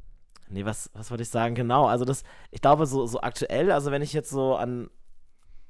nee, 0.50 0.64
was, 0.64 0.92
was 0.94 1.10
wollte 1.10 1.24
ich 1.24 1.30
sagen? 1.30 1.56
Genau, 1.56 1.88
also 1.88 2.06
das, 2.06 2.24
ich 2.52 2.62
glaube, 2.62 2.86
so, 2.86 3.08
so 3.08 3.20
aktuell, 3.22 3.72
also 3.72 3.90
wenn 3.90 4.04
ich 4.04 4.14
jetzt 4.14 4.30
so 4.30 4.56
an, 4.56 4.90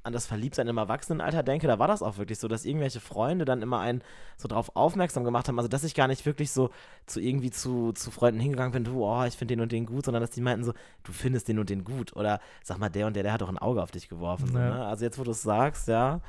an 0.05 0.13
das 0.13 0.27
Verliebtsein 0.27 0.67
im 0.67 0.77
Erwachsenenalter 0.77 1.41
denke, 1.41 1.67
da 1.67 1.79
war 1.79 1.87
das 1.87 2.03
auch 2.03 2.17
wirklich 2.17 2.37
so, 2.39 2.47
dass 2.47 2.63
irgendwelche 2.63 2.99
Freunde 2.99 3.43
dann 3.43 3.61
immer 3.61 3.79
einen 3.79 4.03
so 4.37 4.47
drauf 4.47 4.71
aufmerksam 4.75 5.23
gemacht 5.23 5.47
haben. 5.47 5.57
Also, 5.57 5.67
dass 5.67 5.83
ich 5.83 5.95
gar 5.95 6.07
nicht 6.07 6.25
wirklich 6.25 6.51
so 6.51 6.69
zu 7.07 7.19
irgendwie 7.19 7.49
zu, 7.51 7.91
zu 7.93 8.11
Freunden 8.11 8.39
hingegangen 8.39 8.71
bin, 8.71 8.83
du, 8.83 9.03
oh, 9.03 9.23
ich 9.25 9.35
finde 9.35 9.55
den 9.55 9.61
und 9.61 9.71
den 9.71 9.85
gut, 9.85 10.05
sondern 10.05 10.21
dass 10.21 10.29
die 10.29 10.41
meinten 10.41 10.63
so, 10.63 10.73
du 11.03 11.11
findest 11.11 11.47
den 11.47 11.57
und 11.59 11.69
den 11.69 11.83
gut. 11.83 12.15
Oder 12.15 12.39
sag 12.63 12.77
mal, 12.77 12.89
der 12.89 13.07
und 13.07 13.15
der, 13.15 13.23
der 13.23 13.33
hat 13.33 13.41
doch 13.41 13.49
ein 13.49 13.57
Auge 13.57 13.81
auf 13.81 13.91
dich 13.91 14.07
geworfen. 14.07 14.47
So, 14.47 14.59
Ja. 14.59 14.69
ne? 14.69 14.85
Also 14.85 15.05
jetzt, 15.05 15.17
wo 15.17 15.23
du 15.23 15.31
es 15.31 15.41
sagst, 15.41 15.87
ja, 15.87 16.21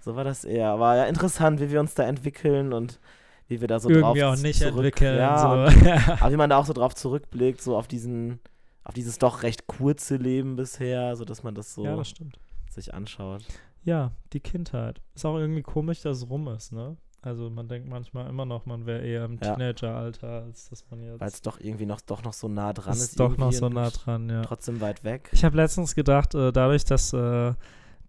so 0.00 0.14
war 0.14 0.24
das 0.24 0.44
eher. 0.44 0.68
Aber 0.68 0.96
ja, 0.96 1.04
interessant, 1.06 1.60
wie 1.60 1.70
wir 1.70 1.80
uns 1.80 1.94
da 1.94 2.04
entwickeln 2.04 2.72
und 2.72 3.00
wie 3.48 3.60
wir 3.60 3.68
da 3.68 3.80
so 3.80 3.90
Irgendwie 3.90 4.20
drauf 4.20 4.38
auch 4.38 4.42
nicht 4.42 4.60
zurück, 4.60 4.76
entwickeln. 4.76 5.18
Ja, 5.18 5.52
und 5.52 5.70
so. 5.72 5.78
ja. 5.86 6.18
aber 6.20 6.30
wie 6.32 6.36
man 6.36 6.50
da 6.50 6.56
auch 6.58 6.66
so 6.66 6.72
drauf 6.72 6.94
zurückblickt, 6.94 7.60
so 7.60 7.76
auf 7.76 7.88
diesen, 7.88 8.38
auf 8.84 8.94
dieses 8.94 9.18
doch 9.18 9.42
recht 9.42 9.66
kurze 9.66 10.16
Leben 10.16 10.56
bisher, 10.56 11.16
so 11.16 11.24
dass 11.24 11.42
man 11.42 11.54
das 11.54 11.74
so 11.74 11.84
ja, 11.84 11.96
das 11.96 12.08
stimmt. 12.08 12.38
Sich 12.74 12.92
anschaut. 12.94 13.44
Ja, 13.82 14.12
die 14.32 14.40
Kindheit. 14.40 15.00
Ist 15.14 15.24
auch 15.26 15.36
irgendwie 15.38 15.62
komisch, 15.62 16.02
dass 16.02 16.18
es 16.18 16.30
rum 16.30 16.48
ist, 16.48 16.72
ne? 16.72 16.96
Also 17.22 17.48
man 17.48 17.68
denkt 17.68 17.88
manchmal 17.88 18.28
immer 18.28 18.44
noch, 18.44 18.66
man 18.66 18.84
wäre 18.84 19.02
eher 19.02 19.24
im 19.24 19.38
Ja. 19.42 19.54
Teenageralter, 19.54 20.42
als 20.42 20.68
dass 20.68 20.84
man 20.90 21.02
jetzt 21.02 21.20
Weil 21.20 21.28
es 21.28 21.40
doch 21.40 21.58
irgendwie 21.58 21.86
noch, 21.86 22.00
doch 22.02 22.22
noch 22.22 22.34
so 22.34 22.48
nah 22.48 22.72
dran 22.74 22.92
ist, 22.94 23.00
ist. 23.00 23.20
doch 23.20 23.36
noch 23.38 23.52
so 23.52 23.68
nah 23.70 23.88
dran, 23.90 24.28
ja. 24.28 24.42
Trotzdem 24.42 24.80
weit 24.82 25.04
weg. 25.04 25.30
Ich 25.32 25.42
habe 25.44 25.56
letztens 25.56 25.94
gedacht, 25.94 26.34
äh, 26.34 26.52
dadurch, 26.52 26.84
dass, 26.84 27.12
äh, 27.14 27.54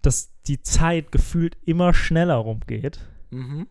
dass 0.01 0.31
die 0.47 0.61
Zeit 0.61 1.11
gefühlt 1.13 1.57
immer 1.63 1.93
schneller 1.93 2.35
rumgeht, 2.35 2.99
Mhm. 3.31 3.67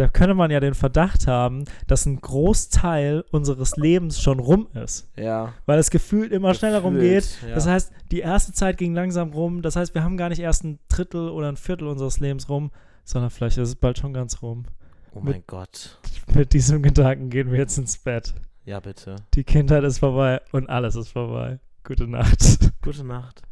Da 0.00 0.08
könnte 0.08 0.34
man 0.34 0.50
ja 0.50 0.60
den 0.60 0.72
Verdacht 0.74 1.26
haben, 1.26 1.64
dass 1.86 2.06
ein 2.06 2.20
Großteil 2.20 3.22
unseres 3.30 3.76
Lebens 3.76 4.20
schon 4.22 4.38
rum 4.38 4.66
ist. 4.72 5.08
Ja. 5.16 5.52
Weil 5.66 5.78
es 5.78 5.90
gefühlt 5.90 6.32
immer 6.32 6.54
schneller 6.54 6.80
rumgeht. 6.80 7.22
Gefühlt, 7.24 7.48
Ja. 7.50 7.54
Das 7.54 7.66
heißt, 7.66 7.92
die 8.10 8.20
erste 8.20 8.52
Zeit 8.52 8.78
ging 8.78 8.94
langsam 8.94 9.30
rum. 9.32 9.60
Das 9.60 9.76
heißt, 9.76 9.94
wir 9.94 10.02
haben 10.02 10.16
gar 10.16 10.30
nicht 10.30 10.40
erst 10.40 10.64
ein 10.64 10.78
Drittel 10.88 11.28
oder 11.28 11.48
ein 11.50 11.56
Viertel 11.58 11.86
unseres 11.86 12.18
Lebens 12.18 12.48
rum, 12.48 12.70
sondern 13.04 13.30
vielleicht 13.30 13.58
ist 13.58 13.68
es 13.68 13.76
bald 13.76 13.98
schon 13.98 14.14
ganz 14.14 14.40
rum. 14.40 14.64
oh 15.12 15.20
mit- 15.20 15.34
mein 15.34 15.44
Gott. 15.46 15.98
Mit 16.34 16.52
diesem 16.54 16.82
Gedanken 16.82 17.28
gehen 17.28 17.50
wir 17.50 17.58
jetzt 17.58 17.76
ins 17.76 17.98
Bett. 17.98 18.34
Ja, 18.64 18.80
bitte. 18.80 19.16
Die 19.34 19.44
Kindheit 19.44 19.84
ist 19.84 19.98
vorbei 19.98 20.40
und 20.52 20.70
alles 20.70 20.96
ist 20.96 21.08
vorbei. 21.08 21.58
Gute 21.84 22.06
Nacht. 22.06 22.58
Gute 22.82 23.04
Nacht. 23.04 23.42